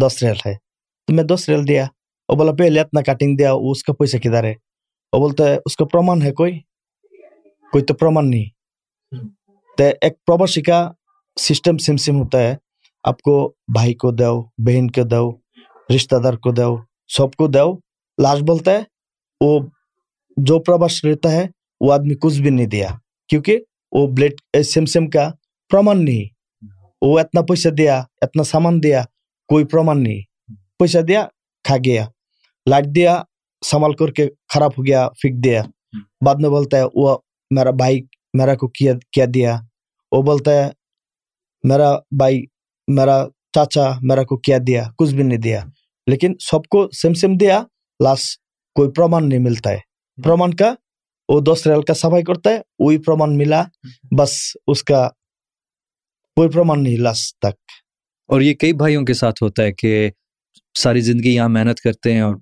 دس 0.00 0.22
ریل 0.22 0.36
ہے۔ 0.46 0.54
تو 1.06 1.14
میں 1.14 1.24
دس 1.24 1.48
ریل 1.48 1.68
دیا۔ 1.68 1.86
وہ 2.28 2.34
بولا، 2.34 2.52
پہلے 2.52 2.80
اتنا 2.80 3.00
کٹنگ 3.00 3.36
دیا 3.36 3.52
اس 3.52 3.82
کا 3.82 3.92
پیسہ 3.92 4.16
کدھر 4.16 4.44
ہے؟ 4.44 4.54
وہ 5.12 5.18
بولتا 5.18 5.44
ہے 5.44 5.58
اس 5.64 5.76
کا 5.76 5.84
پرمان 5.84 6.22
ہے 6.22 6.32
کوئی؟ 6.32 6.60
کوئی 7.72 7.84
تو 7.84 7.94
پرمان 7.94 8.30
نہیں۔ 8.30 8.44
تو 9.78 9.84
ایک 10.00 10.24
پروباشی 10.26 10.62
کا 10.62 10.92
سسٹم 11.40 11.78
سم 11.78 11.96
سم 11.96 12.16
ہوتا 12.16 12.38
ہے۔ 12.38 12.56
آپ 13.04 13.22
کو 13.22 13.54
بھائی 13.72 13.94
کو 13.94 14.10
دو 14.10 14.42
بہن 14.42 14.90
کو 14.90 15.02
دو 15.02 15.32
رشتہ 15.94 16.16
دار 16.16 16.34
کو 16.34 16.52
دو 16.52 16.76
سب 17.08 17.32
کو 17.32 17.46
دو 17.46 17.78
لاسٹ 18.22 18.42
بولتا 18.42 18.70
ہے، 18.70 18.82
وہ 19.40 19.60
جو 20.36 20.58
پرواس 20.58 21.04
رہتا 21.04 21.32
ہے، 21.32 21.46
وہ 21.80 21.92
آدمی 21.92 22.14
کچھ 22.14 22.40
بھی 22.40 22.50
نہیں 22.50 22.66
دیا۔ 22.66 22.88
کیونکہ 23.28 23.58
وہ 23.92 24.06
بلیڈ 24.06 24.64
سم 24.64 24.84
سم 24.84 25.10
کا 25.10 25.30
پرمان 25.70 26.04
نہیں۔ 26.04 26.35
وہ 27.02 27.18
اتنا 27.18 27.40
پیسہ 27.40 27.68
دیا 27.68 28.02
اتنا 28.22 28.44
سامان 28.44 28.82
دیا 28.82 29.02
کوئی 29.48 29.64
پیسہ 30.78 30.98
دیا 30.98 31.26
سامان 33.62 33.92
بھائی 42.18 42.44
میرا 42.88 43.24
چاچا 43.52 43.90
میرا 44.02 44.24
کو 44.24 44.36
کیا 44.36 44.58
دیا 44.66 44.84
کچھ 44.98 45.14
بھی 45.14 45.22
نہیں 45.22 45.38
دیا 45.38 45.60
لیکن 46.06 46.32
سب 46.40 46.66
کو 46.70 46.88
سیم 46.92 47.14
سیم 47.14 47.36
دیا 47.36 47.62
لاسٹ 48.04 48.40
کوئی 48.74 48.90
پرمان 48.90 49.28
نہیں 49.28 49.38
ملتا 49.38 49.70
ہے 49.70 49.78
پرمان 50.24 50.54
کا 50.54 50.74
وہ 51.28 51.40
دوست 51.40 51.68
ریل 51.68 51.82
کا 51.82 51.94
سفائی 51.94 52.22
کرتا 52.22 52.50
ہے 52.50 52.60
وہی 52.78 52.98
پرمان 52.98 53.36
ملا 53.36 53.62
بس 54.18 54.56
اس 54.66 54.82
کا 54.82 55.08
پرمانی 56.36 56.96
لاسٹ 56.96 57.38
تک۔ 57.38 57.54
اور 58.28 58.40
یہ 58.40 58.54
کئی 58.54 58.72
بھائیوں 58.72 59.04
کے 59.04 59.14
ساتھ 59.14 59.42
ہوتا 59.42 59.62
ہے 59.62 59.72
کہ 59.72 60.10
ساری 60.78 61.00
زندگی 61.00 61.34
یہاں 61.34 61.48
محنت 61.48 61.80
کرتے 61.80 62.12
ہیں 62.12 62.20
اور 62.20 62.34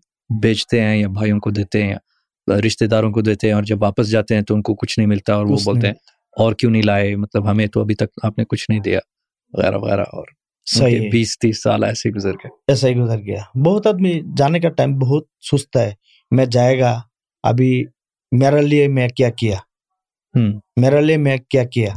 بیچتے 0.42 0.80
ہیں 0.80 0.96
یا 0.96 1.08
بھائیوں 1.08 1.40
کو 1.40 1.50
دیتے 1.50 1.82
ہیں 1.82 1.94
رشتے 2.66 2.86
داروں 2.86 3.12
کو 3.12 3.20
دیتے 3.20 3.46
ہیں 3.46 3.54
اور 3.54 3.62
جب 3.62 3.82
واپس 3.82 4.10
جاتے 4.10 4.34
ہیں 4.34 4.42
تو 4.42 4.54
ان 4.54 4.62
کو 4.62 4.74
کچھ 4.74 4.98
نہیں 4.98 5.06
ملتا 5.06 5.34
اور 5.34 5.46
وہ 5.46 5.56
بولتے 5.64 5.86
ہیں 5.86 5.94
اور 6.38 6.54
کیوں 6.54 6.70
نہیں 6.70 6.82
لائے؟ 6.82 7.16
مطلب 7.16 7.50
ہمیں 7.50 7.66
تو 7.66 7.80
ابھی 7.80 7.94
تک 7.94 8.06
آپ 8.22 8.38
نے 8.38 8.44
کچھ 8.44 8.70
نہیں 8.70 8.80
دیا۔ 8.80 9.00
وغیرہ 9.52 9.76
وغیرہ۔ 9.76 10.00
اور 10.00 10.24
صحیح 10.66 11.10
بیس 11.10 11.38
تیس 11.38 11.62
سال 11.62 11.84
ایسے 11.84 12.08
ہی 12.08 12.14
گزر 12.14 12.32
گئے۔ 12.32 12.48
ایسا 12.68 12.88
ہی 12.88 12.96
گزر 12.96 13.18
گیا۔ 13.18 13.58
بہت 13.64 13.86
آدمی 13.86 14.20
جانے 14.36 14.60
کا 14.60 14.68
ٹائم 14.68 14.98
بہت 14.98 15.24
سست 15.40 15.76
ہے۔ 15.76 15.94
میں 16.30 16.46
جائے 16.46 16.80
گا 16.80 17.00
ابھی 17.42 17.84
میرے 18.32 18.62
لیے 18.62 18.88
میں 18.88 19.08
کیا 19.08 19.30
کیا؟ 19.30 19.56
میرے 20.80 21.00
لیے 21.00 21.16
میں 21.16 21.36
کیا 21.48 21.64
کیا؟ 21.64 21.94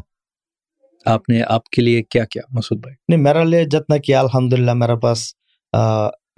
آپ 1.14 1.30
نے 1.30 1.42
آپ 1.48 1.70
کے 1.70 1.82
لیے 1.82 2.02
کیا 2.04 2.24
کیا 2.26 2.42
مسعود 2.50 2.82
بھائی؟ 2.82 2.96
نہیں، 3.10 3.22
میرا 3.22 3.44
لیے 3.44 3.64
جتنا 3.66 3.98
کیا 3.98 4.20
الحمد 4.20 4.54
للہ 4.54 4.74
میرا 4.74 4.96
پاس 4.96 5.20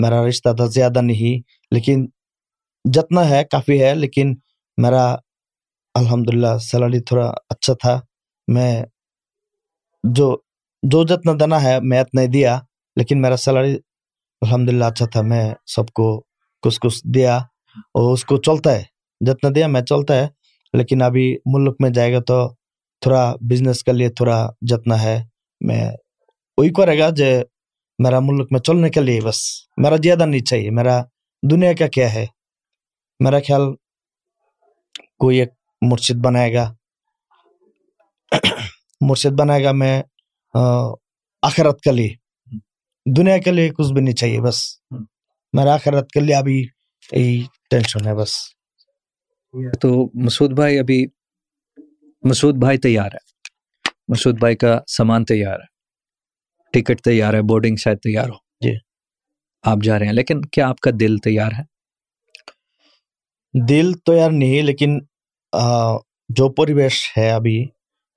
میرا 0.02 0.28
رشتہ 0.28 0.50
تھا، 0.58 0.66
زیادہ 0.66 1.02
نہیں، 1.02 1.42
لیکن 1.76 2.06
جتنا 2.86 3.30
ہے 3.30 3.44
کافی 3.52 3.82
ہے، 3.84 3.94
لیکن 3.96 4.34
میرا 4.78 5.06
الحمد 5.96 6.34
للہ 6.34 6.58
سیلری 6.62 7.00
تھوڑا 7.00 7.28
اچھا 7.50 7.74
تھا۔ 7.74 8.00
میں 8.48 8.84
جو 10.04 10.36
جو 10.84 11.04
جتنا 11.04 11.32
دینا 11.40 11.62
ہے، 11.64 11.80
میں 11.82 12.00
اتنا 12.00 12.22
ہی 12.22 12.28
دیا، 12.28 12.60
لیکن 12.98 13.22
میرا 13.22 13.38
سیلری 13.38 13.76
الحمد 14.42 14.70
للہ 14.70 14.86
اچھا 14.86 15.06
تھا۔ 15.06 15.22
میں 15.22 15.46
سب 15.66 15.88
کو 15.96 16.08
کچھ 16.64 16.80
کچھ 16.82 17.02
دیا 17.16 17.38
اور 17.38 18.14
اس 18.14 18.26
کو 18.26 18.38
چلتا 18.38 18.76
ہے۔ 18.76 18.84
جتنا 19.22 19.50
دیا، 19.56 19.68
میں 19.68 19.82
چلتا 19.82 20.16
ہے، 20.22 20.28
لیکن 20.74 21.02
ابھی 21.02 21.28
ملک 21.54 21.76
میں 21.80 21.90
جائے 21.90 22.14
گا 22.14 22.20
تو 22.28 22.38
تھوڑا 23.02 23.36
بزنس 23.42 23.84
کے 23.84 23.92
لیے 23.92 24.10
تھوڑا 24.10 24.50
جتنا 24.62 25.02
ہے، 25.04 25.24
میں 25.62 25.92
وہی 26.58 26.74
کرے 26.74 27.00
گا 27.00 27.10
جو 27.10 27.26
میرا 28.00 28.20
ملک 28.20 28.48
میں 28.52 28.60
چلنے 28.60 28.90
کے 28.90 29.02
لیے 29.02 29.22
بس۔ 29.22 29.40
میرا 29.78 29.96
زیادہ 30.04 30.26
نہیں 30.26 30.46
چاہیے، 30.46 30.70
میرا 30.70 31.02
دنیا 31.52 31.74
کا 31.74 31.88
کیا 31.88 32.14
ہے؟ 32.14 32.26
میرا 33.20 33.40
خیال 33.40 33.62
کوئی 35.20 35.38
ایک 35.38 35.50
مرشد 35.82 36.26
بنائے 36.26 36.54
گا۔ 36.54 36.74
مرشد 39.02 39.40
بنائے 39.40 39.64
گا 39.64 39.72
میں 39.72 40.04
آخرت 41.42 41.82
کے 41.82 41.92
لیے۔ 41.92 42.10
دنیا 43.18 43.38
کے 43.38 43.52
لیے 43.52 43.70
کچھ 43.70 43.94
بھی 43.94 44.02
نہیں 44.02 44.16
چاہیے 44.16 44.42
بس۔ 44.42 44.64
میرا 45.54 45.74
آخرت 45.74 46.12
کے 46.12 46.20
لیے 46.20 46.36
ابھی 46.36 46.68
یہی 47.12 47.44
ٹینشن 47.70 48.08
ہے 48.08 48.16
بس۔ 48.16 48.34
تو 49.82 50.10
مسعود 50.26 50.52
بھائی، 50.52 50.80
ابھی 50.80 51.08
مسعود 52.24 52.56
بھائی 52.56 52.78
تیار 52.78 53.06
ہے۔ 53.06 53.28
مسعود 54.08 54.40
بھائی 54.40 54.56
کا 54.56 54.80
سامان 54.88 55.26
تیار 55.26 55.60
ہے۔ 55.60 55.68
ٹکٹ 56.74 57.02
تیار 57.02 57.34
ہے 57.34 57.42
بورڈنگ 57.42 57.76
شاید 57.76 57.98
تیار 57.98 58.28
ہو۔ 58.28 58.38
جی۔ 58.60 58.72
آپ 59.64 59.78
جا 59.84 60.00
رہے 60.00 60.06
ہیں 60.06 60.14
لیکن 60.14 60.42
کیا 60.42 60.68
آپ 60.70 60.80
کا 60.80 60.92
دل 61.00 61.18
تیار 61.18 61.52
ہے؟ 61.58 61.64
دل 63.68 63.92
تو 64.06 64.14
یار 64.14 64.32
نہیں 64.32 64.62
لیکن 64.62 64.98
جو 66.30 66.50
پریویش 66.50 67.14
ہے 67.18 67.30
ابھی 67.32 67.66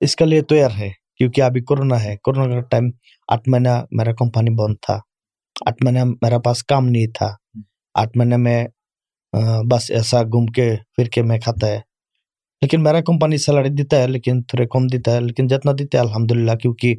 اس 0.01 0.15
کا 0.15 0.25
لیے 0.25 0.41
تو 0.41 0.55
یار 0.55 0.71
ہے 0.77 0.89
کیونکہ 1.17 1.41
ابھی 1.41 1.61
کورونا 1.61 2.03
ہے۔ 2.03 2.15
کورونا 2.17 2.53
کا 2.55 2.61
ٹائم 2.61 2.83
آٹھ 3.27 3.49
مہینہ 3.49 3.69
میرا 3.91 4.11
کمپنی 4.13 4.49
بند 4.55 4.75
تھا۔ 4.81 4.95
آٹھ 5.65 5.83
مہینہ 5.85 6.03
میرا 6.21 6.39
پاس 6.39 6.63
کام 6.63 6.85
نہیں 6.85 7.07
تھا۔ 7.07 7.29
آٹھ 7.93 8.17
مہینے 8.17 8.37
میں 8.37 8.65
بس 9.71 9.91
ایسا 9.91 10.21
گھوم 10.23 10.45
کے 10.45 10.75
پھر 10.95 11.05
کے 11.05 11.23
میں 11.23 11.39
کھاتا 11.39 11.67
ہے۔ 11.67 11.79
لیکن 12.63 12.83
میرا 12.83 13.01
کمپنی 13.01 13.37
سیلری 13.37 13.69
دیتا 13.69 13.97
ہے، 14.01 14.07
لیکن 14.07 14.43
تھوڑے 14.43 14.67
کم 14.67 14.87
دیتا 14.87 15.11
ہے، 15.11 15.19
لیکن 15.21 15.47
جتنا 15.47 15.71
دیتا 15.79 15.97
ہے، 15.97 16.03
الحمدللہ، 16.03 16.51
کیونکہ 16.51 16.95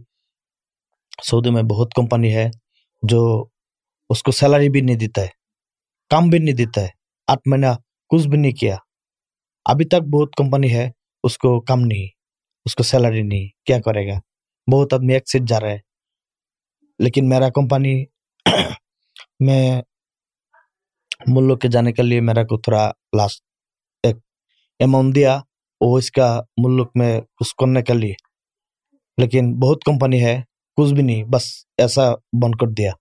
سعودی 1.22 1.50
میں 1.50 1.62
بہت 1.62 1.94
کمپنی 1.94 2.34
ہے 2.34 2.50
جو 3.02 3.44
اس 4.10 4.22
کو 4.22 4.30
سیلری 4.30 4.68
بھی 4.68 4.80
نہیں 4.80 4.96
دیتا 4.96 5.22
ہے، 5.22 5.26
کام 6.10 6.28
بھی 6.28 6.38
نہیں 6.38 6.54
دیتا 6.54 6.80
ہے۔ 6.80 6.88
آٹھ 7.26 7.40
مہینہ 7.46 7.66
کچھ 8.08 8.28
بھی 8.28 8.38
نہیں 8.38 8.52
کیا۔ 8.52 8.76
ابھی 9.64 9.84
تک 9.84 10.02
بہت 10.12 10.28
کمپنی 10.36 10.74
ہے، 10.74 10.90
اس 11.22 11.38
کو 11.38 11.60
کم 11.60 11.80
نہیں، 11.80 12.08
اس 12.64 12.74
کو 12.74 12.82
سیلری 12.82 13.22
نہیں۔ 13.22 13.48
کیا 13.64 13.80
کرے 13.80 14.08
گا؟ 14.08 14.18
بہت 14.72 14.92
آدمی 14.92 15.12
ایک 15.12 15.30
سیٹ 15.30 15.42
جا 15.42 15.60
رہا 15.60 15.70
ہے۔ 15.70 15.78
لیکن 16.98 17.28
میرا 17.28 17.48
کمپنی 17.50 18.04
میں 19.40 19.82
ملک 21.26 21.62
کے 21.62 21.68
جانے 21.68 21.92
کے 21.92 22.02
لیے 22.02 22.20
میرا 22.20 22.42
کو 22.42 22.60
تھوڑا 22.60 22.90
لاسٹ 23.16 23.44
ایک 24.02 24.16
اماؤنٹ 24.80 25.14
دیا۔ 25.14 25.40
وہ 25.84 25.98
اس 25.98 26.10
کا 26.10 26.42
ملک 26.56 26.90
میں 26.94 27.20
اس 27.40 27.54
کرنے 27.54 27.82
کے 27.82 27.92
لیے۔ 27.92 28.14
لیکن 29.16 29.58
بہت 29.58 29.84
کمپنی 29.84 30.24
ہے، 30.24 30.42
کچھ 30.76 30.94
بھی 30.94 31.02
نہیں، 31.02 31.24
بس 31.24 31.46
ایسا 31.78 32.12
بند 32.12 32.54
کر 32.54 32.66
دیا۔ 32.66 32.92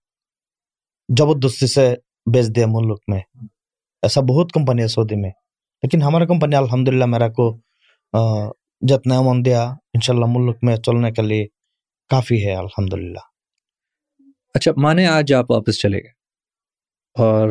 زبردستی 1.19 1.67
سے 1.67 1.95
بیچ 2.33 2.45
دیا 2.55 2.65
ملک 2.69 3.01
میں۔ 3.07 3.19
ایسا 4.01 4.21
بہت 4.21 4.51
کمپنی 4.51 4.81
ہے 4.81 4.87
سعودی 4.87 5.15
میں۔ 5.15 5.29
لیکن 5.83 6.01
ہمارا 6.01 6.25
کمپنی 6.25 6.55
الحمد 6.55 6.87
للہ 6.87 7.05
میرا 7.05 7.29
کو 7.29 7.57
جتنا 8.81 9.21
من 9.21 9.45
دیا، 9.45 9.63
انشاءاللہ 9.63 10.25
ملک 10.29 10.57
میں 10.61 10.75
چلنے 10.75 11.11
کے 11.11 11.21
لیے 11.21 11.47
کافی 12.09 12.45
ہے 12.45 12.53
الحمد 12.53 12.93
للہ 12.93 13.19
اچھا 14.53 14.71
مانے 14.77 15.05
آج 15.05 15.33
آپ 15.33 15.51
واپس 15.51 15.79
چلے 15.79 15.97
گئے۔ 15.97 16.09
اور 17.17 17.49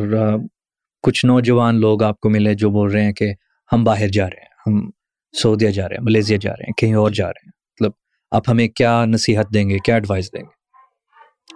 کچھ 1.01 1.25
نوجوان 1.25 1.75
لوگ 1.75 2.03
آپ 2.03 2.19
کو 2.19 2.29
ملے 2.29 2.53
جو 2.53 2.69
بول 2.69 2.91
رہے 2.91 3.03
ہیں 3.03 3.13
کہ 3.13 3.33
ہم 3.73 3.83
باہر 3.83 4.07
جا 4.07 4.25
رہے 4.25 4.41
ہیں، 4.41 4.47
ہم 4.67 4.89
سعودیہ 5.33 5.69
جا 5.69 5.87
رہے 5.89 5.95
ہیں، 5.95 6.03
ملیزیا 6.03 6.37
جا 6.41 6.51
رہے 6.51 6.63
ہیں، 6.63 6.73
کہیں 6.77 6.95
اور 6.95 7.11
جا 7.11 7.27
رہے 7.27 7.45
ہیں۔ 7.45 7.51
مطلب 7.71 7.91
آپ 8.31 8.49
ہمیں 8.49 8.67
کیا 8.69 8.93
نصیحت 9.05 9.53
دیں 9.53 9.69
گے، 9.69 9.77
کیا 9.79 9.95
ایڈوائز 9.95 10.31
دیں 10.33 10.41
گے؟ 10.41 10.61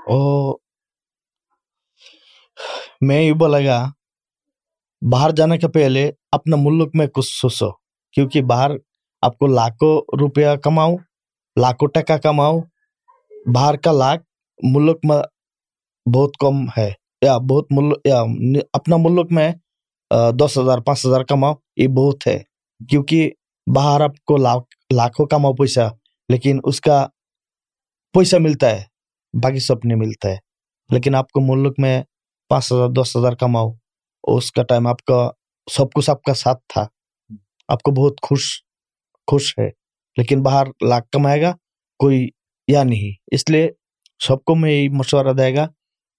او، 0.07 0.53
میں 3.07 3.21
یہ 3.21 3.33
بولے 3.33 3.65
گا، 3.65 3.83
باہر 5.01 5.31
جانے 5.31 5.57
کے 5.57 5.67
پہلے 5.69 6.09
اپنا 6.31 6.55
ملک 6.59 6.89
میں 6.93 7.07
کچھ 7.07 7.29
سوچو، 7.31 7.71
کیونکہ 8.15 8.41
باہر 8.43 8.71
آپ 9.23 9.37
کو 9.37 9.47
لاکھوں 9.47 9.95
روپیہ 10.19 10.55
کماؤ 10.63 10.95
لاکھوں 11.57 11.87
ٹکا 11.93 12.17
کماؤ 12.17 12.59
باہر 13.53 13.75
کا 13.77 13.91
لاکھ 13.91 14.23
ملک 14.63 14.97
میں 15.03 15.21
بہت 16.05 16.37
کم 16.39 16.65
ہے، 16.77 16.91
یا 17.21 17.37
بہت 17.49 17.71
ملک، 17.71 17.97
یا 18.05 18.21
اپنا 18.73 18.95
ملک 18.99 19.31
میں 19.31 19.51
دس 20.39 20.57
ہزار، 20.57 20.79
پانچ 20.79 21.05
ہزار 21.05 21.23
کماؤ 21.23 21.53
یہ 21.77 21.87
بہت 21.97 22.27
ہے۔ 22.27 22.37
کیونکہ 22.89 23.29
باہر 23.67 24.01
آپ 24.01 24.19
کو 24.25 24.37
لاکھوں 24.37 25.25
کماؤ 25.25 25.53
پیسہ، 25.53 25.89
لیکن 26.29 26.59
اس 26.63 26.79
کا 26.81 27.05
پیسہ 28.13 28.35
ملتا 28.39 28.69
ہے، 28.69 28.83
باقی 29.33 29.59
سب 29.59 29.75
نہیں 29.83 29.97
ملتا 29.97 30.29
ہے۔ 30.29 30.37
لیکن 30.89 31.15
آپ 31.15 31.31
کو 31.31 31.41
ملک 31.41 31.73
میں 31.77 32.03
پانچ 32.49 32.71
ہزار، 32.71 32.89
دس 32.89 33.15
ہزار 33.15 33.33
کماؤ، 33.33 33.71
اس 34.23 34.51
کا 34.51 34.63
ٹائم 34.63 34.87
آپ 34.87 35.01
کا 35.03 35.29
سب 35.71 35.91
کچھ 35.95 36.09
آپ 36.09 36.21
کا 36.23 36.33
ساتھ 36.33 36.59
تھا۔ 36.73 36.85
آپ 37.67 37.81
کو 37.81 37.91
بہت 37.91 38.21
خوش 38.21 38.45
خوش 39.27 39.53
ہے، 39.59 39.67
لیکن 40.17 40.43
باہر 40.43 40.67
لاکھ 40.87 41.09
کمائے 41.11 41.41
گا، 41.41 41.51
کوئی 41.99 42.27
یا 42.67 42.83
نہیں۔ 42.83 43.11
اس 43.31 43.49
لیے 43.49 43.67
سب 44.27 44.43
کو 44.43 44.55
میں 44.55 44.71
یہ 44.71 44.89
مشورہ 44.89 45.33
دے 45.33 45.55
گا، 45.55 45.67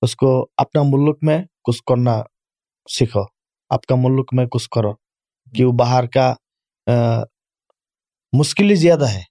اس 0.03 0.17
کو 0.17 0.31
اپنا 0.57 0.83
ملک 0.85 1.19
میں 1.23 1.39
کچھ 1.65 1.83
کرنا 1.87 2.21
سیکھو۔ 2.89 3.23
آپ 3.71 3.87
کا 3.87 3.95
ملک 3.99 4.35
میں 4.35 4.47
کچھ 4.47 4.69
کرو، 4.71 4.93
کہ 5.55 5.65
وہ 5.65 5.73
باہر 5.73 6.07
کا 6.07 6.35
مشکل 8.33 8.75
زیادہ 8.75 9.09
ہے۔ 9.09 9.23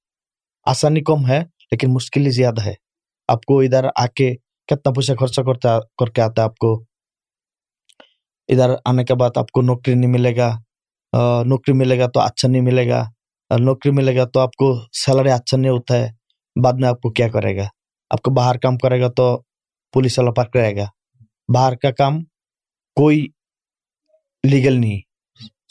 آسانی 0.65 1.01
کم 1.01 1.27
ہے، 1.27 1.39
لیکن 1.71 1.93
مشکل 1.93 2.29
زیادہ 2.29 2.65
ہے۔ 2.65 2.73
آپ 3.27 3.45
کو 3.45 3.59
ادھر 3.59 3.85
آ 3.95 4.07
کے 4.07 4.35
کتنا 4.67 4.91
پیسہ 4.91 5.11
خرچہ 5.19 5.41
کرتا، 5.41 5.79
کر 5.79 6.09
کے 6.09 6.21
آتا 6.21 6.41
ہے 6.41 6.45
آپ 6.45 6.57
کو۔ 6.57 6.83
ادھر 8.47 8.69
آنے 8.85 9.03
کے 9.03 9.15
بعد 9.15 9.29
آپ 9.35 9.51
کو 9.51 9.61
نوکری 9.61 9.93
نہیں 9.93 10.11
ملے 10.11 10.35
گا۔ 10.37 10.57
نوکری 11.45 11.73
ملے 11.73 11.99
گا 11.99 12.07
تو 12.07 12.19
اچھا 12.19 12.47
نہیں 12.47 12.61
ملے 12.61 12.89
گا۔ 12.89 13.05
نوکری 13.59 13.91
ملے 13.91 14.15
گا 14.15 14.25
تو 14.25 14.39
آپ 14.39 14.55
کو 14.55 14.79
سیلری 14.93 15.31
اچھا 15.31 15.57
نہیں 15.57 15.71
ہوتا 15.71 15.95
ہے۔ 15.97 16.09
بعد 16.63 16.73
میں 16.73 16.89
آپ 16.89 17.01
کو 17.01 17.09
کیا 17.11 17.27
کرے 17.29 17.57
گا؟ 17.57 17.67
آپ 18.09 18.21
کو 18.21 18.31
باہر 18.31 18.57
کام 18.57 18.77
کرے 18.77 19.01
گا 19.01 19.07
تو 19.07 19.41
پولیس 19.93 20.19
والا 20.19 20.31
پکڑے 20.31 20.75
گا۔ 20.75 20.85
باہر 21.53 21.75
کا 21.75 21.91
کام 21.91 22.19
کوئی 22.95 23.27
لیگل 24.49 24.73
نہیں۔ 24.81 24.99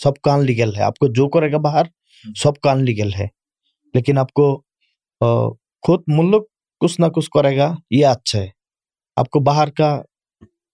سب 0.02 0.12
کام 0.22 0.40
لیگل 0.42 0.76
ہے۔ 0.76 0.82
آپ 0.82 0.98
کو 0.98 1.06
جو 1.06 1.28
کرے 1.28 1.52
گا 1.52 1.58
باہر 1.58 1.84
سب 2.36 2.54
کان 2.62 2.84
لیگل 2.84 3.14
ہے۔ 3.14 3.26
لیکن 3.94 4.18
آپ 4.18 4.32
کو 4.32 4.62
خود 5.86 6.02
ملک 6.06 6.42
کچھ 6.80 7.00
نہ 7.00 7.06
کچھ 7.06 7.30
کرے 7.30 7.56
گا، 7.56 7.74
یہ 7.90 8.06
اچھا 8.06 8.38
ہے۔ 8.38 8.48
آپ 9.16 9.30
کو 9.30 9.40
باہر 9.40 9.70
کا 9.70 10.02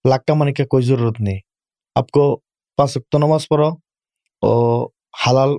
لاکہ 0.09 0.33
کمانے 0.33 0.53
کا 0.53 0.65
کوئی 0.65 0.83
ضرورت 0.83 1.19
نہیں۔ 1.19 1.39
آپ 1.95 2.11
کو 2.11 2.41
پانچ 2.77 2.97
وقت 2.97 3.15
نماز 3.15 3.47
پڑھو 3.47 3.69
اور 4.41 4.87
حلال 5.27 5.49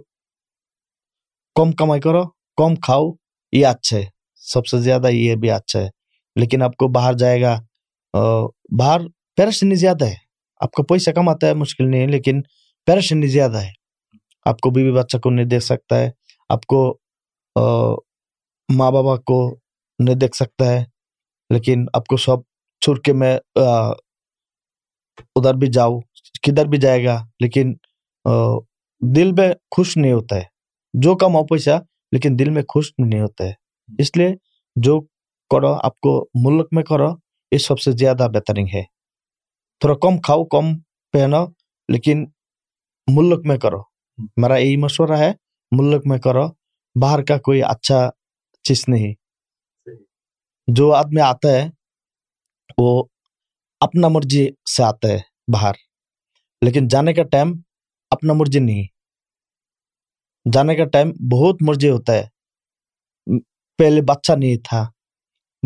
کم 1.54 1.72
کمائی 1.72 2.00
کرو، 2.00 2.22
کم 2.56 2.74
کھاؤ، 2.74 3.10
یہ 3.52 3.66
اچھا 3.66 3.96
ہے۔ 3.96 4.04
سب 4.34 4.66
سے 4.66 4.78
زیادہ 4.78 5.08
یہ 5.08 5.36
بھی 5.36 5.50
اچھا 5.50 5.80
ہے۔ 5.80 5.88
لیکن 6.36 6.62
آپ 6.62 6.76
کو 6.76 6.88
باہر 6.88 7.12
جائے 7.12 7.42
گا 7.42 7.60
باہر 8.78 9.00
پریشانی 9.36 9.74
زیادہ 9.74 10.06
ہے۔ 10.06 10.14
آپ 10.60 10.72
کو 10.72 10.82
پیسہ 10.82 11.10
کماتا 11.10 11.46
ہے، 11.46 11.54
مشکل 11.54 11.90
نہیں 11.90 12.00
ہے، 12.00 12.06
لیکن 12.06 12.42
پریشانی 12.86 13.26
زیادہ 13.26 13.56
ہے۔ 13.56 13.83
آپ 14.44 14.60
کو 14.60 14.70
بیوی 14.70 14.92
بچہ 14.92 15.16
کو 15.16 15.30
نہیں 15.30 15.46
دیکھ 15.46 15.64
سکتا 15.64 15.98
ہے، 15.98 16.10
آپ 16.48 16.66
کو 16.66 16.80
ماں 18.78 18.90
بابا 18.90 19.16
کو 19.28 19.38
نہیں 19.98 20.16
دیکھ 20.16 20.36
سکتا 20.36 20.64
ہے، 20.72 20.84
لیکن 21.50 21.84
آپ 21.94 22.06
کو 22.06 22.16
سب 22.16 22.36
چھوڑ 22.82 22.98
کے 23.04 23.12
میں 23.12 23.38
ادھر 25.36 25.54
بھی 25.54 25.66
جاؤ، 25.72 25.98
کدھر 26.42 26.66
بھی 26.66 26.78
جائے 26.78 27.04
گا، 27.04 27.16
لیکن 27.40 27.72
دل 29.16 29.32
میں 29.32 29.48
خوش 29.76 29.96
نہیں 29.96 30.12
ہوتا 30.12 30.36
ہے۔ 30.36 30.44
جو 30.94 31.14
کم 31.16 31.34
ہو 31.34 31.44
پیسہ، 31.46 31.78
لیکن 32.12 32.38
دل 32.38 32.50
میں 32.50 32.62
خوش 32.68 32.92
نہیں 32.98 33.20
ہوتا 33.20 33.44
ہے۔ 33.44 33.52
اس 33.98 34.16
لیے 34.16 34.30
جو 34.84 35.00
کرو، 35.50 35.72
آپ 35.86 36.00
کو 36.00 36.12
ملک 36.44 36.68
میں 36.72 36.82
کرو، 36.82 37.10
یہ 37.52 37.58
سب 37.58 37.80
سے 37.80 37.92
زیادہ 37.92 38.26
بہترین 38.34 38.66
ہے۔ 38.74 38.82
تھوڑا 39.80 39.96
کم 40.02 40.20
کھاؤ، 40.20 40.44
کم 40.54 40.66
پہنو، 41.12 41.44
لیکن 41.88 42.24
ملک 43.06 43.46
میں 43.46 43.58
کرو۔ 43.58 43.80
میرا 44.18 44.56
یہی 44.56 44.76
مشورہ 44.76 45.18
ہے 45.18 45.32
ملک 45.70 46.02
میں 46.04 46.18
کرو 46.18 46.46
باہر 47.00 47.22
کا 47.24 47.38
کوئی 47.38 47.62
اچھا 47.62 48.10
چیز 48.62 48.84
نہیں۔ 48.88 49.14
جو 50.66 50.92
آدمی 50.94 51.20
آتا 51.20 51.48
ہے 51.48 51.70
وہ 52.78 53.04
اپنا 53.80 54.08
مرضی 54.08 54.46
سے 54.76 54.82
آتا 54.82 55.08
ہے 55.08 55.18
باہر۔ 55.52 55.72
لیکن 56.62 56.88
جانے 56.88 57.12
کا 57.12 57.22
ٹائم 57.22 57.52
اپنا 58.10 58.32
مرضی 58.32 58.58
نہیں۔ 58.58 58.84
جانے 60.52 60.74
کا 60.74 60.84
ٹائم 60.84 61.10
بہت 61.30 61.56
مرضی 61.68 61.90
ہوتا 61.90 62.12
ہے۔ 62.12 62.24
پہلے 63.78 64.02
بچہ 64.02 64.32
نہیں 64.32 64.56
تھا 64.64 64.86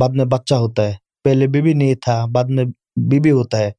بعد 0.00 0.08
میں 0.14 0.24
بچہ 0.24 0.54
ہوتا 0.54 0.82
ہے۔ 0.82 0.94
پہلے 1.24 1.46
بیوی 1.46 1.72
نہیں 1.72 1.94
تھا 1.94 2.24
بعد 2.34 2.44
میں 2.48 2.64
بیوی 3.10 3.30
ہوتا 3.30 3.58
ہے۔ 3.58 3.70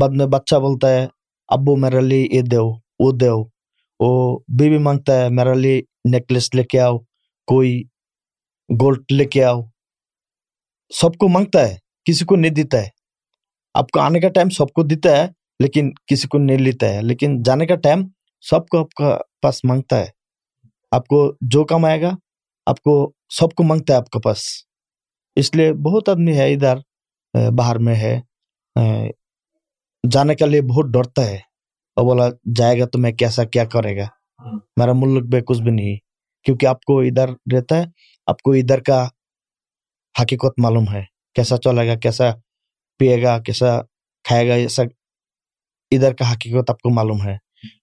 بعد 0.00 0.08
میں 0.08 0.26
بچہ 0.26 0.56
بولتا 0.56 0.88
ہے 0.88 1.06
ابو 1.48 1.76
میرے 1.76 2.00
لیے 2.00 2.28
یہ 2.32 2.42
دیو 2.50 2.66
وہ 2.98 3.12
دیو 3.20 3.53
وہ 4.00 4.38
بیوی 4.58 4.78
مانگتا 4.78 5.24
ہے 5.24 5.28
میرا 5.28 5.54
لیے 5.54 5.82
نیکلس 6.10 6.54
لے 6.54 6.62
کے 6.62 6.80
آؤ، 6.80 6.98
کوئی 7.46 7.82
گولڈ 8.80 9.12
لے 9.12 9.24
کے 9.24 9.44
آؤ۔ 9.44 9.62
سب 10.94 11.16
کو 11.18 11.28
مانگتا 11.28 11.68
ہے، 11.68 11.76
کسی 12.04 12.24
کو 12.24 12.36
نہیں 12.36 12.52
دیتا 12.52 12.82
ہے۔ 12.82 12.88
آپ 13.74 13.90
کو 13.90 14.00
آنے 14.00 14.20
کا 14.20 14.28
ٹائم 14.28 14.50
سب 14.50 14.68
کو 14.68 14.82
دیتا 14.82 15.16
ہے، 15.16 15.26
لیکن 15.60 15.90
کسی 16.06 16.28
کو 16.28 16.38
نہیں 16.38 16.58
لیتا 16.58 16.88
ہے۔ 16.88 17.02
لیکن 17.02 17.42
جانے 17.42 17.66
کا 17.66 17.76
ٹائم 17.76 18.08
سب 18.40 18.68
کو 18.68 18.78
آپ 18.78 18.94
کا 18.94 19.18
پاس 19.42 19.64
مانگتا 19.64 19.98
ہے۔ 19.98 20.06
آپ 20.90 21.06
کو 21.06 21.32
جو 21.40 21.64
کام 21.64 21.84
آئے 21.84 22.02
گا، 22.02 22.10
آپ 22.66 22.80
کو 22.80 23.12
سب 23.28 23.54
کو 23.54 23.62
مانگتا 23.62 23.92
ہے 23.92 23.98
آپ 23.98 24.10
کے 24.10 24.20
پاس۔ 24.20 24.44
اس 25.36 25.54
لیے 25.54 25.72
بہت 25.72 26.08
آدمی 26.08 26.36
ہے، 26.36 26.52
ادھر، 26.52 26.76
باہر 27.50 27.78
میں 27.78 27.94
ہے۔ 27.94 28.20
جانے 30.10 30.34
کے 30.34 30.46
لیے 30.46 30.62
بہت 30.62 30.84
ڈرتا 30.94 31.26
ہے۔ 31.26 31.53
اور 31.96 32.04
بولا 32.04 32.28
جائے 32.56 32.80
گا 32.80 32.86
تو 32.86 32.98
میں 32.98 33.12
کیسا 33.12 33.44
کیا 33.44 33.64
کرے 33.64 33.96
گا؟ 33.96 34.04
ہاں۔ 34.04 34.58
میرا 34.76 34.92
ملک 34.94 35.24
میں 35.32 35.40
کچھ 35.40 35.62
بھی 35.62 35.70
نہیں 35.70 35.96
کیونکہ 36.44 36.66
آپ 36.66 36.84
کو 36.84 37.00
ادھر 37.00 37.28
رہتا 37.28 37.76
ہے 37.76 37.84
آپ 38.26 38.42
کو 38.42 38.52
ادھر 38.52 38.82
کا 38.82 39.08
حقیقت 40.22 40.58
معلوم 40.58 40.84
ہے 40.92 41.04
کیسا 41.34 41.56
چلے 41.56 41.88
گا 41.88 41.94
کیسا 41.94 42.24
پیے 42.98 43.22
گا 43.22 43.38
کیسا 43.38 43.82
کھائے 44.24 44.48
گا 44.48 44.54
یہ 44.54 44.68
سب 44.68 44.84
ادھر 45.90 46.14
کا 46.14 46.32
حقیقت 46.32 46.70
آپ 46.70 46.80
کو 46.80 46.90
معلوم 46.90 47.22
ہے۔ 47.22 47.36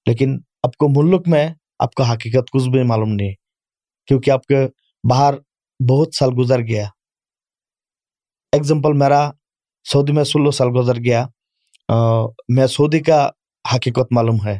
لیکن 0.05 0.39
آپ 0.63 0.77
کو 0.77 1.03
ملک 1.03 1.27
میں 1.27 1.49
آپ 1.79 1.93
کا 1.93 2.13
حقیقت 2.13 2.51
کچھ 2.51 2.69
بھی 2.69 2.83
معلوم 2.83 3.09
نہیں 3.09 3.33
کیونکہ 4.07 4.31
آپ 4.31 4.45
کے 4.45 4.55
باہر 5.09 5.33
بہت 5.89 6.15
سال 6.15 6.29
گزر 6.37 6.59
گیا۔ 6.59 6.87
ایگزامپل 8.51 8.93
میرا 8.93 9.31
سعودی 9.83 10.11
میں 10.13 10.23
سولہ 10.23 10.51
سال 10.51 10.67
گزر 10.75 10.95
گیا۔ 10.95 11.25
میں 12.49 12.67
سعودی 12.67 12.99
کا 12.99 13.29
حقیقت 13.75 14.11
معلوم 14.11 14.37
ہے۔ 14.45 14.59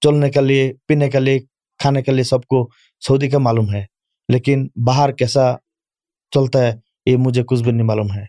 چلنے 0.00 0.30
کے 0.30 0.40
لیے، 0.40 0.72
پینے 0.86 1.10
کے 1.10 1.20
لیے، 1.20 1.38
کھانے 1.78 2.02
کے 2.02 2.12
لیے 2.12 2.24
سب 2.24 2.42
کو 2.42 2.68
سعودی 3.00 3.30
کا 3.30 3.38
معلوم 3.38 3.74
ہے۔ 3.74 3.86
لیکن 4.28 4.68
باہر 4.86 5.12
کیسا 5.12 5.54
چلتا 6.30 6.66
ہے، 6.66 6.76
یہ 7.06 7.16
مجھے 7.16 7.44
کچھ 7.44 7.62
بھی 7.62 7.72
نہیں 7.72 7.86
معلوم 7.86 8.06
ہے۔ 8.14 8.24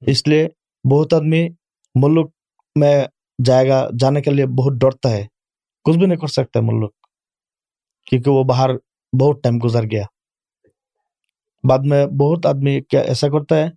اس 0.00 0.26
لیے 0.26 0.48
بہت 0.90 1.14
آدمی 1.14 1.48
ملک 1.94 2.30
میں 2.76 3.04
جائے 3.44 3.68
گا، 3.68 3.88
جانے 3.98 4.22
کے 4.22 4.30
لیے 4.30 4.46
بہت 4.46 4.72
ڈرتا 4.80 5.10
ہے۔ 5.10 5.26
کچھ 5.84 5.98
بھی 5.98 6.06
نہیں 6.06 6.18
کر 6.18 6.26
سکتا 6.26 6.60
ہے 6.60 6.64
ملک، 6.64 6.92
کیونکہ 8.06 8.30
وہ 8.30 8.44
باہر 8.44 8.70
بہت 9.20 9.42
ٹائم 9.42 9.58
گزر 9.64 9.82
گیا۔ 9.82 10.04
بعد 11.68 11.78
میں 11.78 12.06
بہت 12.06 12.46
آدمی 12.46 12.80
کیا 12.80 13.00
ایسا 13.00 13.28
کرتا 13.28 13.56
ہے، 13.56 13.70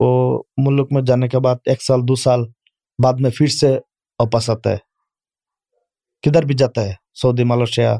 وہ 0.00 0.42
ملک 0.56 0.88
میں 0.90 1.02
جانے 1.02 1.28
کے 1.28 1.38
بعد 1.38 1.56
ایک 1.66 1.82
سال، 1.82 2.00
دو 2.08 2.14
سال 2.14 2.40
بعد 3.02 3.12
میں 3.20 3.30
پھر 3.30 3.46
سے 3.46 3.78
اور 4.18 4.28
پس 4.28 4.50
آتا 4.50 4.70
ہے 4.70 4.76
کدھر 6.24 6.44
بھی 6.44 6.54
جاتا 6.54 6.84
ہے 6.84 6.94
سعودی 7.22 7.44
ملیشیا 7.44 7.96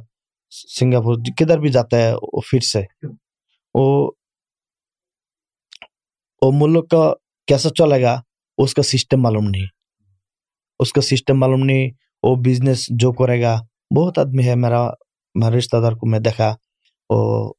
سنگاپور 0.53 1.17
کدھر 1.37 1.59
بھی 1.59 1.71
جاتا 1.71 1.97
ہے 1.97 2.12
وہ 2.12 2.41
پھر 2.51 2.61
سے 2.61 2.83
وہ 3.75 4.11
وہ 6.43 6.51
ملک 6.55 6.91
کا 6.91 7.12
کیسا 7.49 7.69
چلے 7.69 8.03
گا 8.03 8.21
اس 8.59 8.75
کا 8.75 8.83
سسٹم 8.83 9.23
معلوم 9.23 9.49
نہیں 9.49 9.67
اس 10.81 10.93
کا 10.93 11.01
سسٹم 11.01 11.41
معلوم 11.41 11.64
نہیں 11.64 11.91
وہ 12.23 12.35
بزنس 12.37 12.87
جو 12.91 13.12
کرے 13.12 13.41
گا 13.43 13.57
بہت 13.97 14.19
آدمی 14.19 14.47
ہے 14.47 14.55
میرا 14.55 14.87
میرا 15.35 15.57
رشتہ 15.57 15.77
دار 15.77 15.93
کو 15.93 16.07
میں 16.07 16.19
دیکھا 16.19 16.55
وہ 17.11 17.53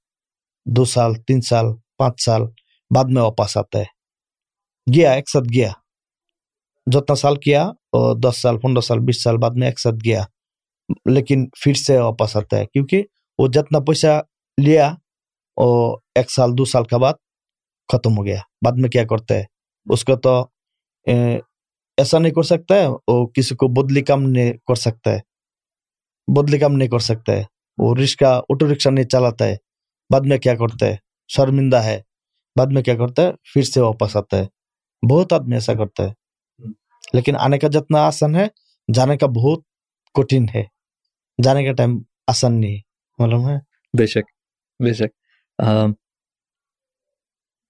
دو 0.66 0.86
سال 0.86 1.14
تین 1.22 1.42
سال 1.42 1.66
پانچ 1.98 2.22
سال 2.22 2.42
بعد 2.92 3.12
میں 3.12 3.22
واپس 3.22 3.58
آتا 3.58 3.80
ہے 3.80 3.96
گیا 4.88 5.12
ایک 5.12 5.30
ساتھ 5.30 5.46
گیا 5.54 5.72
جتنا 6.92 7.16
سال 7.16 7.36
کیا 7.36 7.72
دس 8.24 8.38
سال، 8.38 8.60
پندرہ 8.60 8.82
سال، 8.82 9.00
بیس 9.00 9.24
سال 9.24 9.38
بعد 9.38 9.50
میں 9.56 9.68
ایک 9.68 9.80
ساتھ 9.80 9.96
گیا۔ 10.06 10.24
لیکن 11.06 11.46
پھر 11.50 11.74
سے 11.74 12.00
واپس 12.00 12.38
آتا 12.38 12.58
ہے، 12.58 12.66
کیونکہ 12.66 13.04
وہ 13.38 13.48
جتنا 13.48 13.80
پیسہ 13.80 14.22
لیا 14.64 14.88
اور 15.56 15.98
ایک 16.16 16.32
سال، 16.32 16.58
دو 16.58 16.66
سال 16.66 16.84
کا 16.84 16.98
بعد 16.98 17.14
ختم 17.92 18.18
ہو 18.18 18.26
گیا۔ 18.26 18.40
بعد 18.66 18.72
میں 18.76 18.90
کیا 18.90 19.04
کرتا 19.04 19.36
ہے؟ 19.36 19.44
اس 19.90 20.06
کا 20.06 20.16
تو 20.16 20.46
ایسا 21.98 22.20
نہیں 22.20 22.34
کر 22.34 22.42
سکتا 22.42 22.76
ہے 22.76 22.88
وہ 22.88 23.28
کسی 23.28 23.56
کو 23.56 23.68
بدلی 23.68 24.02
کام 24.02 24.24
نہیں 24.24 24.54
کر 24.54 24.76
سکتا 24.76 25.12
ہے۔ 25.12 25.20
بدلی 26.36 26.60
کام 26.60 26.74
نہیں 26.74 26.88
کر 26.88 27.00
سکتا 27.00 27.34
ہے۔ 27.34 27.44
وہ 27.78 27.96
رکشا 27.96 28.38
آٹو 28.38 28.74
رکشا 28.74 28.90
نہیں 28.90 29.06
چلاتا 29.06 29.46
ہے۔ 29.46 29.56
بعد 30.14 30.22
میں 30.22 30.38
کیا 30.38 30.56
کرتا 30.56 30.86
ہے؟ 30.86 30.96
شرمندہ 31.28 31.78
ہے۔ 31.78 32.02
بعد 32.60 32.68
میں 32.72 32.84
کیا 32.84 32.96
کرتا 32.96 33.22
ہے؟ 33.22 33.32
پھر 33.54 33.62
سے 33.62 33.82
واپس 33.82 34.16
آتا 34.16 34.38
ہے۔ 34.38 34.46
بہت 35.12 35.34
آدمی 35.34 35.56
ایسا 35.56 35.74
کرتا 35.74 36.04
ہے۔ 36.04 36.14
لیکن 37.14 37.36
آنے 37.40 37.60
کا 37.60 37.68
جتنا 37.68 38.00
آسن 38.00 38.36
ہے 38.36 38.48
جانے 38.94 39.18
کا 39.18 39.28
بہت 39.28 39.60
کٹھن 40.14 40.46
ہے۔ 40.56 40.64
جانے 41.44 41.66
کا 41.66 41.72
ٹائم 41.72 41.90
آسن 42.28 42.60
نہیں 42.60 42.78
معلوم 43.20 43.50
ہے؟ 43.50 43.56
بے 43.98 44.06
شک 44.06 44.32
بے 44.84 44.94
شک۔ 44.94 45.62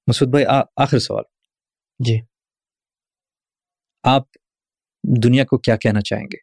مسعود 0.07 0.31
بھائی 0.31 0.45
آخر 0.75 0.99
سوال۔ 0.99 1.23
جی۔ 1.99 2.19
آپ 4.03 4.23
دنیا 5.23 5.45
کو 5.45 5.57
کیا 5.57 5.77
کہنا 5.77 6.01
چاہیں 6.01 6.25
گے؟ 6.25 6.37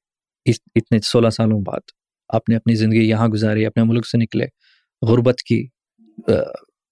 اتنے 0.75 0.99
سولہ 1.01 1.29
سالوں 1.29 1.61
بعد 1.67 1.81
آپ 2.29 2.49
نے 2.49 2.57
اپنی 2.57 2.75
زندگی 2.75 3.09
یہاں 3.09 3.29
گزاری 3.29 3.67
اپنے 3.67 3.83
ملک 3.83 4.07
سے 4.07 4.19
نکلے 4.19 4.45
غربت 5.09 5.39
کی 5.39 5.67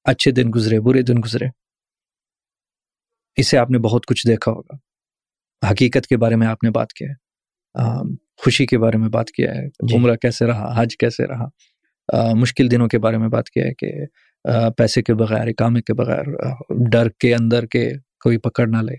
اچھے 0.05 0.31
دن 0.31 0.51
گزرے 0.55 0.81
برے 0.81 1.03
دن 1.03 1.15
گزرے۔ 1.25 1.47
اسے 3.37 3.59
آپ 3.59 3.71
نے 3.71 3.79
بہت 3.79 4.07
کچھ 4.07 4.27
دیکھا 4.27 4.53
ہوگا۔ 4.53 4.92
حقیقت 5.71 6.07
کے 6.07 6.17
بارے 6.17 6.37
میں 6.37 6.47
آپ 6.47 6.65
نے 6.65 6.71
بات 6.71 6.93
کیا 6.93 7.09
ہے 7.09 7.23
خوشی 8.37 8.67
کے 8.67 8.79
بارے 8.79 8.97
میں 8.97 9.09
بات 9.09 9.31
کیا 9.31 9.55
ہے 9.55 9.67
جی۔ 9.67 9.97
عمرہ 9.97 10.17
کیسے 10.17 10.47
رہا 10.47 10.83
حج 10.83 10.97
کیسے 10.97 11.27
رہا 11.27 11.49
مشکل 12.35 12.71
دنوں 12.71 12.89
کے 12.89 12.99
بارے 12.99 13.17
میں 13.17 13.29
بات 13.29 13.51
کیا 13.51 13.65
ہے 13.65 13.75
کہ 13.75 13.93
پیسے 14.79 15.03
کے 15.03 15.15
بغیر 15.15 15.49
اکامے 15.49 15.81
کے 15.81 15.95
بغیر 15.95 16.25
ڈر 16.91 17.09
کے 17.09 17.35
اندر 17.35 17.67
کے 17.67 17.91
کوئی 18.21 18.39
پکڑ 18.39 18.67
نہ 18.67 18.77
لے۔ 18.77 18.97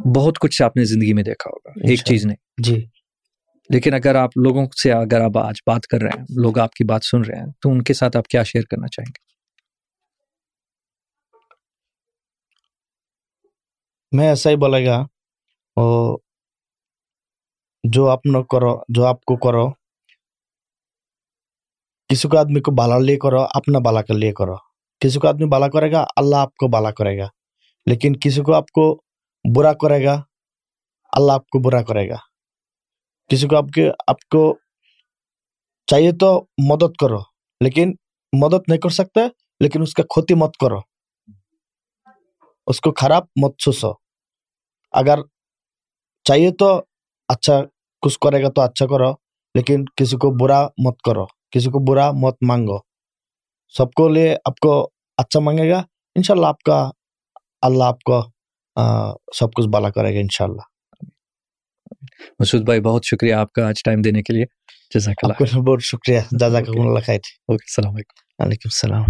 بہت 0.00 0.38
کچھ 0.38 0.62
آپ 0.62 0.76
نے 0.76 0.84
زندگی 0.84 1.12
میں 1.12 1.22
دیکھا 1.22 1.50
ہوگا 1.50 1.88
ایک 1.88 1.98
چیز 1.98 2.26
نے 2.26 2.34
جی۔ 2.62 2.84
لیکن 3.70 3.94
اگر 3.94 4.14
آپ 4.14 4.36
لوگوں 4.36 4.66
سے 4.82 4.92
اگر 4.92 5.20
آپ 5.20 5.38
آج 5.38 5.60
بات 5.66 5.86
کر 5.86 6.02
رہے 6.02 6.18
ہیں 6.18 6.24
لوگ 6.42 6.58
آپ 6.58 6.72
کی 6.72 6.84
بات 6.84 7.04
سن 7.04 7.22
رہے 7.22 7.38
ہیں 7.38 7.46
تو 7.60 7.70
ان 7.70 7.82
کے 7.82 7.94
ساتھ 7.94 8.16
آپ 8.16 8.28
کیا 8.28 8.42
شیئر 8.42 8.64
کرنا 8.70 8.86
چاہیں 8.86 9.06
گے؟ 9.06 9.31
میں 14.12 14.28
ایسا 14.28 14.50
ہی 14.50 14.56
بولے 14.56 14.86
گا 14.86 15.06
جو 17.84 18.10
آپ 18.10 18.18
نہ 18.24 18.38
کرو، 18.38 18.80
جو 18.88 19.04
آپ 19.04 19.24
کو 19.24 19.36
کرو، 19.36 19.70
کسی 22.08 22.28
کو 22.28 22.38
آدمی 22.38 22.60
کو 22.60 22.70
بالا 22.74 22.98
لیے 22.98 23.16
کرو، 23.16 23.42
اپنا 23.42 23.78
بالا 23.78 24.02
کے 24.02 24.18
لیے 24.18 24.32
کرو۔ 24.32 24.56
کسی 25.00 25.20
کو 25.20 25.28
آدمی 25.28 25.46
بالا 25.46 25.68
کرے 25.68 25.92
گا، 25.92 26.04
اللہ 26.16 26.36
آپ 26.36 26.54
کو 26.54 26.68
بالا 26.68 26.90
کرے 26.90 27.18
گا۔ 27.18 27.28
لیکن 27.86 28.12
کسی 28.16 28.42
کو 28.42 28.54
آپ 28.54 28.70
کو 28.70 29.02
برا 29.56 29.72
کرے 29.72 30.04
گا، 30.04 30.22
اللہ 31.12 31.32
آپ 31.32 31.48
کو 31.48 31.58
برا 31.58 31.82
کرے 31.82 32.08
گا۔ 32.08 32.16
کسی 33.28 33.48
کو 33.48 33.56
آپ 33.56 33.64
کے، 33.74 33.90
آپ 34.06 34.28
کو 34.28 34.58
چاہیے 35.86 36.12
تو 36.20 36.46
مدد 36.70 36.96
کرو، 37.00 37.18
لیکن 37.60 37.92
مدد 38.32 38.62
نہیں 38.68 38.80
کر 38.80 38.88
سکتے، 38.88 39.20
لیکن 39.60 39.82
اس 39.82 39.94
کا 39.94 40.02
کھوتی 40.02 40.34
مت 40.34 40.56
کرو۔ 40.56 40.78
اس 42.66 42.80
کو 42.80 42.92
خراب 43.00 43.22
مت 43.42 43.62
سوچو 43.64 44.01
اگر 44.92 45.18
چاہیے 46.24 46.50
تو 46.50 46.82
اچھا 47.28 47.60
کچھ 48.00 48.18
کرے 48.18 48.42
گا 48.42 48.48
تو 48.48 48.60
اچھا 48.60 48.86
کرو 48.86 49.12
لیکن 49.54 49.84
کسی 49.96 50.16
کو 50.16 50.36
برا 50.36 50.66
مت 50.78 51.00
کرو 51.04 51.26
کسی 51.26 51.70
کو 51.70 51.78
برا 51.92 52.10
مت 52.12 52.36
مانگو۔ 52.42 52.78
سب 53.76 53.92
کو 53.92 54.08
لیے 54.08 54.36
آپ 54.44 54.58
کو 54.58 54.90
اچھا 55.16 55.40
مانگے 55.40 55.70
گا 55.70 55.78
ان 56.16 56.22
شاء 56.22 56.34
اللہ 56.34 56.46
آپ 56.46 56.60
کا 56.60 56.90
اللہ 57.62 57.84
آپ 57.84 58.02
کو 58.02 58.22
سب 59.34 59.46
کچھ 59.56 59.68
بالا 59.68 59.90
کرے 59.90 60.14
گا 60.14 60.20
ان 60.20 60.26
شاء 60.30 60.44
اللہ 60.44 60.62
مسود 62.38 62.62
بھائی 62.62 62.80
بہت 62.80 63.04
شکریہ 63.04 63.34
آپ 63.34 63.52
کا 63.52 63.68
آج 63.68 63.82
ٹائم 63.84 64.02
دینے 64.02 64.22
کے 64.22 64.32
لیے 64.32 64.44
جزاک 64.94 65.14
اللہ 65.22 65.58
بہت 65.58 65.82
شکریہ۔ 65.82 66.20
جزاک 66.30 66.68
اللہ 66.68 67.00
خیر۔ 67.00 67.18
السلام 67.48 67.94
علیکم۔ 67.94 68.44
وعلیکم 68.44 68.60
السلام۔ 68.64 69.04